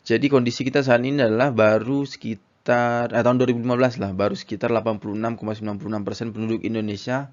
Jadi 0.08 0.32
kondisi 0.32 0.64
kita 0.64 0.80
saat 0.80 1.04
ini 1.04 1.20
adalah 1.20 1.52
baru 1.52 2.08
sekitar 2.08 3.12
eh, 3.12 3.22
tahun 3.22 3.38
2015 3.44 4.00
lah, 4.00 4.12
baru 4.16 4.36
sekitar 4.38 4.72
86,96% 4.72 6.32
penduduk 6.32 6.64
Indonesia 6.64 7.28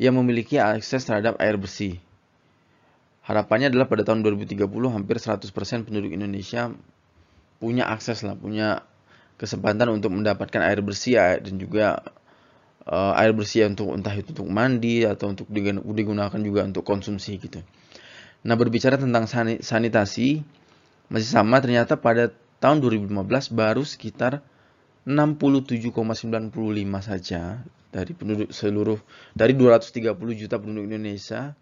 yang 0.00 0.16
memiliki 0.16 0.56
akses 0.56 1.04
terhadap 1.04 1.36
air 1.42 1.60
bersih. 1.60 2.00
Harapannya 3.28 3.68
adalah 3.68 3.90
pada 3.92 4.08
tahun 4.08 4.24
2030 4.24 4.64
hampir 4.88 5.20
100% 5.20 5.52
penduduk 5.84 6.16
Indonesia 6.16 6.72
punya 7.60 7.84
akses 7.92 8.24
lah, 8.24 8.32
punya 8.32 8.88
kesempatan 9.36 9.92
untuk 9.92 10.16
mendapatkan 10.16 10.64
air 10.64 10.80
bersih 10.80 11.20
dan 11.38 11.54
juga 11.60 12.00
uh, 12.88 13.12
air 13.20 13.36
bersih 13.36 13.68
untuk 13.68 13.92
entah 13.92 14.16
itu 14.16 14.32
untuk 14.32 14.48
mandi 14.48 15.04
atau 15.04 15.30
untuk 15.30 15.46
digunakan 15.92 16.40
juga 16.40 16.64
untuk 16.64 16.82
konsumsi 16.82 17.36
gitu. 17.36 17.60
Nah, 18.46 18.54
berbicara 18.54 18.94
tentang 18.94 19.26
sanitasi 19.62 20.46
masih 21.08 21.30
sama 21.30 21.58
ternyata 21.58 21.98
pada 21.98 22.30
tahun 22.62 22.82
2015 22.82 23.54
baru 23.54 23.82
sekitar 23.82 24.42
67,95 25.08 25.88
saja 27.00 27.64
dari 27.88 28.12
penduduk 28.12 28.52
seluruh 28.52 29.00
dari 29.32 29.56
230 29.56 30.12
juta 30.36 30.60
penduduk 30.60 30.92
Indonesia 30.92 31.56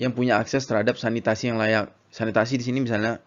yang 0.00 0.16
punya 0.16 0.40
akses 0.40 0.64
terhadap 0.64 0.96
sanitasi 0.96 1.52
yang 1.52 1.60
layak. 1.60 1.92
Sanitasi 2.08 2.56
di 2.56 2.64
sini 2.64 2.80
misalnya 2.80 3.20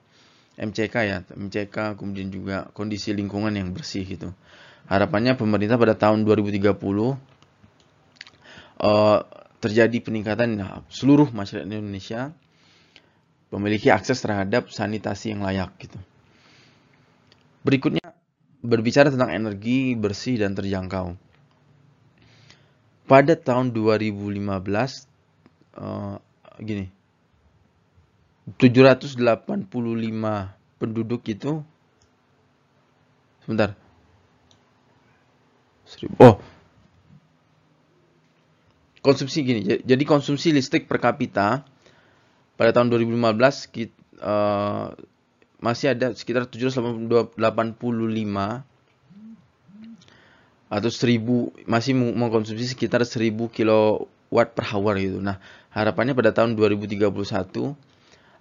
MCK 0.58 0.96
ya, 1.06 1.18
MCK 1.38 1.96
kemudian 1.96 2.34
juga 2.34 2.74
kondisi 2.74 3.14
lingkungan 3.14 3.54
yang 3.54 3.72
bersih 3.72 4.04
gitu. 4.04 4.34
Harapannya 4.90 5.38
pemerintah 5.38 5.78
pada 5.80 5.96
tahun 5.96 6.26
2030 6.28 6.60
uh, 6.68 7.14
eh, 8.84 9.20
terjadi 9.64 9.98
peningkatan 10.04 10.60
nah, 10.60 10.84
seluruh 10.92 11.32
masyarakat 11.32 11.70
Indonesia 11.70 12.36
memiliki 13.54 13.94
akses 13.94 14.18
terhadap 14.20 14.74
sanitasi 14.74 15.34
yang 15.34 15.46
layak 15.46 15.70
gitu. 15.78 16.00
Berikutnya 17.62 18.04
berbicara 18.66 19.14
tentang 19.14 19.32
energi 19.32 19.94
bersih 19.94 20.42
dan 20.42 20.58
terjangkau. 20.58 21.16
Pada 23.06 23.36
tahun 23.36 23.76
2015 23.76 24.42
uh, 25.78 26.18
gini 26.62 26.88
785 28.60 29.20
penduduk 30.80 31.22
itu 31.32 31.64
sebentar 33.44 33.76
oh 36.20 36.40
konsumsi 39.04 39.44
gini 39.44 39.62
jadi 39.84 40.04
konsumsi 40.04 40.52
listrik 40.52 40.88
per 40.88 41.00
kapita 41.00 41.68
pada 42.58 42.70
tahun 42.76 42.94
2015 42.94 43.74
kita, 43.74 43.96
uh, 44.22 44.94
masih 45.64 45.96
ada 45.96 46.12
sekitar 46.12 46.46
785 46.46 47.40
atau 50.74 50.90
1000 50.90 51.70
masih 51.70 51.94
mengkonsumsi 51.94 52.74
sekitar 52.74 53.06
1000 53.06 53.48
kilowatt 53.54 54.50
per 54.58 54.66
hour 54.74 54.98
gitu. 54.98 55.22
Nah, 55.22 55.38
harapannya 55.70 56.18
pada 56.18 56.34
tahun 56.34 56.58
2031 56.58 57.08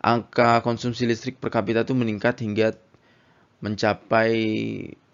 angka 0.02 0.64
konsumsi 0.66 1.06
listrik 1.06 1.38
per 1.38 1.54
kapita 1.54 1.86
itu 1.86 1.94
meningkat 1.94 2.42
hingga 2.42 2.74
mencapai 3.62 4.34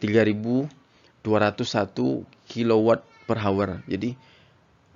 3201 0.01 0.72
kilowatt 2.49 3.05
per 3.28 3.36
hour. 3.36 3.84
Jadi 3.84 4.16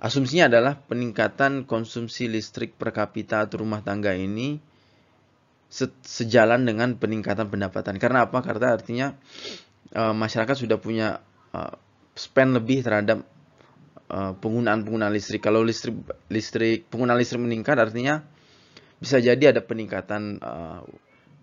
asumsinya 0.03 0.51
adalah 0.51 0.75
peningkatan 0.75 1.63
konsumsi 1.63 2.27
listrik 2.27 2.75
per 2.75 2.91
kapita 2.91 3.47
atau 3.47 3.63
rumah 3.63 3.79
tangga 3.79 4.11
ini 4.11 4.59
sejalan 6.03 6.67
dengan 6.67 6.99
peningkatan 6.99 7.47
pendapatan. 7.49 7.97
Karena 7.97 8.27
apa? 8.27 8.43
Karena 8.43 8.75
artinya 8.75 9.07
uh, 9.95 10.13
masyarakat 10.13 10.53
sudah 10.59 10.77
punya 10.77 11.23
uh, 11.55 11.73
spend 12.13 12.53
lebih 12.53 12.83
terhadap 12.85 13.23
uh, 14.11 14.35
penggunaan 14.37 14.83
penggunaan 14.85 15.15
listrik. 15.15 15.41
Kalau 15.41 15.63
listrik 15.63 15.95
listrik 16.29 16.85
penggunaan 16.91 17.17
listrik 17.17 17.41
meningkat 17.41 17.79
artinya 17.79 18.21
bisa 18.99 19.17
jadi 19.23 19.55
ada 19.55 19.63
peningkatan 19.63 20.43
uh, 20.43 20.83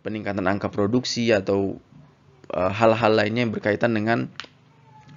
peningkatan 0.05 0.47
angka 0.47 0.69
produksi 0.71 1.33
atau 1.33 1.81
hal-hal 2.53 3.13
uh, 3.15 3.19
lainnya 3.25 3.49
yang 3.49 3.53
berkaitan 3.57 3.97
dengan 3.97 4.31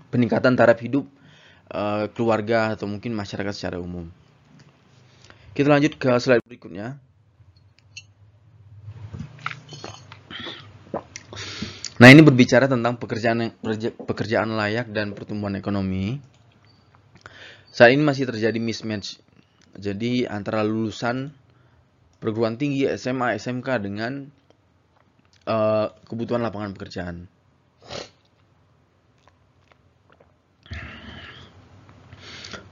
peningkatan 0.09 0.57
taraf 0.57 0.81
hidup 0.81 1.05
uh, 1.71 2.09
keluarga 2.11 2.73
atau 2.73 2.89
mungkin 2.89 3.15
masyarakat 3.15 3.53
secara 3.53 3.77
umum. 3.79 4.09
Kita 5.53 5.69
lanjut 5.69 5.95
ke 6.01 6.09
slide 6.17 6.41
berikutnya. 6.43 6.97
Nah, 12.01 12.09
ini 12.09 12.25
berbicara 12.25 12.65
tentang 12.65 12.97
pekerjaan 12.97 13.53
pekerjaan 14.09 14.57
layak 14.57 14.89
dan 14.89 15.13
pertumbuhan 15.13 15.55
ekonomi. 15.55 16.17
Saat 17.69 17.93
ini 17.93 18.01
masih 18.01 18.25
terjadi 18.25 18.57
mismatch. 18.57 19.21
Jadi 19.77 20.25
antara 20.25 20.65
lulusan 20.65 21.33
perguruan 22.17 22.57
tinggi 22.57 22.85
SMA, 22.97 23.37
SMK 23.37 23.67
dengan 23.81 24.29
uh, 25.49 25.89
kebutuhan 26.05 26.41
lapangan 26.41 26.73
pekerjaan. 26.77 27.29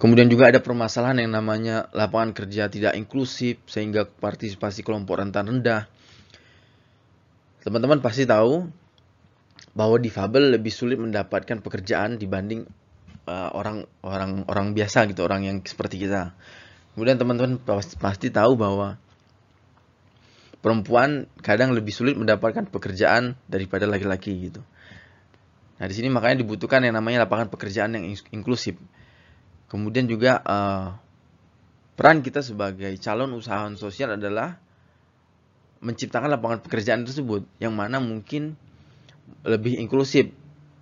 Kemudian 0.02 0.34
juga 0.34 0.50
ada 0.50 0.58
permasalahan 0.58 1.22
yang 1.22 1.38
namanya 1.38 1.86
lapangan 1.94 2.34
kerja 2.34 2.66
tidak 2.74 2.98
inklusif 2.98 3.62
sehingga 3.70 4.10
partisipasi 4.10 4.82
kelompok 4.82 5.22
rentan 5.22 5.46
rendah. 5.46 5.86
Teman-teman 7.62 8.02
pasti 8.02 8.26
tahu 8.26 8.66
bahwa 9.78 10.02
difabel 10.02 10.58
lebih 10.58 10.74
sulit 10.74 10.98
mendapatkan 10.98 11.62
pekerjaan 11.62 12.18
dibanding 12.18 12.66
uh, 13.30 13.54
orang 13.54 13.86
orang 14.02 14.42
orang 14.50 14.74
biasa 14.74 15.06
gitu 15.06 15.22
orang 15.22 15.46
yang 15.46 15.62
seperti 15.62 16.02
kita. 16.02 16.34
Kemudian 16.98 17.22
teman-teman 17.22 17.62
pasti 18.02 18.34
tahu 18.34 18.58
bahwa 18.58 18.98
perempuan 20.66 21.30
kadang 21.46 21.78
lebih 21.78 21.94
sulit 21.94 22.18
mendapatkan 22.18 22.66
pekerjaan 22.74 23.38
daripada 23.46 23.86
laki-laki 23.86 24.50
gitu. 24.50 24.66
Nah 25.78 25.86
di 25.86 25.94
sini 25.94 26.10
makanya 26.10 26.42
dibutuhkan 26.42 26.82
yang 26.82 26.98
namanya 26.98 27.30
lapangan 27.30 27.54
pekerjaan 27.54 27.94
yang 27.94 28.10
inklusif 28.34 28.82
kemudian 29.72 30.04
juga 30.04 30.44
uh, 30.44 31.00
peran 31.96 32.20
kita 32.20 32.44
sebagai 32.44 32.92
calon 33.00 33.32
usahawan 33.40 33.80
sosial 33.80 34.20
adalah 34.20 34.60
menciptakan 35.80 36.28
lapangan 36.28 36.60
pekerjaan 36.60 37.08
tersebut 37.08 37.48
yang 37.64 37.72
mana 37.72 38.04
mungkin 38.04 38.60
lebih 39.48 39.80
inklusif, 39.80 40.30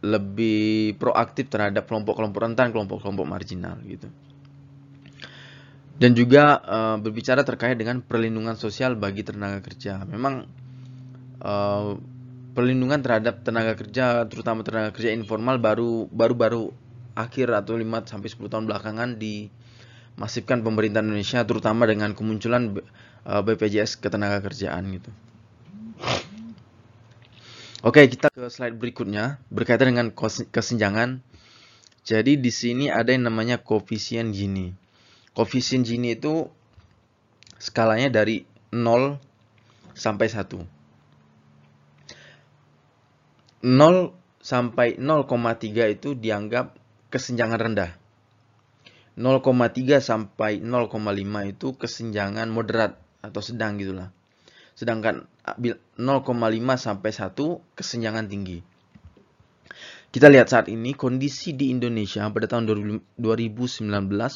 lebih 0.02 0.98
proaktif 0.98 1.48
terhadap 1.48 1.86
kelompok-kelompok 1.86 2.40
rentan, 2.42 2.74
kelompok-kelompok 2.74 3.26
marginal 3.30 3.78
gitu. 3.86 4.10
Dan 6.00 6.16
juga 6.16 6.58
uh, 6.64 6.98
berbicara 6.98 7.44
terkait 7.44 7.76
dengan 7.76 8.00
perlindungan 8.00 8.56
sosial 8.56 8.96
bagi 8.96 9.22
tenaga 9.24 9.60
kerja. 9.60 10.08
Memang 10.08 10.48
uh, 11.44 12.00
perlindungan 12.56 13.04
terhadap 13.04 13.44
tenaga 13.44 13.76
kerja, 13.76 14.24
terutama 14.28 14.64
tenaga 14.64 14.96
kerja 14.96 15.12
informal 15.12 15.60
baru 15.60 16.08
baru-baru 16.08 16.72
akhir 17.20 17.52
atau 17.52 17.76
5 17.76 18.08
sampai 18.08 18.30
10 18.32 18.48
tahun 18.48 18.66
belakangan 18.72 19.20
dimasifkan 19.20 20.64
pemerintah 20.64 21.04
Indonesia 21.04 21.44
terutama 21.44 21.84
dengan 21.84 22.16
kemunculan 22.16 22.80
eh, 23.28 23.42
BPJS 23.44 24.00
ketenaga 24.00 24.40
kerjaan 24.40 24.88
gitu. 24.96 25.12
Oke, 27.80 28.04
kita 28.12 28.28
ke 28.28 28.48
slide 28.52 28.76
berikutnya 28.76 29.40
berkaitan 29.48 29.96
dengan 29.96 30.12
kesenjangan. 30.52 31.24
Jadi 32.04 32.36
di 32.36 32.52
sini 32.52 32.92
ada 32.92 33.16
yang 33.16 33.32
namanya 33.32 33.60
koefisien 33.60 34.36
Gini. 34.36 34.76
Koefisien 35.32 35.88
Gini 35.88 36.16
itu 36.16 36.52
skalanya 37.56 38.12
dari 38.12 38.44
0 38.76 39.20
sampai 39.96 40.28
1. 40.28 40.60
0 43.64 44.20
sampai 44.40 44.96
0,3 45.00 45.96
itu 45.96 46.16
dianggap 46.16 46.79
kesenjangan 47.10 47.60
rendah. 47.60 47.91
0,3 49.20 49.99
sampai 49.99 50.64
0,5 50.64 51.51
itu 51.51 51.68
kesenjangan 51.76 52.47
moderat 52.47 52.95
atau 53.20 53.43
sedang 53.43 53.76
gitulah. 53.76 54.16
Sedangkan 54.80 55.28
0,5 55.43 55.99
sampai 56.80 57.12
1 57.12 57.36
kesenjangan 57.76 58.32
tinggi. 58.32 58.64
Kita 60.10 60.26
lihat 60.26 60.49
saat 60.49 60.72
ini 60.72 60.95
kondisi 60.97 61.53
di 61.53 61.70
Indonesia 61.70 62.26
pada 62.32 62.49
tahun 62.49 62.66
2019 63.20 63.86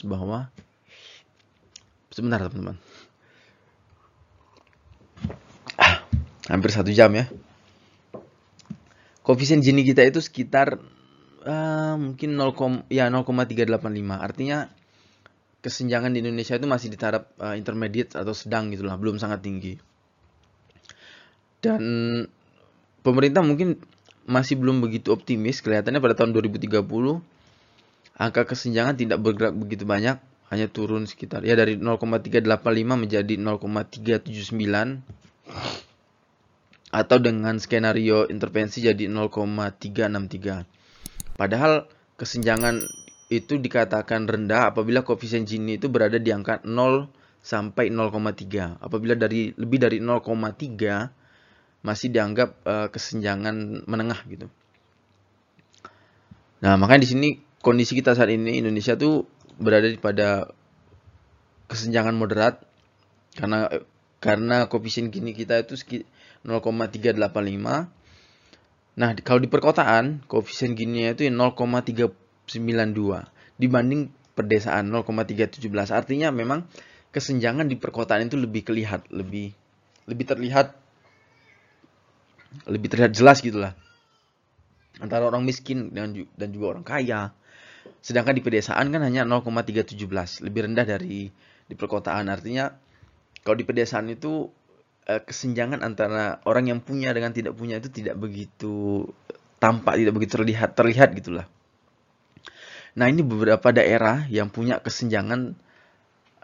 bahwa 0.05 0.53
sebentar 2.13 2.45
teman-teman. 2.45 2.77
Ah, 5.79 6.05
hampir 6.51 6.69
satu 6.69 6.93
jam 6.93 7.09
ya. 7.17 7.25
Koefisien 9.23 9.63
Gini 9.63 9.81
kita 9.87 10.03
itu 10.03 10.19
sekitar 10.19 10.77
uh, 11.45 11.95
mungkin 11.99 12.35
0, 12.35 12.87
ya 12.89 13.07
0,385. 13.11 14.19
Artinya 14.19 14.71
kesenjangan 15.63 16.11
di 16.11 16.19
Indonesia 16.23 16.59
itu 16.59 16.67
masih 16.67 16.91
di 16.91 16.97
taraf 16.99 17.27
uh, 17.39 17.55
intermediate 17.55 18.19
atau 18.19 18.35
sedang 18.35 18.71
gitulah, 18.71 18.99
belum 18.99 19.15
sangat 19.19 19.43
tinggi. 19.43 19.79
Dan 21.63 21.79
pemerintah 23.03 23.39
mungkin 23.39 23.79
masih 24.27 24.59
belum 24.59 24.83
begitu 24.83 25.15
optimis. 25.15 25.63
Kelihatannya 25.63 26.03
pada 26.03 26.15
tahun 26.19 26.35
2030 26.35 26.83
angka 28.13 28.45
kesenjangan 28.45 28.99
tidak 28.99 29.19
bergerak 29.23 29.55
begitu 29.57 29.87
banyak, 29.87 30.19
hanya 30.53 30.67
turun 30.69 31.09
sekitar 31.09 31.41
ya 31.41 31.57
dari 31.57 31.79
0,385 31.81 32.45
menjadi 32.93 33.33
0,379 33.41 35.01
atau 36.93 37.17
dengan 37.17 37.57
skenario 37.57 38.29
intervensi 38.29 38.85
jadi 38.85 39.09
0,363. 39.09 40.82
Padahal 41.33 41.89
kesenjangan 42.15 42.85
itu 43.33 43.57
dikatakan 43.57 44.29
rendah 44.29 44.69
apabila 44.69 45.01
koefisien 45.01 45.49
Gini 45.49 45.81
itu 45.81 45.89
berada 45.89 46.21
di 46.21 46.29
angka 46.29 46.61
0 46.61 47.09
sampai 47.41 47.89
0,3. 47.89 48.79
Apabila 48.79 49.17
dari 49.17 49.51
lebih 49.57 49.81
dari 49.81 49.97
0,3 49.97 51.83
masih 51.83 52.07
dianggap 52.13 52.49
uh, 52.63 52.87
kesenjangan 52.93 53.83
menengah 53.89 54.21
gitu. 54.29 54.47
Nah, 56.63 56.79
makanya 56.79 57.03
di 57.03 57.09
sini 57.11 57.29
kondisi 57.59 57.99
kita 57.99 58.15
saat 58.15 58.31
ini 58.31 58.63
Indonesia 58.63 58.95
tuh 58.95 59.27
berada 59.59 59.91
pada 59.99 60.47
kesenjangan 61.67 62.15
moderat 62.15 62.63
karena 63.35 63.67
karena 64.23 64.71
koefisien 64.71 65.11
Gini 65.11 65.35
kita 65.35 65.59
itu 65.59 65.75
0,385. 66.47 67.19
Nah, 68.93 69.17
kalau 69.25 69.41
di 69.41 69.49
perkotaan, 69.49 70.21
koefisien 70.29 70.77
Gini 70.77 71.09
itu 71.09 71.25
0,392 71.25 72.13
dibanding 73.57 74.13
pedesaan 74.37 74.89
0,317. 74.89 75.65
Artinya 75.89 76.29
memang 76.29 76.69
kesenjangan 77.13 77.65
di 77.65 77.77
perkotaan 77.77 78.29
itu 78.29 78.37
lebih 78.37 78.65
kelihat, 78.65 79.09
lebih 79.09 79.53
lebih 80.05 80.25
terlihat 80.29 80.77
lebih 82.69 82.87
terlihat 82.89 83.17
jelas 83.17 83.41
gitulah. 83.41 83.73
Antara 85.01 85.25
orang 85.25 85.41
miskin 85.41 85.89
dan 85.89 86.13
dan 86.37 86.49
juga 86.53 86.77
orang 86.77 86.85
kaya. 86.85 87.33
Sedangkan 88.03 88.35
di 88.37 88.45
pedesaan 88.45 88.93
kan 88.93 89.01
hanya 89.01 89.25
0,317, 89.25 90.45
lebih 90.45 90.69
rendah 90.69 90.85
dari 90.85 91.33
di 91.65 91.73
perkotaan. 91.73 92.29
Artinya 92.29 92.69
kalau 93.41 93.57
di 93.57 93.65
pedesaan 93.65 94.05
itu 94.13 94.53
uh, 95.07 95.21
kesenjangan 95.23 95.83
antara 95.83 96.39
orang 96.47 96.71
yang 96.71 96.79
punya 96.79 97.11
dengan 97.11 97.31
tidak 97.35 97.55
punya 97.55 97.79
itu 97.79 97.89
tidak 97.91 98.15
begitu 98.19 99.07
tampak, 99.59 99.95
tidak 99.95 100.13
begitu 100.15 100.31
terlihat, 100.39 100.75
terlihat 100.75 101.15
gitulah. 101.15 101.47
Nah 102.93 103.09
ini 103.09 103.25
beberapa 103.25 103.73
daerah 103.73 104.27
yang 104.29 104.53
punya 104.53 104.77
kesenjangan 104.83 105.55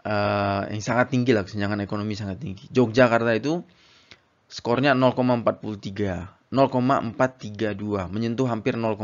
uh, 0.02 0.62
yang 0.72 0.82
sangat 0.82 1.12
tinggi 1.12 1.30
lah, 1.36 1.46
kesenjangan 1.46 1.84
ekonomi 1.84 2.16
sangat 2.16 2.40
tinggi. 2.42 2.66
Yogyakarta 2.72 3.36
itu 3.36 3.62
skornya 4.50 4.96
0,43, 4.96 6.50
0,432, 6.50 8.10
menyentuh 8.10 8.46
hampir 8.50 8.74
0,5. 8.74 8.98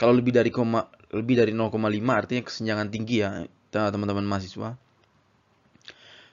Kalau 0.00 0.12
lebih 0.16 0.32
dari 0.32 0.50
lebih 1.12 1.34
dari 1.36 1.52
0,5 1.52 1.68
artinya 2.08 2.42
kesenjangan 2.48 2.88
tinggi 2.88 3.20
ya 3.20 3.44
teman-teman 3.70 4.24
mahasiswa. 4.24 4.80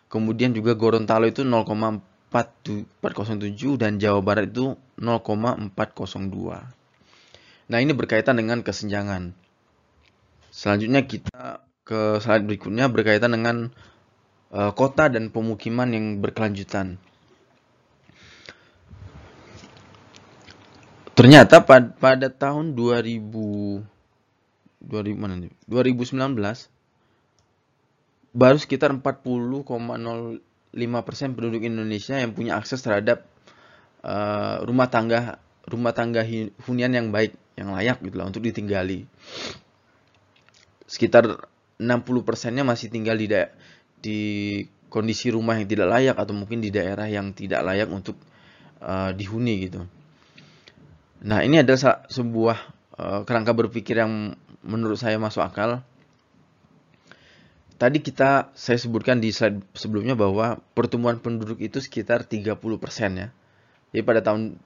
Kemudian 0.10 0.58
juga 0.58 0.74
Gorontalo 0.74 1.30
itu 1.30 1.46
0,407 1.46 3.78
dan 3.78 4.02
Jawa 4.02 4.26
Barat 4.26 4.50
itu 4.50 4.74
0,402. 4.98 7.70
Nah, 7.70 7.78
ini 7.78 7.94
berkaitan 7.94 8.42
dengan 8.42 8.66
kesenjangan. 8.66 9.38
Selanjutnya 10.50 11.06
kita 11.06 11.62
ke 11.86 12.18
slide 12.18 12.50
berikutnya 12.50 12.90
berkaitan 12.90 13.38
dengan 13.38 13.70
uh, 14.50 14.74
kota 14.74 15.14
dan 15.14 15.30
pemukiman 15.30 15.94
yang 15.94 16.18
berkelanjutan. 16.18 16.98
Ternyata 21.14 21.62
pada, 21.62 21.94
pada 22.00 22.32
tahun 22.34 22.74
2000 22.74 24.00
2000 24.80 25.20
mana 25.20 25.36
nih? 25.36 25.52
2019 25.68 26.16
baru 28.34 28.58
sekitar 28.62 28.94
40,05% 28.94 30.42
penduduk 31.34 31.62
Indonesia 31.66 32.16
yang 32.18 32.32
punya 32.38 32.58
akses 32.58 32.82
terhadap 32.86 33.26
uh, 34.06 34.62
rumah 34.66 34.88
tangga 34.90 35.42
rumah 35.70 35.94
tangga 35.94 36.26
hunian 36.66 36.92
yang 36.94 37.08
baik, 37.14 37.38
yang 37.54 37.74
layak 37.74 38.02
gitu 38.02 38.16
lah 38.18 38.26
untuk 38.30 38.42
ditinggali. 38.42 39.06
Sekitar 40.90 41.46
60 41.78 42.28
persennya 42.28 42.66
masih 42.66 42.90
tinggal 42.90 43.16
di 43.16 43.30
di 44.00 44.20
kondisi 44.90 45.30
rumah 45.30 45.56
yang 45.62 45.70
tidak 45.70 45.88
layak 45.88 46.16
atau 46.18 46.34
mungkin 46.34 46.60
di 46.66 46.74
daerah 46.74 47.06
yang 47.06 47.32
tidak 47.38 47.62
layak 47.62 47.86
untuk 47.94 48.18
uh, 48.82 49.14
dihuni 49.14 49.70
gitu. 49.70 49.86
Nah 51.22 51.46
ini 51.46 51.62
adalah 51.62 52.10
sebuah 52.10 52.58
uh, 52.98 53.20
kerangka 53.28 53.54
berpikir 53.54 54.02
yang 54.02 54.34
menurut 54.66 54.98
saya 54.98 55.22
masuk 55.22 55.46
akal 55.46 55.86
Tadi 57.80 58.04
kita 58.04 58.52
saya 58.60 58.76
sebutkan 58.76 59.24
di 59.24 59.32
slide 59.32 59.64
sebelumnya 59.72 60.12
bahwa 60.12 60.60
pertumbuhan 60.76 61.16
penduduk 61.24 61.64
itu 61.64 61.80
sekitar 61.80 62.28
30% 62.28 62.60
ya. 63.16 63.32
Jadi 63.96 64.02
pada 64.04 64.20
tahun 64.20 64.60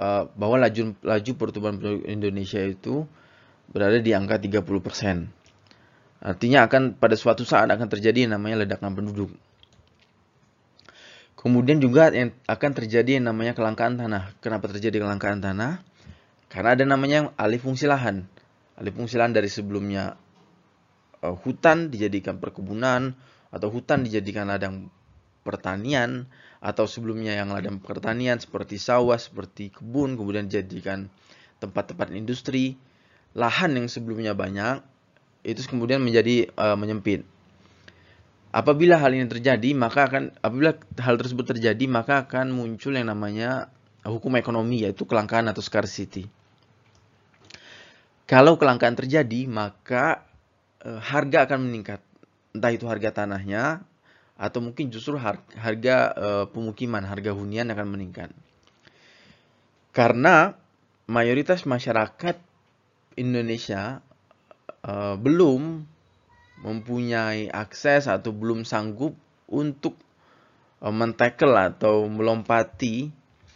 uh, 0.00 0.32
bahwa 0.32 0.56
laju 0.64 0.96
laju 1.04 1.30
pertumbuhan 1.36 1.76
penduduk 1.76 2.08
Indonesia 2.08 2.64
itu 2.64 3.04
berada 3.68 4.00
di 4.00 4.16
angka 4.16 4.40
30%. 4.40 4.64
Artinya 6.24 6.64
akan 6.64 6.96
pada 6.96 7.20
suatu 7.20 7.44
saat 7.44 7.68
akan 7.68 7.84
terjadi 7.84 8.24
yang 8.24 8.40
namanya 8.40 8.64
ledakan 8.64 8.96
penduduk. 8.96 9.28
Kemudian 11.36 11.84
juga 11.84 12.08
yang 12.08 12.32
akan 12.48 12.70
terjadi 12.72 13.20
yang 13.20 13.28
namanya 13.28 13.52
kelangkaan 13.52 14.00
tanah. 14.00 14.32
Kenapa 14.40 14.72
terjadi 14.72 15.04
kelangkaan 15.04 15.44
tanah? 15.44 15.84
Karena 16.48 16.72
ada 16.72 16.84
namanya 16.88 17.28
alih 17.36 17.60
fungsi 17.60 17.84
lahan. 17.84 18.24
Alih 18.80 18.96
fungsi 18.96 19.20
lahan 19.20 19.36
dari 19.36 19.52
sebelumnya 19.52 20.16
uh, 21.24 21.36
hutan 21.40 21.88
dijadikan 21.88 22.36
perkebunan 22.36 23.16
atau 23.48 23.72
hutan 23.72 24.04
dijadikan 24.04 24.52
ladang 24.52 24.92
pertanian 25.40 26.28
atau 26.60 26.84
sebelumnya 26.84 27.36
yang 27.36 27.52
ladang 27.52 27.80
pertanian 27.80 28.36
seperti 28.40 28.76
sawah, 28.76 29.16
seperti 29.16 29.72
kebun, 29.72 30.16
kemudian 30.16 30.48
dijadikan 30.48 31.08
tempat-tempat 31.60 32.12
industri, 32.12 32.76
lahan 33.32 33.76
yang 33.76 33.88
sebelumnya 33.88 34.36
banyak 34.36 34.80
itu 35.44 35.60
kemudian 35.68 36.00
menjadi 36.00 36.48
uh, 36.56 36.76
menyempit. 36.76 37.24
Apabila 38.54 38.96
hal 38.96 39.12
ini 39.12 39.26
terjadi, 39.28 39.74
maka 39.76 40.08
akan 40.08 40.32
apabila 40.40 40.78
hal 41.02 41.18
tersebut 41.20 41.52
terjadi, 41.56 41.84
maka 41.90 42.24
akan 42.24 42.54
muncul 42.54 42.94
yang 42.94 43.10
namanya 43.10 43.68
hukum 44.06 44.38
ekonomi 44.38 44.86
yaitu 44.86 45.04
kelangkaan 45.04 45.50
atau 45.50 45.60
scarcity. 45.60 46.30
Kalau 48.24 48.56
kelangkaan 48.56 48.96
terjadi, 48.96 49.44
maka 49.50 50.24
Eh, 50.84 51.00
harga 51.00 51.48
akan 51.48 51.64
meningkat. 51.64 52.04
Entah 52.52 52.68
itu 52.68 52.84
harga 52.84 53.24
tanahnya 53.24 53.80
atau 54.36 54.60
mungkin 54.60 54.90
justru 54.90 55.14
harga 55.16 55.96
uh, 56.12 56.44
pemukiman, 56.50 57.06
harga 57.06 57.32
hunian 57.32 57.70
akan 57.70 57.86
meningkat. 57.86 58.34
Karena 59.94 60.52
mayoritas 61.06 61.64
masyarakat 61.64 62.36
Indonesia 63.14 64.02
uh, 64.84 65.14
belum 65.16 65.86
mempunyai 66.66 67.48
akses 67.48 68.10
atau 68.10 68.34
belum 68.34 68.66
sanggup 68.66 69.14
untuk 69.48 69.96
uh, 70.82 70.92
mentackle 70.92 71.54
atau 71.54 72.06
melompati 72.10 73.08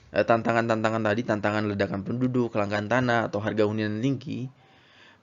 tantangan-tantangan 0.09 1.05
tadi, 1.05 1.21
tantangan 1.27 1.69
ledakan 1.69 2.01
penduduk, 2.07 2.57
kelangkaan 2.57 2.89
tanah 2.89 3.29
atau 3.29 3.45
harga 3.45 3.69
hunian 3.69 4.01
tinggi 4.01 4.49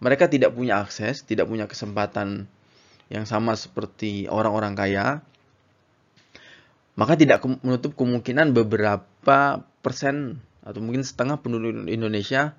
mereka 0.04 0.28
tidak 0.28 0.52
punya 0.52 0.84
akses, 0.84 1.24
tidak 1.24 1.48
punya 1.48 1.66
kesempatan 1.66 2.50
yang 3.08 3.24
sama 3.30 3.54
seperti 3.54 4.26
orang-orang 4.28 4.74
kaya, 4.74 5.22
maka 6.96 7.14
tidak 7.20 7.44
menutup 7.44 7.94
kemungkinan 7.94 8.56
beberapa 8.56 9.62
persen 9.84 10.40
atau 10.66 10.82
mungkin 10.82 11.06
setengah 11.06 11.38
penduduk 11.44 11.86
Indonesia 11.92 12.58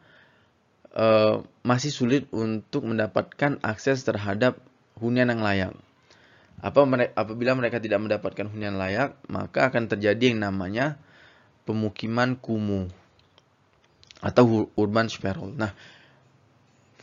uh, 0.94 1.42
masih 1.66 1.90
sulit 1.90 2.24
untuk 2.30 2.86
mendapatkan 2.86 3.58
akses 3.64 4.06
terhadap 4.06 4.60
hunian 5.00 5.32
yang 5.32 5.42
layak. 5.42 5.72
Apa 6.62 6.88
apabila 7.12 7.52
mereka 7.52 7.82
tidak 7.82 8.00
mendapatkan 8.00 8.48
hunian 8.48 8.80
layak, 8.80 9.18
maka 9.28 9.68
akan 9.68 9.92
terjadi 9.92 10.32
yang 10.32 10.40
namanya 10.40 10.96
pemukiman 11.68 12.38
kumuh 12.38 12.88
atau 14.24 14.72
urban 14.78 15.12
sprawl. 15.12 15.52
Nah, 15.52 15.76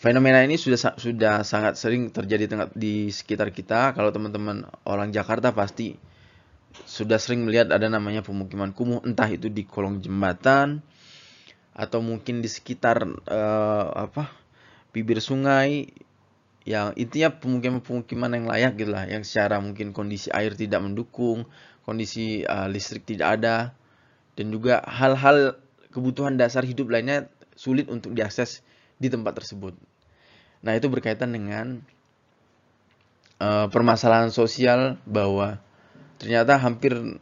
fenomena 0.03 0.43
ini 0.43 0.59
sudah 0.59 0.99
sudah 0.99 1.47
sangat 1.47 1.79
sering 1.79 2.11
terjadi 2.11 2.67
di 2.75 3.07
sekitar 3.07 3.55
kita. 3.55 3.95
Kalau 3.95 4.11
teman-teman 4.11 4.67
orang 4.83 5.15
Jakarta 5.15 5.55
pasti 5.55 5.95
sudah 6.83 7.15
sering 7.15 7.47
melihat 7.47 7.71
ada 7.71 7.87
namanya 7.87 8.19
pemukiman 8.19 8.75
kumuh, 8.75 8.99
entah 9.07 9.31
itu 9.31 9.47
di 9.47 9.63
kolong 9.63 10.03
jembatan 10.03 10.83
atau 11.71 12.03
mungkin 12.03 12.43
di 12.43 12.51
sekitar 12.51 13.07
uh, 13.31 13.87
apa 13.95 14.27
bibir 14.91 15.23
sungai. 15.23 15.87
Yang 16.63 16.95
intinya 16.95 17.29
pemukiman-pemukiman 17.39 18.31
yang 18.35 18.45
layak 18.47 18.73
gitu 18.75 18.91
lah. 18.91 19.07
Yang 19.07 19.31
secara 19.31 19.63
mungkin 19.63 19.95
kondisi 19.95 20.31
air 20.35 20.51
tidak 20.55 20.83
mendukung 20.83 21.47
kondisi 21.87 22.43
uh, 22.43 22.67
listrik 22.67 23.07
tidak 23.07 23.39
ada. 23.39 23.71
Dan 24.35 24.51
juga 24.51 24.83
hal-hal 24.83 25.59
kebutuhan 25.95 26.35
dasar 26.35 26.67
hidup 26.67 26.91
lainnya 26.91 27.27
sulit 27.55 27.87
untuk 27.87 28.15
diakses 28.15 28.63
di 28.95 29.11
tempat 29.11 29.43
tersebut 29.43 29.92
nah 30.63 30.73
itu 30.73 30.87
berkaitan 30.87 31.35
dengan 31.35 31.83
uh, 33.43 33.67
permasalahan 33.67 34.31
sosial 34.31 34.97
bahwa 35.03 35.59
ternyata 36.17 36.55
hampir 36.55 37.19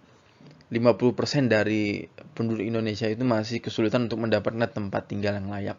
50% 0.72 1.52
dari 1.52 2.08
penduduk 2.38 2.64
Indonesia 2.64 3.10
itu 3.10 3.26
masih 3.28 3.60
kesulitan 3.60 4.08
untuk 4.08 4.24
mendapatkan 4.24 4.72
tempat 4.72 5.10
tinggal 5.10 5.36
yang 5.36 5.52
layak 5.52 5.76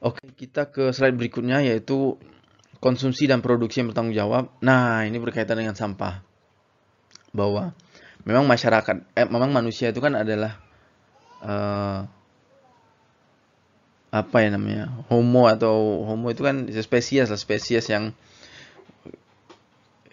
Oke, 0.00 0.32
kita 0.32 0.72
ke 0.72 0.96
slide 0.96 1.12
berikutnya 1.12 1.60
yaitu 1.60 2.16
konsumsi 2.80 3.28
dan 3.28 3.44
produksi 3.44 3.84
yang 3.84 3.92
bertanggung 3.92 4.16
jawab. 4.16 4.48
Nah, 4.64 5.04
ini 5.04 5.20
berkaitan 5.20 5.60
dengan 5.60 5.76
sampah. 5.76 6.24
Bahwa 7.36 7.76
memang 8.24 8.48
masyarakat, 8.48 9.12
eh, 9.12 9.28
memang 9.28 9.52
manusia 9.52 9.92
itu 9.92 10.00
kan 10.00 10.16
adalah 10.16 10.56
uh, 11.44 12.08
apa 14.10 14.42
ya 14.42 14.50
namanya 14.50 14.90
homo 15.06 15.46
atau 15.46 16.02
homo 16.02 16.34
itu 16.34 16.42
kan 16.42 16.66
spesies 16.66 17.30
lah 17.30 17.38
spesies 17.38 17.86
yang 17.86 18.10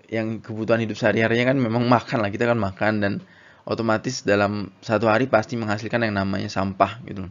yang 0.07 0.39
kebutuhan 0.39 0.79
hidup 0.85 0.95
sehari-harinya 0.95 1.51
kan 1.51 1.57
memang 1.59 1.89
makan 1.89 2.23
lah 2.23 2.29
kita 2.31 2.47
kan 2.47 2.61
makan 2.61 2.93
dan 3.03 3.13
otomatis 3.67 4.23
dalam 4.23 4.71
satu 4.79 5.11
hari 5.11 5.27
pasti 5.27 5.59
menghasilkan 5.59 6.07
yang 6.07 6.15
namanya 6.15 6.47
sampah 6.47 7.03
gitu. 7.03 7.27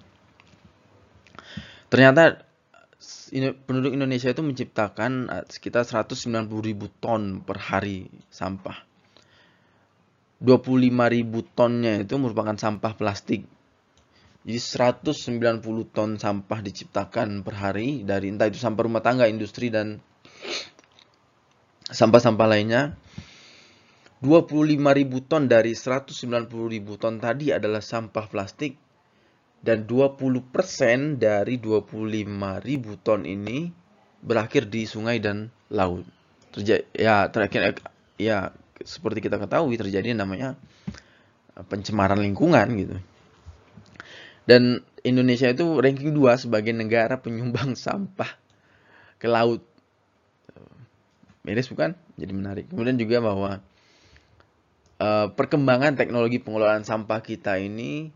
Ternyata 1.89 2.45
penduduk 3.65 3.97
Indonesia 3.97 4.29
itu 4.29 4.45
menciptakan 4.45 5.33
sekitar 5.49 5.89
190 5.89 6.53
ribu 6.61 6.93
ton 7.01 7.41
per 7.41 7.57
hari 7.57 8.13
sampah. 8.29 8.85
25 10.45 10.93
ribu 10.93 11.41
tonnya 11.57 12.05
itu 12.05 12.21
merupakan 12.21 12.53
sampah 12.53 12.93
plastik. 12.93 13.49
Jadi 14.47 14.63
190 14.63 15.91
ton 15.91 16.15
sampah 16.15 16.63
diciptakan 16.63 17.43
per 17.43 17.59
hari 17.59 18.07
dari 18.07 18.31
entah 18.31 18.47
itu 18.47 18.63
sampah 18.63 18.87
rumah 18.87 19.03
tangga, 19.03 19.27
industri 19.27 19.75
dan 19.75 19.99
sampah-sampah 21.91 22.47
lainnya. 22.47 22.95
25 24.23 24.71
ribu 24.71 25.19
ton 25.27 25.51
dari 25.51 25.75
190 25.75 26.47
ribu 26.47 26.95
ton 26.95 27.19
tadi 27.19 27.51
adalah 27.51 27.83
sampah 27.83 28.31
plastik 28.31 28.79
dan 29.67 29.83
20% 29.83 31.19
dari 31.19 31.59
25.000 31.59 33.03
ton 33.03 33.27
ini 33.27 33.75
berakhir 34.23 34.71
di 34.71 34.87
sungai 34.87 35.19
dan 35.19 35.51
laut. 35.75 36.07
Terjadi 36.55 36.87
ya 36.95 37.27
terakhir 37.35 37.83
ya 38.15 38.55
seperti 38.79 39.27
kita 39.27 39.43
ketahui 39.43 39.75
terjadi 39.75 40.15
namanya 40.15 40.55
eh, 41.59 41.67
pencemaran 41.67 42.23
lingkungan 42.23 42.67
gitu. 42.79 42.97
Dan 44.47 44.87
Indonesia 45.03 45.51
itu 45.51 45.67
ranking 45.83 46.15
2 46.15 46.47
sebagai 46.47 46.71
negara 46.71 47.19
penyumbang 47.19 47.75
sampah 47.85 48.31
ke 49.19 49.27
laut. 49.27 49.63
Beres 51.43 51.71
bukan? 51.71 51.95
Jadi 52.19 52.33
menarik. 52.35 52.67
Kemudian 52.71 52.99
juga 52.99 53.23
bahwa 53.23 53.63
uh, 54.99 55.27
perkembangan 55.31 55.95
teknologi 55.95 56.43
pengelolaan 56.43 56.83
sampah 56.83 57.23
kita 57.23 57.59
ini 57.63 58.11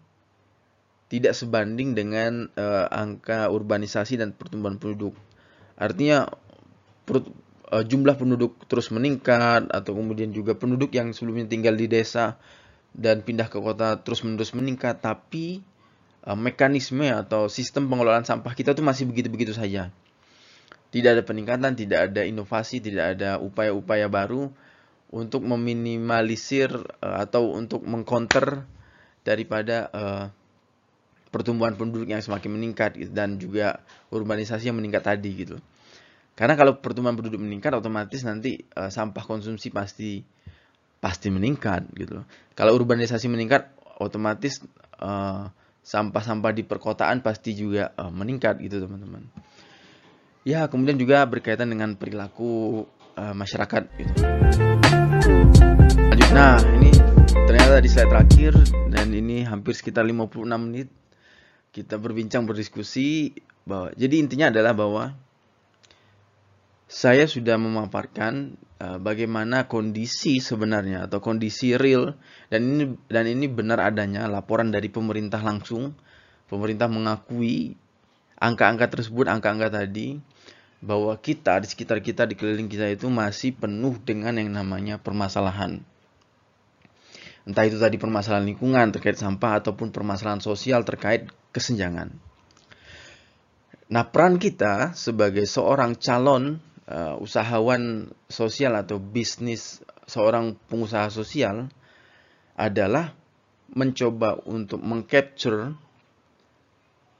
tidak 1.10 1.34
sebanding 1.34 1.98
dengan 1.98 2.46
uh, 2.54 2.86
angka 2.86 3.50
urbanisasi 3.50 4.18
dan 4.18 4.30
pertumbuhan 4.30 4.78
penduduk. 4.78 5.14
Artinya 5.74 6.30
per, 7.02 7.26
uh, 7.70 7.84
jumlah 7.86 8.14
penduduk 8.14 8.54
terus 8.70 8.94
meningkat 8.94 9.70
atau 9.70 9.92
kemudian 9.94 10.30
juga 10.30 10.54
penduduk 10.54 10.94
yang 10.94 11.10
sebelumnya 11.10 11.50
tinggal 11.50 11.74
di 11.74 11.90
desa 11.90 12.38
dan 12.94 13.22
pindah 13.22 13.46
ke 13.46 13.58
kota 13.58 13.98
terus 14.02 14.22
menerus 14.26 14.54
meningkat, 14.54 15.02
tapi 15.02 15.62
uh, 16.26 16.38
mekanisme 16.38 17.06
atau 17.08 17.46
sistem 17.46 17.88
pengelolaan 17.88 18.24
sampah 18.26 18.52
kita 18.56 18.72
itu 18.76 18.82
masih 18.84 19.04
begitu-begitu 19.08 19.54
saja. 19.56 19.92
Tidak 20.90 21.10
ada 21.14 21.22
peningkatan, 21.22 21.78
tidak 21.78 22.10
ada 22.10 22.26
inovasi, 22.26 22.82
tidak 22.82 23.18
ada 23.18 23.38
upaya-upaya 23.38 24.10
baru 24.10 24.50
untuk 25.10 25.46
meminimalisir 25.46 26.70
uh, 27.02 27.16
atau 27.22 27.54
untuk 27.54 27.86
mengcounter 27.86 28.66
daripada 29.22 29.90
uh, 29.92 30.24
pertumbuhan 31.30 31.78
penduduk 31.78 32.10
yang 32.10 32.18
semakin 32.18 32.50
meningkat 32.58 32.98
gitu, 32.98 33.12
dan 33.14 33.38
juga 33.38 33.84
urbanisasi 34.10 34.72
yang 34.72 34.78
meningkat 34.82 35.06
tadi 35.06 35.30
gitu. 35.46 35.56
Karena 36.34 36.56
kalau 36.56 36.80
pertumbuhan 36.80 37.14
penduduk 37.14 37.38
meningkat 37.38 37.70
otomatis 37.76 38.24
nanti 38.24 38.64
sampah 38.72 39.28
konsumsi 39.28 39.68
pasti 39.68 40.24
pasti 41.00 41.32
meningkat 41.32 41.88
gitu. 41.96 42.22
Kalau 42.54 42.76
urbanisasi 42.76 43.26
meningkat 43.32 43.72
otomatis 44.00 44.60
eh, 45.00 45.44
sampah-sampah 45.80 46.52
di 46.52 46.62
perkotaan 46.62 47.24
pasti 47.24 47.56
juga 47.56 47.92
uh, 47.96 48.12
meningkat 48.12 48.60
gitu 48.60 48.80
teman-teman. 48.84 49.26
Ya 50.44 50.64
kemudian 50.68 50.96
juga 50.96 51.24
berkaitan 51.28 51.68
dengan 51.68 51.96
perilaku 51.96 52.84
uh, 53.16 53.34
masyarakat 53.36 53.82
gitu. 54.00 54.12
Lanjut, 55.96 56.30
nah 56.32 56.56
ini 56.80 56.90
ternyata 57.26 57.80
di 57.80 57.88
slide 57.92 58.08
terakhir 58.08 58.52
dan 58.88 59.12
ini 59.12 59.44
hampir 59.44 59.76
sekitar 59.76 60.04
56 60.08 60.46
menit 60.58 60.88
kita 61.70 61.96
berbincang 62.02 62.44
berdiskusi 62.50 63.36
bahwa 63.62 63.94
jadi 63.94 64.18
intinya 64.18 64.50
adalah 64.50 64.74
bahwa 64.74 65.14
saya 66.90 67.30
sudah 67.30 67.54
memaparkan 67.54 68.58
uh, 68.82 68.98
bagaimana 68.98 69.70
kondisi 69.70 70.42
sebenarnya 70.42 71.06
atau 71.06 71.22
kondisi 71.22 71.78
real 71.78 72.18
dan 72.50 72.66
ini 72.66 72.84
dan 73.06 73.30
ini 73.30 73.46
benar 73.46 73.78
adanya 73.78 74.26
laporan 74.26 74.74
dari 74.74 74.90
pemerintah 74.90 75.38
langsung 75.38 75.94
pemerintah 76.50 76.90
mengakui 76.90 77.78
angka-angka 78.42 78.90
tersebut 78.98 79.30
angka-angka 79.30 79.86
tadi 79.86 80.18
bahwa 80.82 81.14
kita 81.14 81.62
di 81.62 81.70
sekitar 81.70 82.02
kita 82.02 82.26
di 82.26 82.34
keliling 82.34 82.66
kita 82.66 82.90
itu 82.90 83.06
masih 83.06 83.54
penuh 83.54 83.94
dengan 84.02 84.34
yang 84.34 84.50
namanya 84.50 84.98
permasalahan 84.98 85.86
entah 87.46 87.70
itu 87.70 87.78
tadi 87.78 88.02
permasalahan 88.02 88.50
lingkungan 88.50 88.90
terkait 88.90 89.14
sampah 89.14 89.62
ataupun 89.62 89.94
permasalahan 89.94 90.42
sosial 90.42 90.84
terkait 90.84 91.30
kesenjangan. 91.54 92.12
Nah, 93.90 94.06
peran 94.06 94.38
kita 94.38 94.94
sebagai 94.94 95.50
seorang 95.50 95.98
calon 95.98 96.62
uh, 96.90 97.14
usahawan 97.22 98.10
sosial 98.26 98.74
atau 98.74 98.98
bisnis 98.98 99.78
seorang 100.10 100.58
pengusaha 100.66 101.06
sosial 101.08 101.70
adalah 102.58 103.14
mencoba 103.70 104.42
untuk 104.44 104.82
mengcapture 104.82 105.78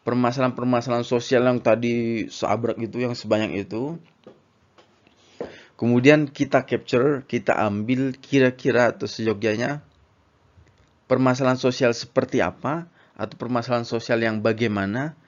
permasalahan-permasalahan 0.02 1.06
sosial 1.06 1.46
yang 1.46 1.62
tadi 1.62 2.26
seabrak 2.26 2.76
itu 2.82 2.98
yang 2.98 3.14
sebanyak 3.14 3.62
itu 3.62 3.96
kemudian 5.78 6.26
kita 6.26 6.66
capture 6.66 7.22
kita 7.24 7.54
ambil 7.54 8.18
kira-kira 8.18 8.90
atau 8.90 9.06
seyogyanya 9.06 9.86
permasalahan 11.06 11.58
sosial 11.58 11.94
seperti 11.94 12.42
apa 12.42 12.90
atau 13.18 13.34
permasalahan 13.34 13.84
sosial 13.84 14.22
yang 14.22 14.40
bagaimana 14.40 15.18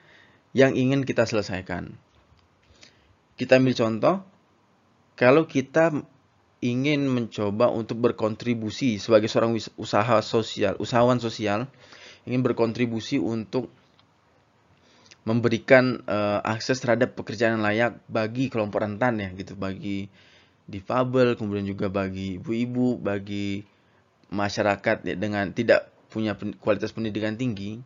yang 0.55 0.77
ingin 0.77 1.03
kita 1.03 1.25
selesaikan. 1.25 1.97
Kita 3.35 3.57
ambil 3.57 3.73
contoh, 3.73 4.15
kalau 5.13 5.45
kita 5.45 5.93
ingin 6.63 7.11
mencoba 7.11 7.67
untuk 7.67 7.99
berkontribusi 7.99 8.97
sebagai 8.97 9.27
seorang 9.27 9.53
usaha 9.75 10.17
sosial, 10.23 10.79
usahawan 10.79 11.19
sosial, 11.19 11.67
ingin 12.23 12.39
berkontribusi 12.39 13.19
untuk 13.19 13.67
memberikan 15.23 16.03
uh, 16.07 16.39
akses 16.43 16.79
terhadap 16.83 17.15
pekerjaan 17.15 17.59
yang 17.59 17.63
layak 17.63 17.91
bagi 18.07 18.47
kelompok 18.47 18.83
rentan 18.83 19.19
ya 19.19 19.29
gitu, 19.35 19.59
bagi 19.59 20.07
difabel, 20.67 21.35
kemudian 21.35 21.67
juga 21.67 21.91
bagi 21.91 22.39
ibu-ibu, 22.39 22.99
bagi 22.99 23.67
masyarakat 24.31 25.03
ya, 25.03 25.15
dengan 25.19 25.51
tidak 25.51 25.91
punya 26.07 26.35
kualitas 26.63 26.95
pendidikan 26.95 27.35
tinggi, 27.35 27.83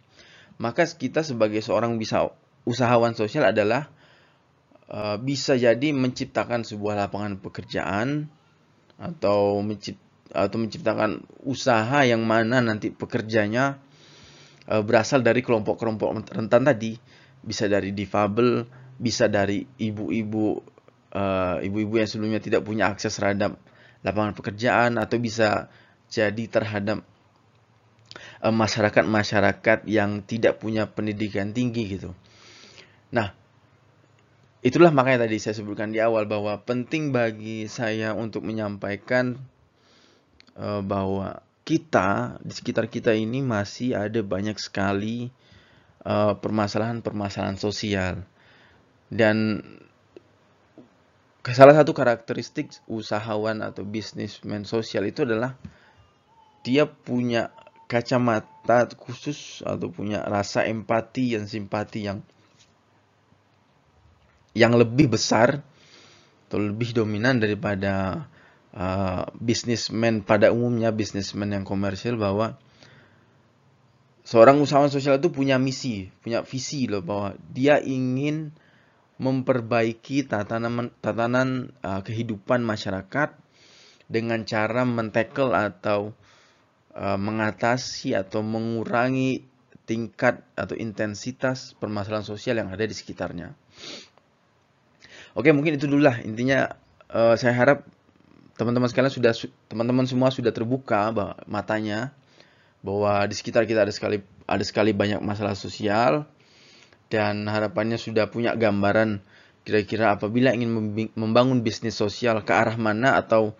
maka 0.61 0.85
kita 0.85 1.25
sebagai 1.25 1.61
seorang 1.65 1.97
bisa 1.97 2.29
usahawan 2.67 3.17
sosial 3.17 3.49
adalah 3.49 3.89
uh, 4.91 5.17
bisa 5.21 5.55
jadi 5.55 5.93
menciptakan 5.95 6.63
sebuah 6.67 7.07
lapangan 7.07 7.39
pekerjaan 7.39 8.27
atau 8.97 9.61
mencipt 9.61 9.99
atau 10.27 10.59
menciptakan 10.59 11.23
usaha 11.47 12.03
yang 12.03 12.19
mana 12.27 12.59
nanti 12.59 12.91
pekerjanya 12.91 13.79
uh, 14.67 14.83
berasal 14.83 15.23
dari 15.23 15.39
kelompok-kelompok 15.39 16.35
rentan 16.35 16.67
tadi 16.67 16.99
bisa 17.39 17.71
dari 17.71 17.95
difabel 17.95 18.67
bisa 18.99 19.31
dari 19.31 19.63
ibu-ibu 19.63 20.45
uh, 21.15 21.57
ibu-ibu 21.63 21.93
yang 21.95 22.09
sebelumnya 22.09 22.41
tidak 22.43 22.67
punya 22.67 22.91
akses 22.91 23.15
terhadap 23.15 23.55
lapangan 24.03 24.35
pekerjaan 24.35 24.99
atau 24.99 25.15
bisa 25.15 25.71
jadi 26.11 26.43
terhadap 26.51 27.07
Eh, 28.37 28.53
masyarakat-masyarakat 28.53 29.89
yang 29.89 30.21
tidak 30.21 30.61
punya 30.61 30.85
pendidikan 30.85 31.53
tinggi 31.57 31.97
gitu. 31.97 32.13
Nah, 33.09 33.33
itulah 34.67 34.91
makanya 34.91 35.23
tadi 35.23 35.39
saya 35.39 35.55
sebutkan 35.55 35.95
di 35.95 36.03
awal 36.03 36.27
bahwa 36.27 36.59
penting 36.67 37.15
bagi 37.15 37.71
saya 37.71 38.11
untuk 38.11 38.43
menyampaikan 38.43 39.39
uh, 40.59 40.83
bahwa 40.83 41.47
kita 41.67 42.39
di 42.39 42.55
sekitar 42.55 42.87
kita 42.87 43.11
ini 43.11 43.43
masih 43.43 43.91
ada 43.91 44.23
banyak 44.23 44.55
sekali 44.55 45.27
eh, 46.07 46.33
permasalahan-permasalahan 46.39 47.59
sosial. 47.59 48.23
Dan 49.11 49.59
salah 51.43 51.75
satu 51.75 51.91
karakteristik 51.91 52.71
usahawan 52.87 53.59
atau 53.59 53.83
bisnismen 53.83 54.63
sosial 54.63 55.11
itu 55.11 55.27
adalah 55.27 55.59
dia 56.63 56.87
punya 56.87 57.51
kacamata 57.91 58.87
khusus 58.95 59.59
atau 59.63 59.91
punya 59.91 60.23
rasa 60.23 60.63
empati 60.67 61.35
dan 61.35 61.51
simpati 61.51 62.07
yang 62.07 62.23
yang 64.57 64.73
lebih 64.73 65.13
besar 65.13 65.61
atau 66.49 66.57
lebih 66.57 66.97
dominan 66.97 67.37
daripada 67.37 68.25
uh, 68.73 69.29
bisnismen 69.37 70.25
pada 70.25 70.49
umumnya 70.49 70.89
bisnismen 70.89 71.53
yang 71.53 71.61
komersil 71.61 72.17
bahwa 72.17 72.57
seorang 74.25 74.57
usahawan 74.57 74.89
sosial 74.89 75.21
itu 75.21 75.29
punya 75.29 75.61
misi, 75.61 76.09
punya 76.25 76.41
visi 76.41 76.89
loh 76.89 77.05
bahwa 77.05 77.37
dia 77.53 77.77
ingin 77.77 78.49
memperbaiki 79.21 80.25
tatanan 80.25 80.89
tatanan 81.05 81.77
uh, 81.85 82.01
kehidupan 82.01 82.65
masyarakat 82.65 83.37
dengan 84.09 84.41
cara 84.49 84.81
mentekel 84.81 85.53
atau 85.53 86.17
Eh, 86.97 87.19
mengatasi 87.21 88.17
atau 88.17 88.41
mengurangi 88.41 89.45
tingkat 89.85 90.41
atau 90.57 90.73
intensitas 90.73 91.77
permasalahan 91.77 92.25
sosial 92.25 92.57
yang 92.57 92.73
ada 92.73 92.81
di 92.81 92.95
sekitarnya. 92.97 93.53
Oke, 95.37 95.53
mungkin 95.53 95.77
itu 95.77 95.85
dulu 95.85 96.01
lah 96.09 96.17
intinya. 96.25 96.73
Uh, 97.07 97.37
saya 97.37 97.53
harap 97.55 97.85
teman-teman 98.57 98.89
sekalian 98.89 99.13
sudah 99.13 99.31
teman-teman 99.69 100.09
semua 100.09 100.33
sudah 100.33 100.49
terbuka 100.49 101.13
bahwa 101.13 101.37
matanya 101.45 102.11
bahwa 102.81 103.23
di 103.29 103.37
sekitar 103.37 103.69
kita 103.69 103.85
ada 103.85 103.93
sekali 103.93 104.25
ada 104.49 104.65
sekali 104.65 104.91
banyak 104.91 105.21
masalah 105.21 105.53
sosial 105.53 106.25
dan 107.07 107.47
harapannya 107.47 107.95
sudah 107.95 108.27
punya 108.27 108.57
gambaran 108.59 109.23
kira-kira 109.63 110.17
apabila 110.17 110.51
ingin 110.51 110.73
membangun 111.15 111.63
bisnis 111.63 111.95
sosial 111.95 112.43
ke 112.43 112.51
arah 112.51 112.75
mana 112.75 113.15
atau 113.15 113.53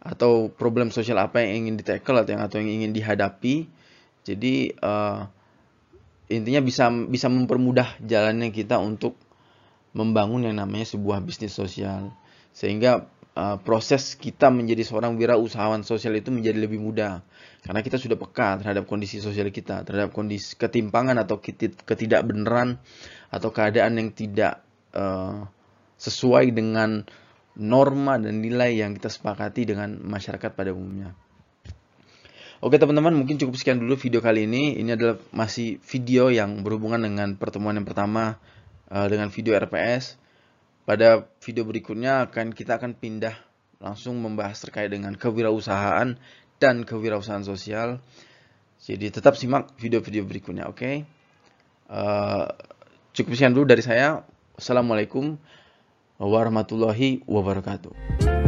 atau 0.00 0.48
problem 0.54 0.94
sosial 0.94 1.18
apa 1.18 1.42
yang 1.42 1.66
ingin 1.66 1.74
ditackle 1.82 2.22
atau 2.22 2.38
yang 2.38 2.42
atau 2.46 2.56
yang 2.62 2.70
ingin 2.70 2.94
dihadapi. 2.94 3.66
Jadi 4.22 4.72
uh, 4.78 5.26
intinya 6.30 6.62
bisa 6.62 6.86
bisa 7.10 7.26
mempermudah 7.26 7.98
jalannya 7.98 8.54
kita 8.54 8.78
untuk 8.78 9.18
membangun 9.96 10.44
yang 10.44 10.60
namanya 10.60 10.84
sebuah 10.84 11.24
bisnis 11.24 11.56
sosial. 11.56 12.12
Sehingga 12.52 13.08
uh, 13.32 13.56
proses 13.64 14.12
kita 14.16 14.52
menjadi 14.52 14.84
seorang 14.84 15.16
wirausahawan 15.16 15.84
sosial 15.88 16.16
itu 16.20 16.28
menjadi 16.28 16.60
lebih 16.60 16.80
mudah 16.80 17.24
karena 17.64 17.80
kita 17.80 17.96
sudah 17.96 18.14
peka 18.14 18.62
terhadap 18.62 18.84
kondisi 18.84 19.18
sosial 19.18 19.48
kita, 19.48 19.82
terhadap 19.82 20.12
kondisi 20.12 20.54
ketimpangan 20.54 21.16
atau 21.18 21.40
ketidakbenaran 21.84 22.78
atau 23.32 23.48
keadaan 23.50 23.98
yang 23.98 24.08
tidak 24.12 24.62
uh, 24.94 25.48
sesuai 25.96 26.52
dengan 26.52 27.02
norma 27.56 28.20
dan 28.20 28.44
nilai 28.44 28.84
yang 28.84 28.92
kita 28.94 29.08
sepakati 29.08 29.64
dengan 29.64 29.96
masyarakat 30.04 30.52
pada 30.52 30.76
umumnya. 30.76 31.16
Oke 32.64 32.80
teman-teman, 32.80 33.12
mungkin 33.12 33.36
cukup 33.36 33.52
sekian 33.60 33.82
dulu 33.82 34.00
video 34.00 34.24
kali 34.24 34.48
ini. 34.48 34.80
Ini 34.80 34.96
adalah 34.96 35.20
masih 35.34 35.76
video 35.84 36.32
yang 36.32 36.64
berhubungan 36.64 37.04
dengan 37.04 37.36
pertemuan 37.36 37.76
yang 37.76 37.84
pertama 37.84 38.40
uh, 38.90 39.06
dengan 39.06 39.32
video 39.32 39.56
RPS. 39.56 40.18
Pada 40.86 41.26
video 41.42 41.66
berikutnya 41.66 42.30
akan 42.30 42.54
kita 42.54 42.78
akan 42.78 42.94
pindah 42.94 43.34
langsung 43.82 44.22
membahas 44.22 44.62
terkait 44.62 44.88
dengan 44.88 45.18
kewirausahaan 45.18 46.14
dan 46.62 46.74
kewirausahaan 46.86 47.42
sosial. 47.42 47.98
Jadi 48.80 49.10
tetap 49.10 49.34
simak 49.34 49.74
video-video 49.80 50.22
berikutnya, 50.22 50.70
oke? 50.70 50.78
Okay? 50.78 50.94
Uh, 51.90 52.46
cukup 53.16 53.34
sekian 53.34 53.56
dulu 53.56 53.66
dari 53.66 53.82
saya. 53.82 54.22
Assalamualaikum 54.54 55.36
warahmatullahi 56.22 57.26
wabarakatuh. 57.26 58.45